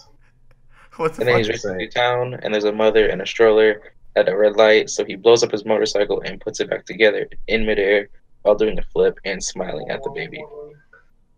what 0.96 1.14
the 1.14 1.20
And 1.22 1.28
then 1.28 1.34
fuck? 1.34 1.38
he's 1.38 1.46
to 1.46 1.52
racing 1.52 1.74
through 1.78 1.88
town, 1.90 2.34
and 2.42 2.52
there's 2.52 2.64
a 2.64 2.72
mother 2.72 3.06
and 3.08 3.22
a 3.22 3.26
stroller 3.26 3.80
at 4.16 4.28
a 4.28 4.36
red 4.36 4.56
light. 4.56 4.90
So 4.90 5.04
he 5.04 5.16
blows 5.16 5.42
up 5.42 5.50
his 5.52 5.64
motorcycle 5.64 6.20
and 6.20 6.40
puts 6.40 6.60
it 6.60 6.68
back 6.68 6.84
together 6.84 7.26
in 7.46 7.64
midair 7.64 8.08
while 8.42 8.54
doing 8.54 8.78
a 8.78 8.82
flip 8.82 9.18
and 9.24 9.42
smiling 9.42 9.88
at 9.90 10.02
the 10.02 10.10
baby. 10.10 10.44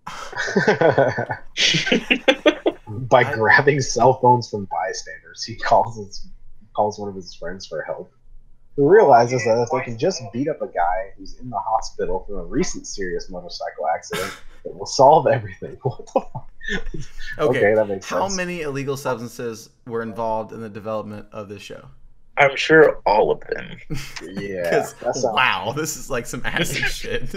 By 3.08 3.20
I- 3.24 3.32
grabbing 3.34 3.80
cell 3.80 4.14
phones 4.20 4.48
from 4.50 4.66
bystanders, 4.66 5.42
he 5.44 5.56
calls 5.56 5.96
his 5.96 6.26
calls 6.74 6.98
one 6.98 7.08
of 7.08 7.14
his 7.14 7.34
friends 7.34 7.66
for 7.66 7.82
help. 7.82 8.12
Who 8.76 8.88
realizes 8.88 9.44
that 9.44 9.60
if 9.60 9.68
they 9.70 9.80
can 9.84 9.98
just 9.98 10.22
beat 10.32 10.48
up 10.48 10.62
a 10.62 10.68
guy 10.68 11.12
who's 11.18 11.38
in 11.40 11.50
the 11.50 11.58
hospital 11.58 12.24
from 12.26 12.36
a 12.36 12.44
recent 12.44 12.86
serious 12.86 13.28
motorcycle 13.28 13.86
accident, 13.94 14.32
it 14.64 14.74
will 14.74 14.86
solve 14.86 15.26
everything. 15.26 15.76
What 15.82 16.06
the 16.06 16.20
fuck? 16.20 16.48
Okay. 17.38 17.74
that 17.74 17.88
makes 17.88 18.06
sense. 18.06 18.20
How 18.20 18.28
sense. 18.28 18.36
many 18.36 18.60
illegal 18.62 18.96
substances 18.96 19.70
were 19.86 20.02
involved 20.02 20.52
in 20.52 20.60
the 20.60 20.68
development 20.68 21.26
of 21.32 21.48
this 21.48 21.62
show? 21.62 21.84
I'm 22.36 22.54
sure 22.56 23.00
all 23.06 23.30
of 23.32 23.40
them. 23.40 23.76
Yeah, 24.40 24.70
'Cause, 24.70 24.94
that 24.94 25.14
sounds 25.16 25.34
wow, 25.34 25.72
this 25.76 25.96
is 25.96 26.08
like 26.10 26.26
some 26.26 26.42
acid 26.44 26.84
shit. 26.84 27.30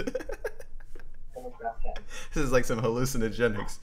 this 2.32 2.44
is 2.44 2.52
like 2.52 2.64
some 2.64 2.80
hallucinogenics. 2.80 3.78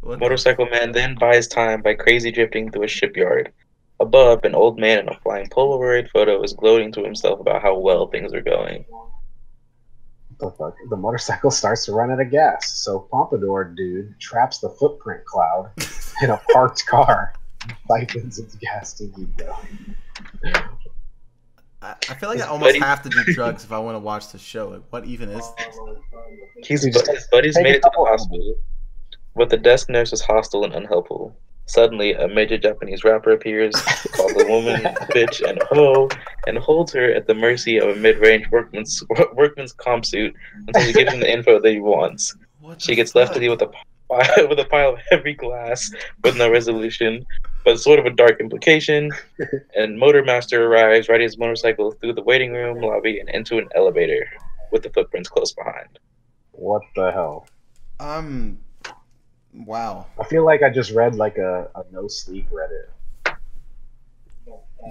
What 0.00 0.20
Motorcycle 0.20 0.66
man 0.66 0.92
then 0.92 1.16
buys 1.16 1.48
time 1.48 1.82
by 1.82 1.94
crazy 1.94 2.30
drifting 2.30 2.70
through 2.70 2.84
a 2.84 2.88
shipyard. 2.88 3.52
Above, 3.98 4.44
an 4.44 4.54
old 4.54 4.78
man 4.78 4.98
in 4.98 5.08
a 5.08 5.18
flying 5.20 5.48
Polaroid 5.48 6.10
photo 6.10 6.42
is 6.42 6.52
gloating 6.52 6.92
to 6.92 7.02
himself 7.02 7.40
about 7.40 7.62
how 7.62 7.78
well 7.78 8.06
things 8.08 8.32
are 8.32 8.42
going. 8.42 8.84
the 10.38 10.50
fuck? 10.50 10.76
The 10.90 10.96
motorcycle 10.96 11.50
starts 11.50 11.86
to 11.86 11.92
run 11.92 12.10
out 12.10 12.20
of 12.20 12.30
gas, 12.30 12.78
so 12.78 13.08
Pompadour 13.10 13.72
dude 13.74 14.18
traps 14.20 14.58
the 14.58 14.68
footprint 14.68 15.24
cloud 15.24 15.70
in 16.22 16.30
a 16.30 16.40
parked 16.52 16.86
car, 16.86 17.32
siphons 17.88 18.38
its 18.38 18.54
gas 18.56 18.92
to 18.94 19.08
keep 19.08 19.34
going. 19.36 19.96
I, 21.80 21.94
I 22.10 22.14
feel 22.14 22.28
like 22.28 22.40
I 22.40 22.46
almost 22.46 22.68
buddy- 22.68 22.80
have 22.80 23.02
to 23.02 23.08
do 23.08 23.24
drugs 23.32 23.64
if 23.64 23.72
I 23.72 23.78
want 23.78 23.94
to 23.94 24.00
watch 24.00 24.30
the 24.30 24.38
show. 24.38 24.68
Like, 24.68 24.82
what 24.90 25.04
even 25.06 25.30
is 25.30 25.44
this? 25.56 25.78
He's, 26.66 26.84
just 26.84 27.06
his 27.06 27.28
buddies 27.32 27.56
made 27.56 27.66
a 27.66 27.68
it 27.70 27.72
to 27.74 27.78
the 27.78 27.90
couple 27.90 28.04
of 28.04 28.10
hospital, 28.10 28.56
but 29.36 29.50
the 29.50 29.56
desk 29.56 29.88
nurse 29.88 30.12
is 30.12 30.20
hostile 30.20 30.64
and 30.64 30.74
unhelpful. 30.74 31.36
Suddenly, 31.66 32.14
a 32.14 32.28
major 32.28 32.56
Japanese 32.56 33.02
rapper 33.02 33.32
appears, 33.32 33.74
calls 34.14 34.32
the 34.34 34.46
woman 34.48 34.82
bitch 35.10 35.46
and 35.46 35.60
hoe, 35.64 36.08
and 36.46 36.56
holds 36.56 36.92
her 36.92 37.12
at 37.12 37.26
the 37.26 37.34
mercy 37.34 37.78
of 37.78 37.88
a 37.88 37.96
mid-range 37.96 38.48
workman's 38.50 39.02
workman's 39.34 39.72
comp 39.72 40.06
suit 40.06 40.34
until 40.66 40.82
he 40.82 40.92
gives 40.92 41.12
him 41.12 41.20
the 41.20 41.30
info 41.30 41.60
that 41.60 41.72
he 41.72 41.80
wants. 41.80 42.36
What 42.60 42.80
She 42.80 42.92
the 42.92 42.96
gets 42.96 43.14
left 43.14 43.34
to 43.34 43.40
deal 43.40 43.50
with 43.50 43.62
a 43.62 43.66
pile, 44.08 44.48
with 44.48 44.60
a 44.60 44.64
pile 44.64 44.94
of 44.94 45.00
heavy 45.10 45.34
glass 45.34 45.90
with 46.22 46.36
no 46.36 46.48
resolution, 46.48 47.26
but 47.64 47.80
sort 47.80 47.98
of 47.98 48.06
a 48.06 48.10
dark 48.10 48.40
implication. 48.40 49.10
And 49.74 50.00
Motormaster 50.00 50.60
arrives, 50.60 51.08
riding 51.08 51.24
his 51.24 51.36
motorcycle 51.36 51.90
through 51.92 52.12
the 52.12 52.22
waiting 52.22 52.52
room 52.52 52.80
lobby 52.80 53.18
and 53.18 53.28
into 53.30 53.58
an 53.58 53.68
elevator 53.74 54.24
with 54.70 54.84
the 54.84 54.90
footprints 54.90 55.28
close 55.28 55.52
behind. 55.52 55.98
What 56.52 56.82
the 56.94 57.10
hell? 57.10 57.48
Um, 57.98 58.58
wow. 59.64 60.06
I 60.20 60.24
feel 60.24 60.44
like 60.44 60.62
I 60.62 60.70
just 60.70 60.90
read 60.92 61.14
like 61.14 61.38
a, 61.38 61.68
a 61.74 61.82
no 61.92 62.08
sleep 62.08 62.48
Reddit. 62.50 63.36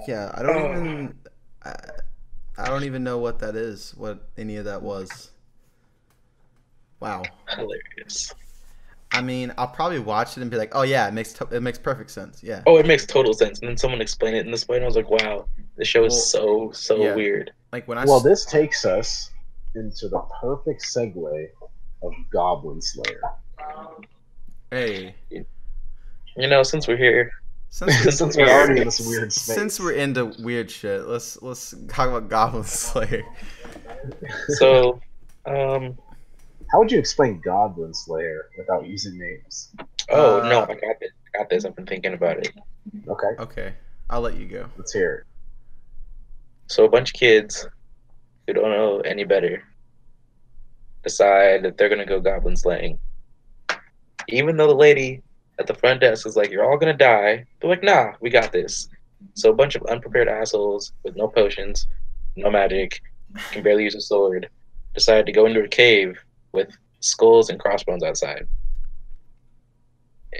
Yeah, 0.06 0.30
I 0.34 0.42
don't 0.42 0.56
Oh. 0.56 0.70
even. 0.72 1.18
I, 1.64 1.74
I 2.58 2.68
don't 2.68 2.84
even 2.84 3.04
know 3.04 3.18
what 3.18 3.38
that 3.40 3.54
is. 3.56 3.94
What 3.96 4.20
any 4.36 4.56
of 4.56 4.64
that 4.64 4.82
was. 4.82 5.30
Wow. 7.00 7.22
Hilarious. 7.50 8.32
I 9.12 9.20
mean, 9.22 9.52
I'll 9.56 9.68
probably 9.68 9.98
watch 9.98 10.36
it 10.36 10.42
and 10.42 10.50
be 10.50 10.56
like, 10.56 10.74
"Oh 10.74 10.82
yeah, 10.82 11.06
it 11.08 11.14
makes 11.14 11.32
to- 11.34 11.48
it 11.50 11.60
makes 11.62 11.78
perfect 11.78 12.10
sense." 12.10 12.42
Yeah. 12.42 12.62
Oh, 12.66 12.76
it 12.76 12.86
makes 12.86 13.06
total 13.06 13.32
sense. 13.32 13.60
And 13.60 13.68
then 13.68 13.76
someone 13.76 14.00
explained 14.00 14.36
it 14.36 14.44
in 14.44 14.50
this 14.50 14.66
way, 14.68 14.76
and 14.76 14.84
I 14.84 14.86
was 14.88 14.96
like, 14.96 15.08
wow, 15.10 15.46
the 15.76 15.84
show 15.84 16.04
is 16.04 16.12
Well, 16.14 16.20
so, 16.20 16.70
so 16.72 16.96
yeah. 17.02 17.14
weird. 17.14 17.52
Like 17.72 17.86
when 17.88 17.98
I 17.98 18.04
Well, 18.04 18.16
s- 18.18 18.24
this 18.24 18.44
takes 18.46 18.84
us 18.84 19.30
into 19.74 20.08
the 20.08 20.20
perfect 20.40 20.82
segue 20.82 21.48
of 22.02 22.12
Goblin 22.30 22.82
Slayer. 22.82 23.20
Hey, 24.70 25.14
You 25.30 25.44
know, 26.48 26.62
since 26.62 26.86
we're 26.88 26.96
here, 26.96 27.30
since, 27.70 27.94
Since 28.18 28.36
we're 28.36 28.48
already 28.48 28.80
in 28.80 28.86
this 28.86 29.00
weird 29.00 29.32
space. 29.32 29.54
since 29.54 29.80
we're 29.80 29.92
into 29.92 30.26
weird 30.38 30.70
shit, 30.70 31.06
let's 31.06 31.40
let's 31.42 31.74
talk 31.88 32.08
about 32.08 32.28
Goblin 32.28 32.64
Slayer. 32.64 33.22
so, 34.58 35.00
um, 35.46 35.96
How 36.72 36.78
would 36.78 36.90
you 36.92 36.98
explain 36.98 37.40
Goblin 37.44 37.92
Slayer 37.92 38.48
without 38.56 38.86
using 38.86 39.18
names? 39.18 39.70
oh, 40.10 40.40
Uh, 40.40 40.48
no, 40.48 40.62
I 40.62 40.74
got 40.74 41.00
this. 41.00 41.10
I 41.34 41.38
got 41.38 41.50
this. 41.50 41.64
I've 41.64 41.76
been 41.76 41.86
thinking 41.86 42.14
about 42.14 42.38
it. 42.38 42.52
Okay, 43.08 43.26
Okay, 43.42 43.72
I'll 44.08 44.20
let 44.20 44.36
you 44.36 44.46
go. 44.46 44.68
let's 44.78 44.92
hear 44.92 45.14
it. 45.14 45.26
So 46.68 46.84
a 46.84 46.88
bunch 46.88 47.10
of 47.10 47.14
kids 47.14 47.66
who 48.46 48.52
don't 48.54 48.70
know 48.70 49.00
any 49.00 49.24
better 49.24 49.62
decide 51.02 51.62
that 51.64 51.76
they're 51.76 51.88
gonna 51.88 52.06
go 52.06 52.20
goblin 52.20 52.56
slaying. 52.56 52.98
Even 54.28 54.56
though 54.56 54.66
the 54.66 54.74
lady 54.74 55.22
at 55.58 55.66
the 55.66 55.74
front 55.74 56.00
desk 56.00 56.26
is 56.26 56.36
like, 56.36 56.50
"You're 56.50 56.64
all 56.64 56.78
gonna 56.78 56.92
die," 56.92 57.44
they're 57.60 57.70
like, 57.70 57.82
"Nah, 57.82 58.12
we 58.20 58.30
got 58.30 58.52
this." 58.52 58.88
So 59.34 59.50
a 59.50 59.54
bunch 59.54 59.74
of 59.74 59.82
unprepared 59.86 60.28
assholes 60.28 60.92
with 61.02 61.16
no 61.16 61.28
potions, 61.28 61.86
no 62.36 62.50
magic, 62.50 63.00
can 63.50 63.62
barely 63.62 63.84
use 63.84 63.94
a 63.94 64.00
sword, 64.00 64.48
decide 64.94 65.26
to 65.26 65.32
go 65.32 65.46
into 65.46 65.62
a 65.62 65.68
cave 65.68 66.18
with 66.52 66.76
skulls 67.00 67.50
and 67.50 67.60
crossbones 67.60 68.02
outside, 68.02 68.46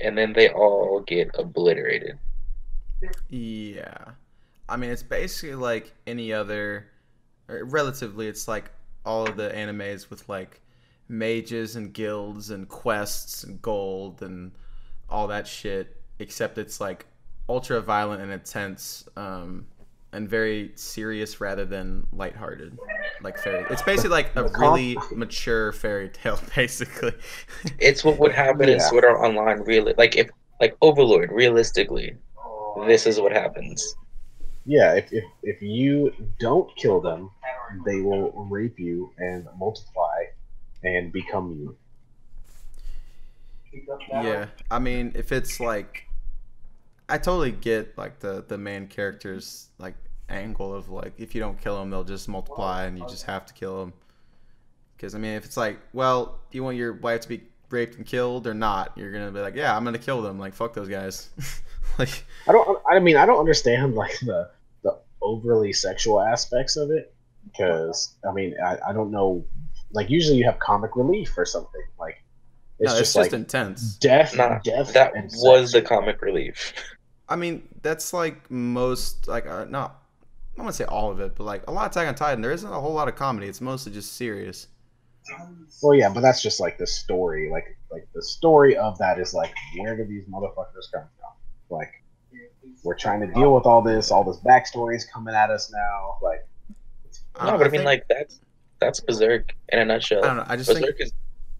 and 0.02 0.16
then 0.16 0.32
they 0.32 0.50
all 0.50 1.00
get 1.00 1.30
obliterated. 1.38 2.18
Yeah, 3.28 4.12
I 4.68 4.76
mean 4.76 4.90
it's 4.90 5.02
basically 5.02 5.54
like 5.54 5.92
any 6.06 6.32
other, 6.32 6.86
relatively, 7.48 8.28
it's 8.28 8.48
like 8.48 8.70
all 9.04 9.28
of 9.28 9.36
the 9.36 9.50
animes 9.50 10.10
with 10.10 10.28
like 10.28 10.60
mages 11.08 11.76
and 11.76 11.92
guilds 11.92 12.50
and 12.50 12.68
quests 12.68 13.44
and 13.44 13.60
gold 13.62 14.22
and 14.22 14.52
all 15.08 15.28
that 15.28 15.46
shit. 15.46 15.96
Except 16.18 16.58
it's 16.58 16.80
like 16.80 17.06
ultra 17.48 17.80
violent 17.80 18.22
and 18.22 18.32
intense, 18.32 19.06
um, 19.16 19.66
and 20.12 20.28
very 20.28 20.72
serious 20.76 21.40
rather 21.40 21.64
than 21.66 22.06
lighthearted, 22.12 22.78
like 23.22 23.36
fairy. 23.38 23.66
It's 23.70 23.82
basically 23.82 24.10
like 24.10 24.34
a 24.34 24.44
really 24.58 24.96
mature 25.14 25.72
fairy 25.72 26.08
tale, 26.08 26.40
basically. 26.56 27.12
It's 27.78 28.02
what 28.02 28.18
would 28.18 28.32
happen 28.32 28.68
in 28.68 28.78
Yeah. 28.78 28.88
Sword 28.88 29.04
Art 29.04 29.20
Online. 29.20 29.60
Really, 29.60 29.94
like 29.98 30.16
if 30.16 30.30
like 30.60 30.76
Overlord. 30.80 31.30
Realistically, 31.32 32.16
this 32.86 33.06
is 33.06 33.20
what 33.20 33.32
happens. 33.32 33.94
Yeah, 34.64 34.94
if, 34.94 35.12
if 35.12 35.24
if 35.42 35.62
you 35.62 36.12
don't 36.40 36.74
kill 36.76 37.00
them, 37.00 37.30
they 37.84 38.00
will 38.00 38.32
rape 38.50 38.78
you 38.78 39.12
and 39.18 39.46
multiply 39.58 40.24
and 40.82 41.12
become 41.12 41.52
you. 41.52 41.76
Yeah, 44.10 44.46
I 44.70 44.78
mean, 44.78 45.12
if 45.14 45.32
it's 45.32 45.60
like, 45.60 46.06
I 47.08 47.18
totally 47.18 47.52
get 47.52 47.96
like 47.98 48.20
the 48.20 48.44
the 48.46 48.56
main 48.56 48.86
character's 48.86 49.68
like 49.78 49.94
angle 50.28 50.74
of 50.74 50.88
like 50.88 51.12
if 51.18 51.34
you 51.34 51.40
don't 51.40 51.60
kill 51.60 51.78
them, 51.78 51.90
they'll 51.90 52.04
just 52.04 52.28
multiply 52.28 52.84
and 52.84 52.98
you 52.98 53.06
just 53.06 53.24
have 53.24 53.46
to 53.46 53.54
kill 53.54 53.80
them. 53.80 53.92
Because 54.96 55.14
I 55.14 55.18
mean, 55.18 55.32
if 55.32 55.44
it's 55.44 55.56
like, 55.56 55.78
well, 55.92 56.40
you 56.52 56.64
want 56.64 56.76
your 56.76 56.94
wife 56.94 57.20
to 57.22 57.28
be 57.28 57.42
raped 57.70 57.96
and 57.96 58.06
killed 58.06 58.46
or 58.46 58.54
not? 58.54 58.92
You're 58.96 59.12
gonna 59.12 59.30
be 59.30 59.40
like, 59.40 59.54
yeah, 59.54 59.76
I'm 59.76 59.84
gonna 59.84 59.98
kill 59.98 60.22
them. 60.22 60.38
Like, 60.38 60.54
fuck 60.54 60.72
those 60.72 60.88
guys. 60.88 61.28
like, 61.98 62.24
I 62.48 62.52
don't. 62.52 62.80
I 62.90 62.98
mean, 62.98 63.16
I 63.16 63.26
don't 63.26 63.38
understand 63.38 63.94
like 63.94 64.18
the 64.20 64.50
the 64.82 64.98
overly 65.20 65.72
sexual 65.72 66.20
aspects 66.20 66.76
of 66.76 66.90
it 66.90 67.14
because 67.44 68.14
I 68.28 68.32
mean, 68.32 68.54
I, 68.64 68.78
I 68.88 68.92
don't 68.92 69.10
know. 69.10 69.44
Like 69.96 70.10
usually 70.10 70.36
you 70.38 70.44
have 70.44 70.58
comic 70.60 70.94
relief 70.94 71.36
or 71.36 71.44
something. 71.44 71.82
Like 71.98 72.22
it's 72.78 72.92
no, 72.92 72.98
just 72.98 73.00
it's 73.00 73.14
just 73.14 73.32
like 73.32 73.32
intense. 73.32 73.96
death, 73.96 74.36
Nah, 74.36 74.58
death. 74.60 74.92
that 74.92 75.14
and 75.16 75.30
was 75.36 75.72
the 75.72 75.82
comic 75.82 76.20
relief. 76.22 76.74
I 77.28 77.34
mean, 77.36 77.66
that's 77.82 78.12
like 78.12 78.48
most 78.50 79.26
like 79.26 79.46
uh, 79.46 79.64
not. 79.64 80.02
I'm 80.56 80.62
gonna 80.62 80.72
say 80.72 80.84
all 80.84 81.10
of 81.10 81.20
it, 81.20 81.34
but 81.36 81.44
like 81.44 81.66
a 81.66 81.72
lot 81.72 81.86
of 81.86 81.90
Attack 81.92 82.08
on 82.08 82.14
Titan, 82.14 82.40
there 82.40 82.52
isn't 82.52 82.70
a 82.70 82.80
whole 82.80 82.94
lot 82.94 83.08
of 83.08 83.16
comedy. 83.16 83.46
It's 83.48 83.60
mostly 83.60 83.92
just 83.92 84.14
serious. 84.16 84.68
Well, 85.82 85.94
yeah, 85.94 86.08
but 86.08 86.20
that's 86.20 86.40
just 86.40 86.60
like 86.60 86.78
the 86.78 86.86
story. 86.86 87.50
Like 87.50 87.64
like 87.90 88.06
the 88.14 88.22
story 88.22 88.76
of 88.76 88.96
that 88.98 89.18
is 89.18 89.34
like 89.34 89.52
where 89.78 89.96
do 89.96 90.04
these 90.04 90.24
motherfuckers 90.26 90.90
come 90.94 91.04
from? 91.18 91.32
Like 91.78 91.90
we're 92.84 92.94
trying 92.96 93.20
to 93.20 93.26
deal 93.26 93.54
with 93.54 93.66
all 93.66 93.82
this. 93.82 94.10
All 94.10 94.22
this 94.24 94.38
backstory 94.38 94.94
is 94.96 95.04
coming 95.04 95.34
at 95.34 95.50
us 95.50 95.72
now. 95.72 96.16
Like 96.22 96.46
I 97.34 97.44
No, 97.46 97.50
don't- 97.52 97.58
but 97.58 97.66
I 97.66 97.70
mean, 97.70 97.78
think- 97.80 97.84
like 97.86 98.06
that's 98.08 98.40
that's 98.80 99.00
Berserk 99.00 99.54
in 99.70 99.78
a 99.78 99.84
nutshell. 99.84 100.22
I 100.22 100.26
don't 100.28 100.36
know. 100.36 100.44
I 100.46 100.56
just 100.56 100.72
think 100.72 100.86
Berserk 100.86 100.96
is 101.00 101.12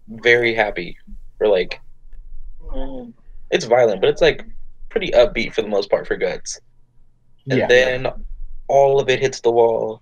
very 0.07 0.53
happy 0.53 0.97
for 1.37 1.47
like. 1.47 1.81
mm, 2.61 3.13
It's 3.51 3.65
violent, 3.65 4.01
but 4.01 4.09
it's 4.09 4.21
like 4.21 4.45
pretty 4.89 5.11
upbeat 5.11 5.53
for 5.53 5.61
the 5.61 5.67
most 5.67 5.89
part 5.89 6.07
for 6.07 6.15
guts. 6.17 6.59
And 7.49 7.59
yeah, 7.59 7.67
then 7.67 8.07
all 8.67 8.99
of 8.99 9.09
it 9.09 9.19
hits 9.19 9.41
the 9.41 9.51
wall. 9.51 10.01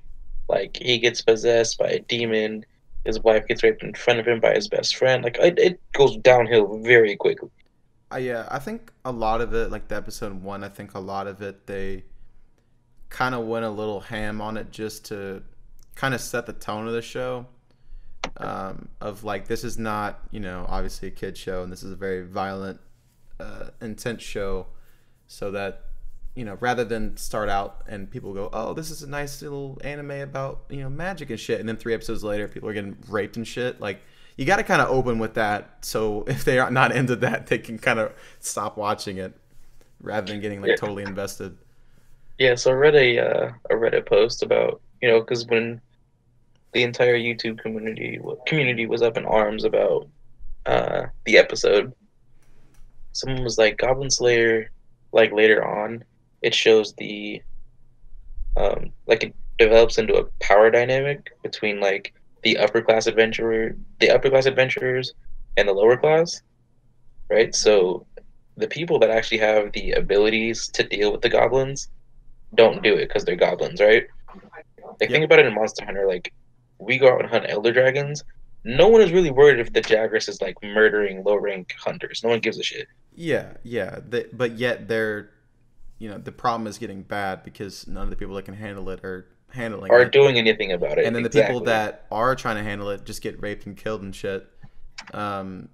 Like 0.50 0.78
he 0.78 1.00
gets 1.00 1.22
possessed 1.22 1.78
by 1.78 1.90
a 1.90 2.00
demon. 2.00 2.66
His 3.06 3.20
wife 3.22 3.48
gets 3.48 3.64
raped 3.64 3.84
in 3.84 3.94
front 3.94 4.20
of 4.20 4.28
him 4.28 4.40
by 4.40 4.54
his 4.56 4.68
best 4.68 4.96
friend. 4.96 5.24
Like 5.24 5.38
it, 5.40 5.60
it 5.60 5.82
goes 5.94 6.18
downhill 6.18 6.80
very 6.84 7.16
quickly. 7.16 7.50
Uh, 8.14 8.18
yeah, 8.18 8.48
I 8.52 8.60
think 8.60 8.92
a 9.04 9.12
lot 9.12 9.42
of 9.42 9.54
it, 9.54 9.72
like 9.72 9.88
the 9.88 9.96
episode 9.96 10.42
one, 10.42 10.64
I 10.64 10.70
think 10.70 10.94
a 10.94 11.00
lot 11.00 11.28
of 11.28 11.42
it 11.42 11.66
they 11.68 12.04
kind 13.10 13.36
of 13.36 13.46
went 13.46 13.66
a 13.66 13.70
little 13.70 14.00
ham 14.02 14.42
on 14.42 14.58
it 14.58 14.72
just 14.72 15.06
to 15.06 15.44
kind 15.96 16.14
of 16.14 16.22
set 16.22 16.46
the 16.46 16.54
tone 16.54 16.88
of 16.88 16.94
the 16.94 17.02
show. 17.02 17.48
Um, 18.38 18.90
of 19.00 19.24
like 19.24 19.48
this 19.48 19.64
is 19.64 19.78
not 19.78 20.20
you 20.32 20.40
know 20.40 20.66
obviously 20.68 21.08
a 21.08 21.12
kid 21.12 21.38
show 21.38 21.62
and 21.64 21.72
this 21.72 21.84
is 21.84 21.92
a 21.92 21.96
very 21.96 22.26
violent, 22.26 22.80
uh, 23.40 23.70
intense 23.82 24.24
show, 24.24 24.68
so 25.28 25.52
that 25.52 25.84
you 26.36 26.44
know 26.44 26.58
rather 26.60 26.84
than 26.84 27.16
start 27.18 27.50
out 27.50 27.84
and 27.88 28.12
people 28.12 28.34
go 28.34 28.50
oh 28.52 28.74
this 28.74 28.92
is 28.92 29.04
a 29.04 29.10
nice 29.10 29.42
little 29.42 29.80
anime 29.84 30.12
about 30.12 30.66
you 30.70 30.82
know 30.82 30.90
magic 30.90 31.30
and 31.30 31.40
shit 31.40 31.60
and 31.60 31.70
then 31.70 31.78
three 31.78 31.94
episodes 31.94 32.24
later 32.24 32.48
people 32.48 32.68
are 32.68 32.74
getting 32.74 32.98
raped 33.08 33.38
and 33.38 33.48
shit 33.48 33.80
like 33.80 34.02
you 34.36 34.46
got 34.46 34.58
to 34.58 34.64
kind 34.64 34.82
of 34.82 34.90
open 34.90 35.18
with 35.18 35.36
that 35.36 35.78
so 35.82 36.24
if 36.28 36.44
they 36.44 36.60
are 36.60 36.70
not 36.70 36.94
into 36.94 37.16
that 37.16 37.48
they 37.48 37.58
can 37.58 37.78
kind 37.80 38.00
of 38.00 38.12
stop 38.42 38.76
watching 38.76 39.18
it 39.18 39.34
rather 40.02 40.28
than 40.28 40.42
getting 40.42 40.62
like 40.62 40.72
Yeah. 40.72 40.76
totally 40.76 41.04
invested 41.04 41.58
Yeah, 42.38 42.56
so 42.56 42.72
I 42.72 42.74
read 42.74 42.96
a 42.96 43.20
uh, 43.20 43.52
a 43.70 43.76
Reddit 43.76 44.06
post 44.06 44.44
about 44.44 44.82
you 45.02 45.10
know 45.10 45.22
because 45.22 45.46
when 45.48 45.80
the 46.76 46.84
entire 46.84 47.18
YouTube 47.18 47.60
community 47.60 48.20
community 48.48 48.86
was 48.86 49.02
up 49.02 49.18
in 49.18 49.26
arms 49.26 49.64
about 49.64 50.10
uh, 50.68 51.08
the 51.26 51.38
episode, 51.38 51.94
someone 53.14 53.44
was 53.44 53.58
like 53.58 53.78
Goblin 53.78 54.12
Slayer. 54.12 54.72
Like 55.14 55.32
later 55.32 55.66
on, 55.66 56.04
it 56.42 56.54
shows 56.54 56.94
the 56.98 57.42
um, 58.58 58.92
like 59.08 59.24
it 59.24 59.36
develops 59.58 59.98
into 59.98 60.16
a 60.16 60.26
power 60.44 60.70
dynamic 60.70 61.32
between 61.44 61.80
like 61.80 62.14
the 62.44 62.58
upper 62.58 62.82
class 62.82 63.08
adventurer, 63.08 63.76
the 64.02 64.12
upper 64.12 64.30
class 64.30 64.46
adventurers, 64.46 65.14
and 65.58 65.68
the 65.68 65.74
lower 65.74 65.98
class, 65.98 66.42
right? 67.32 67.56
So 67.56 68.06
the 68.58 68.68
people 68.68 69.00
that 69.00 69.12
actually 69.12 69.40
have 69.40 69.72
the 69.74 69.92
abilities 69.94 70.68
to 70.74 70.84
deal 70.84 71.12
with 71.14 71.22
the 71.22 71.30
goblins 71.30 71.88
don't 72.56 72.84
do 72.84 72.96
it 72.96 73.08
because 73.08 73.24
they're 73.26 73.36
goblins, 73.38 73.82
right? 73.82 74.06
Like 75.00 75.10
Yep. 75.10 75.10
think 75.10 75.26
about 75.26 75.40
it 75.40 75.46
in 75.48 75.54
Monster 75.56 75.86
Hunter. 75.86 76.08
Like 76.08 76.34
we 76.80 76.98
go 76.98 77.12
out 77.14 77.22
and 77.22 77.30
hunt 77.30 77.46
elder 77.50 77.72
dragons. 77.72 78.24
No 78.64 78.88
one 78.88 79.02
is 79.02 79.12
really 79.12 79.32
worried 79.32 79.60
if 79.60 79.72
the 79.74 79.82
Jagras 79.82 80.28
is 80.28 80.42
like 80.42 80.56
murdering 80.64 81.24
low 81.24 81.36
rank 81.36 81.74
hunters. 81.80 82.22
No 82.24 82.30
one 82.32 82.40
gives 82.40 82.58
a 82.60 82.64
shit. 82.64 82.88
yeah 83.16 83.54
yeah 83.64 84.00
they, 84.10 84.26
but 84.34 84.58
yet 84.58 84.88
they're 84.88 85.30
you 86.00 86.10
know 86.10 86.18
the 86.18 86.32
problem 86.32 86.68
is 86.68 86.78
getting 86.78 87.02
bad 87.04 87.44
because 87.44 87.88
none 87.88 88.04
of 88.04 88.10
the 88.10 88.16
people 88.16 88.36
that 88.36 88.44
can 88.46 88.54
handle 88.56 88.90
it 88.90 89.04
are 89.06 89.28
handling 89.50 89.90
Are 89.92 90.02
it 90.02 90.12
doing 90.12 90.38
anything 90.38 90.72
about 90.74 90.98
it. 90.98 91.06
and 91.06 91.16
then 91.16 91.24
the 91.24 91.30
people 91.30 91.62
that 91.62 92.06
are 92.12 92.36
trying 92.36 92.58
to 92.58 92.64
handle 92.64 92.90
it 92.90 93.06
just 93.06 93.22
get 93.22 93.42
raped 93.42 93.66
and 93.66 93.78
killed 93.78 94.02
and 94.02 94.14
shit. 94.14 94.46
Um, 95.14 95.70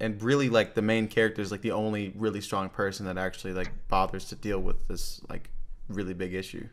and 0.00 0.22
really, 0.22 0.48
like 0.48 0.74
the 0.74 0.80
main 0.82 1.08
character 1.08 1.42
is 1.42 1.50
like 1.50 1.60
the 1.60 1.72
only 1.72 2.12
really 2.16 2.40
strong 2.40 2.70
person 2.70 3.04
that 3.06 3.18
actually 3.18 3.52
like 3.52 3.70
bothers 3.88 4.24
to 4.26 4.34
deal 4.36 4.58
with 4.60 4.88
this 4.88 5.20
like 5.28 5.50
really 5.88 6.14
big 6.14 6.32
issue. 6.32 6.66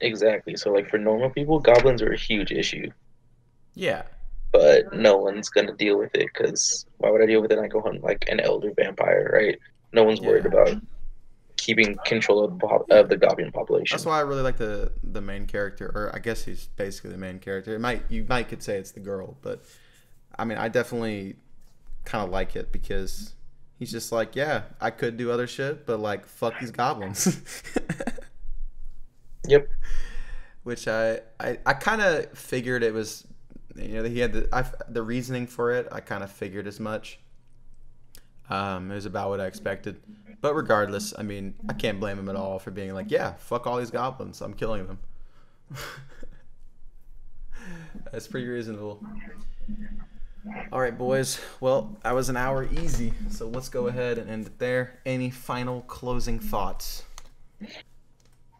Exactly. 0.00 0.56
So 0.56 0.70
like 0.72 0.88
for 0.90 0.98
normal 0.98 1.30
people, 1.30 1.58
goblins 1.60 2.02
are 2.02 2.12
a 2.12 2.18
huge 2.18 2.52
issue, 2.52 2.90
Yeah, 3.74 4.02
but 4.52 4.92
no 4.94 5.16
one's 5.16 5.48
gonna 5.48 5.74
deal 5.74 5.98
with 5.98 6.14
it 6.14 6.28
because 6.32 6.86
why 6.98 7.10
would 7.10 7.22
I 7.22 7.26
deal 7.26 7.40
with 7.40 7.52
it? 7.52 7.58
I 7.58 7.66
go 7.68 7.80
hunt 7.80 8.02
like 8.02 8.24
an 8.28 8.40
elder 8.40 8.72
vampire, 8.76 9.30
right? 9.32 9.58
No 9.92 10.04
one's 10.04 10.20
worried 10.20 10.46
about 10.46 10.76
keeping 11.56 11.96
control 12.04 12.44
of 12.44 12.58
the, 12.58 12.66
pop- 12.66 12.90
of 12.90 13.08
the 13.08 13.16
goblin 13.16 13.50
population. 13.52 13.94
that's 13.94 14.04
why 14.04 14.18
I 14.18 14.22
really 14.22 14.42
like 14.42 14.56
the 14.58 14.92
the 15.02 15.20
main 15.20 15.46
character, 15.46 15.90
or 15.94 16.10
I 16.14 16.18
guess 16.18 16.44
he's 16.44 16.66
basically 16.76 17.10
the 17.10 17.18
main 17.18 17.38
character. 17.38 17.74
It 17.74 17.80
might 17.80 18.02
you 18.10 18.26
might 18.28 18.48
could 18.48 18.62
say 18.62 18.76
it's 18.76 18.90
the 18.90 19.00
girl, 19.00 19.36
but 19.42 19.64
I 20.38 20.44
mean 20.44 20.58
I 20.58 20.68
definitely 20.68 21.36
kind 22.04 22.24
of 22.24 22.30
like 22.30 22.54
it 22.54 22.70
because 22.70 23.34
he's 23.78 23.90
just 23.90 24.12
like 24.12 24.36
yeah 24.36 24.62
I 24.80 24.90
could 24.90 25.16
do 25.16 25.30
other 25.30 25.46
shit, 25.46 25.86
but 25.86 26.00
like 26.00 26.26
fuck 26.26 26.58
these 26.60 26.70
goblins. 26.72 27.40
Yep. 29.46 29.68
which 30.64 30.88
I 30.88 31.20
I, 31.40 31.58
I 31.66 31.74
kind 31.74 32.00
of 32.02 32.30
figured 32.38 32.82
it 32.82 32.94
was 32.94 33.26
you 33.76 34.02
know 34.02 34.04
he 34.04 34.20
had 34.20 34.32
the 34.32 34.48
I, 34.52 34.64
the 34.88 35.02
reasoning 35.02 35.46
for 35.46 35.72
it 35.72 35.88
I 35.92 36.00
kind 36.00 36.22
of 36.24 36.30
figured 36.30 36.66
as 36.66 36.80
much. 36.80 37.18
Um 38.50 38.90
it 38.90 38.94
was 38.94 39.06
about 39.06 39.30
what 39.30 39.40
I 39.40 39.46
expected. 39.46 40.00
But 40.40 40.54
regardless 40.54 41.14
I 41.16 41.22
mean 41.22 41.54
I 41.68 41.72
can't 41.72 41.98
blame 42.00 42.18
him 42.18 42.28
at 42.28 42.36
all 42.36 42.58
for 42.58 42.70
being 42.70 42.92
like 42.94 43.10
yeah 43.10 43.34
fuck 43.34 43.66
all 43.66 43.78
these 43.78 43.90
goblins 43.90 44.40
I'm 44.40 44.54
killing 44.54 44.86
them. 44.86 44.98
That's 48.12 48.26
pretty 48.28 48.46
reasonable. 48.46 49.00
All 50.72 50.80
right 50.80 50.96
boys. 50.96 51.40
Well 51.60 51.96
that 52.02 52.14
was 52.14 52.28
an 52.28 52.36
hour 52.36 52.64
easy. 52.64 53.14
So 53.30 53.48
let's 53.48 53.68
go 53.70 53.86
ahead 53.86 54.18
and 54.18 54.28
end 54.28 54.46
it 54.46 54.58
there. 54.58 54.98
Any 55.06 55.30
final 55.30 55.82
closing 55.82 56.38
thoughts 56.38 57.04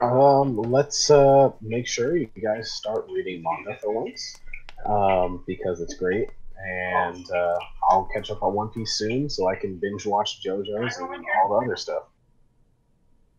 Um, 0.05 0.57
let's 0.57 1.11
uh, 1.11 1.51
make 1.61 1.87
sure 1.87 2.17
you 2.17 2.29
guys 2.43 2.73
start 2.73 3.07
reading 3.11 3.43
manga 3.43 3.79
for 3.81 3.93
once, 3.93 4.39
um, 4.85 5.43
because 5.47 5.81
it's 5.81 5.95
great. 5.95 6.29
And 6.67 7.31
uh, 7.31 7.59
I'll 7.91 8.09
catch 8.15 8.31
up 8.31 8.43
on 8.43 8.55
One 8.55 8.69
Piece 8.69 8.97
soon, 8.99 9.29
so 9.29 9.49
I 9.49 9.57
can 9.57 9.77
binge 9.77 10.07
watch 10.07 10.43
JoJo's 10.45 10.97
and 10.99 11.25
all 11.43 11.61
the 11.61 11.67
other 11.67 11.77
stuff. 11.77 12.05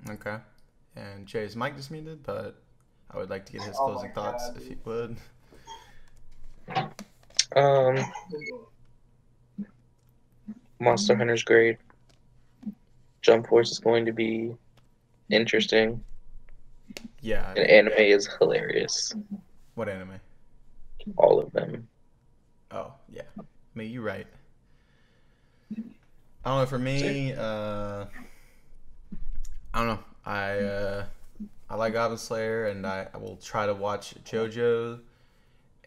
Okay. 0.10 0.38
And 0.96 1.26
Jay's 1.26 1.56
mic 1.56 1.76
just 1.76 1.92
muted, 1.92 2.24
but 2.24 2.62
I 3.12 3.18
would 3.18 3.30
like 3.30 3.46
to 3.48 3.52
get 3.54 3.62
his 3.62 3.78
Oh 3.80 3.86
closing 3.86 4.10
my 4.10 4.16
thoughts 4.16 4.50
God. 4.50 4.58
if 4.62 4.68
he 4.68 4.78
would. 4.86 5.18
Um, 7.56 7.98
Monster 10.80 11.16
Hunter's 11.16 11.44
great. 11.44 11.78
Jump 13.22 13.48
Force 13.48 13.72
is 13.72 13.80
going 13.80 14.06
to 14.06 14.12
be 14.12 14.56
interesting. 15.30 16.04
Yeah. 17.22 17.50
And 17.56 17.60
anime 17.60 17.94
is 17.98 18.30
hilarious. 18.40 19.14
What 19.76 19.90
anime? 19.90 20.20
All 21.18 21.40
of 21.40 21.52
them. 21.52 21.88
Oh, 22.72 22.94
yeah. 23.10 23.24
I 23.38 23.44
mean, 23.74 23.92
you're 23.92 24.04
right. 24.04 24.28
I 25.72 26.50
don't 26.50 26.60
know. 26.60 26.66
For 26.66 26.80
me, 26.80 27.34
uh, 27.34 28.06
I 29.74 29.80
don't 29.80 29.88
know. 29.88 30.00
I 30.26 30.52
uh, 30.60 31.06
I 31.70 31.76
like 31.76 31.94
Goblin 31.94 32.18
Slayer, 32.18 32.68
and 32.68 32.86
I, 32.86 33.08
I 33.14 33.18
will 33.18 33.38
try 33.38 33.66
to 33.66 33.74
watch 33.74 34.14
JoJo. 34.24 35.00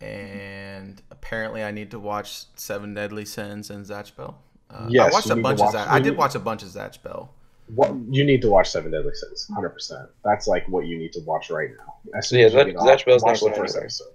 And 0.01 1.01
apparently, 1.11 1.63
I 1.63 1.71
need 1.71 1.91
to 1.93 1.99
watch 1.99 2.45
Seven 2.57 2.95
Deadly 2.95 3.25
Sins 3.25 3.71
and 3.71 3.85
Zatch 3.85 4.15
Bell. 4.17 4.39
Uh, 4.71 4.89
I 5.01 5.09
watched 5.11 5.31
a 5.31 5.37
bunch 5.37 5.61
watch- 5.61 5.75
of 5.75 5.81
Zatch. 5.81 5.89
I 5.89 6.01
did 6.01 6.17
watch 6.17 6.35
a 6.35 6.41
bunch 6.41 6.63
of 6.63 6.69
Zatch 6.69 7.03
Bell. 7.03 7.33
What 7.75 7.95
you 8.11 8.25
need 8.25 8.41
to 8.43 8.49
watch 8.51 8.71
Seven 8.71 8.91
Deadly 8.93 9.13
Sins, 9.15 9.49
hundred 9.55 9.71
percent. 9.71 10.09
That's 10.25 10.47
like 10.47 10.67
what 10.69 10.87
you 10.87 10.97
need 10.99 11.13
to 11.15 11.21
watch 11.21 11.51
right 11.51 11.71
now. 11.79 11.97
As 12.17 12.29
soon 12.29 12.41
Yeah, 12.41 12.47
as 12.47 12.53
you 12.55 12.59
Zach- 12.59 12.67
get 12.69 12.77
off, 12.77 12.85
watch 12.87 13.05
the 13.05 13.51
first 13.51 13.77
anywhere. 13.77 13.81
episode. 13.83 14.09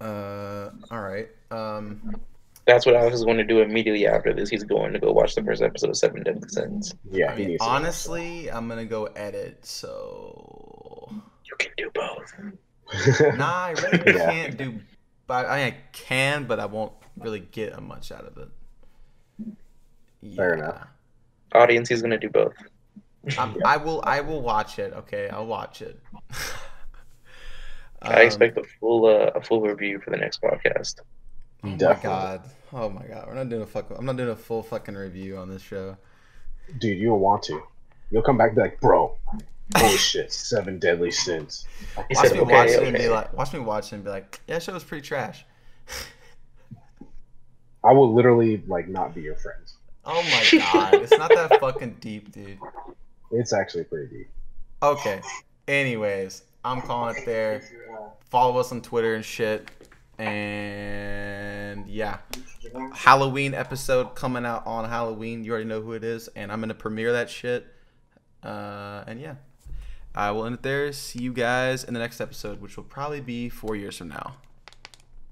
Uh, 0.00 0.70
all 0.90 1.00
right. 1.02 1.28
Um, 1.50 2.20
That's 2.66 2.84
what 2.86 2.94
Alex 2.94 3.16
is 3.16 3.24
going 3.24 3.38
to 3.38 3.44
do 3.44 3.60
immediately 3.60 4.06
after 4.06 4.32
this. 4.34 4.50
He's 4.50 4.62
going 4.62 4.92
to 4.92 4.98
go 4.98 5.10
watch 5.12 5.34
the 5.34 5.42
first 5.42 5.62
episode 5.62 5.90
of 5.90 5.96
Seven 5.96 6.22
Deadly 6.22 6.48
Sins. 6.48 6.94
Yeah, 7.10 7.30
I 7.32 7.34
he 7.34 7.38
mean, 7.40 7.48
needs 7.52 7.64
to 7.64 7.68
honestly, 7.70 8.50
I'm 8.50 8.68
gonna 8.68 8.84
go 8.84 9.06
edit. 9.06 9.64
So, 9.64 11.08
You 11.44 11.56
can 11.58 11.72
do 11.78 11.90
both. 11.94 12.32
nah, 13.38 13.64
I 13.66 13.70
really 13.70 14.18
Yeah. 14.18 14.30
can't 14.30 14.56
do. 14.58 14.78
But 15.26 15.46
I, 15.46 15.56
mean, 15.64 15.66
I 15.74 15.76
can, 15.92 16.44
but 16.44 16.60
I 16.60 16.66
won't 16.66 16.92
really 17.18 17.40
get 17.40 17.80
much 17.82 18.12
out 18.12 18.24
of 18.26 18.36
it. 18.38 18.48
Yeah. 20.20 20.36
Fair 20.36 20.54
enough. 20.54 20.86
Audience, 21.54 21.88
he's 21.88 22.02
going 22.02 22.10
to 22.10 22.18
do 22.18 22.28
both. 22.28 22.54
I'm, 23.38 23.56
I 23.64 23.76
will. 23.76 24.02
I 24.06 24.20
will 24.20 24.42
watch 24.42 24.78
it. 24.78 24.92
Okay, 24.92 25.28
I'll 25.28 25.46
watch 25.46 25.82
it. 25.82 26.00
I 28.02 28.22
expect 28.22 28.56
a 28.56 28.62
full 28.78 29.06
uh, 29.06 29.32
a 29.34 29.42
full 29.42 29.60
review 29.60 30.00
for 30.00 30.10
the 30.10 30.16
next 30.16 30.40
podcast. 30.40 31.00
Oh 31.64 31.68
my 31.68 31.94
god. 31.94 32.42
Oh 32.72 32.88
my 32.88 33.04
god. 33.06 33.26
We're 33.26 33.34
not 33.34 33.48
doing 33.48 33.62
a 33.62 33.66
fuck. 33.66 33.90
I'm 33.96 34.06
not 34.06 34.16
doing 34.16 34.30
a 34.30 34.36
full 34.36 34.62
fucking 34.62 34.94
review 34.94 35.36
on 35.36 35.48
this 35.50 35.62
show. 35.62 35.96
Dude, 36.78 36.98
you'll 36.98 37.18
want 37.18 37.42
to. 37.44 37.62
You'll 38.10 38.22
come 38.22 38.38
back 38.38 38.48
and 38.48 38.56
be 38.56 38.62
like, 38.62 38.80
bro, 38.80 39.16
holy 39.76 39.96
shit, 39.96 40.32
Seven 40.32 40.78
Deadly 40.78 41.10
Sins. 41.10 41.66
He 42.08 42.14
Watch 42.14 42.28
said, 42.28 42.36
me 42.36 42.40
okay, 42.40 42.52
watch 42.52 42.68
it 42.68 42.82
and 42.82 42.96
okay. 42.96 43.06
be 43.06 43.10
like, 43.10 43.32
watch 43.34 43.52
me 43.52 43.60
watch 43.60 43.92
it 43.92 43.96
and 43.96 44.04
be 44.04 44.10
like, 44.10 44.40
yeah, 44.46 44.54
that 44.54 44.62
show 44.62 44.72
was 44.72 44.84
pretty 44.84 45.06
trash. 45.06 45.44
I 47.84 47.92
will 47.92 48.12
literally 48.14 48.62
like 48.66 48.88
not 48.88 49.14
be 49.14 49.22
your 49.22 49.36
friend. 49.36 49.62
Oh 50.10 50.22
my 50.22 50.58
god, 50.58 50.94
it's 50.94 51.18
not 51.18 51.28
that 51.28 51.60
fucking 51.60 51.98
deep, 52.00 52.32
dude. 52.32 52.58
It's 53.30 53.52
actually 53.52 53.84
pretty 53.84 54.16
deep. 54.16 54.28
Okay. 54.82 55.20
Anyways, 55.68 56.44
I'm 56.64 56.80
calling 56.80 57.14
it 57.14 57.26
there. 57.26 57.62
Follow 58.30 58.58
us 58.58 58.72
on 58.72 58.80
Twitter 58.80 59.14
and 59.14 59.24
shit. 59.24 59.68
And 60.18 61.86
yeah, 61.86 62.18
Halloween 62.94 63.52
episode 63.52 64.14
coming 64.14 64.46
out 64.46 64.66
on 64.66 64.88
Halloween. 64.88 65.44
You 65.44 65.52
already 65.52 65.66
know 65.66 65.82
who 65.82 65.92
it 65.92 66.02
is, 66.02 66.28
and 66.28 66.50
I'm 66.50 66.60
gonna 66.60 66.72
premiere 66.72 67.12
that 67.12 67.28
shit. 67.28 67.66
Uh, 68.42 69.04
and 69.06 69.20
yeah, 69.20 69.34
I 70.14 70.30
will 70.30 70.46
end 70.46 70.54
it 70.54 70.62
there. 70.62 70.90
See 70.94 71.20
you 71.20 71.34
guys 71.34 71.84
in 71.84 71.92
the 71.92 72.00
next 72.00 72.22
episode, 72.22 72.62
which 72.62 72.78
will 72.78 72.84
probably 72.84 73.20
be 73.20 73.50
four 73.50 73.76
years 73.76 73.98
from 73.98 74.08
now. 74.08 74.36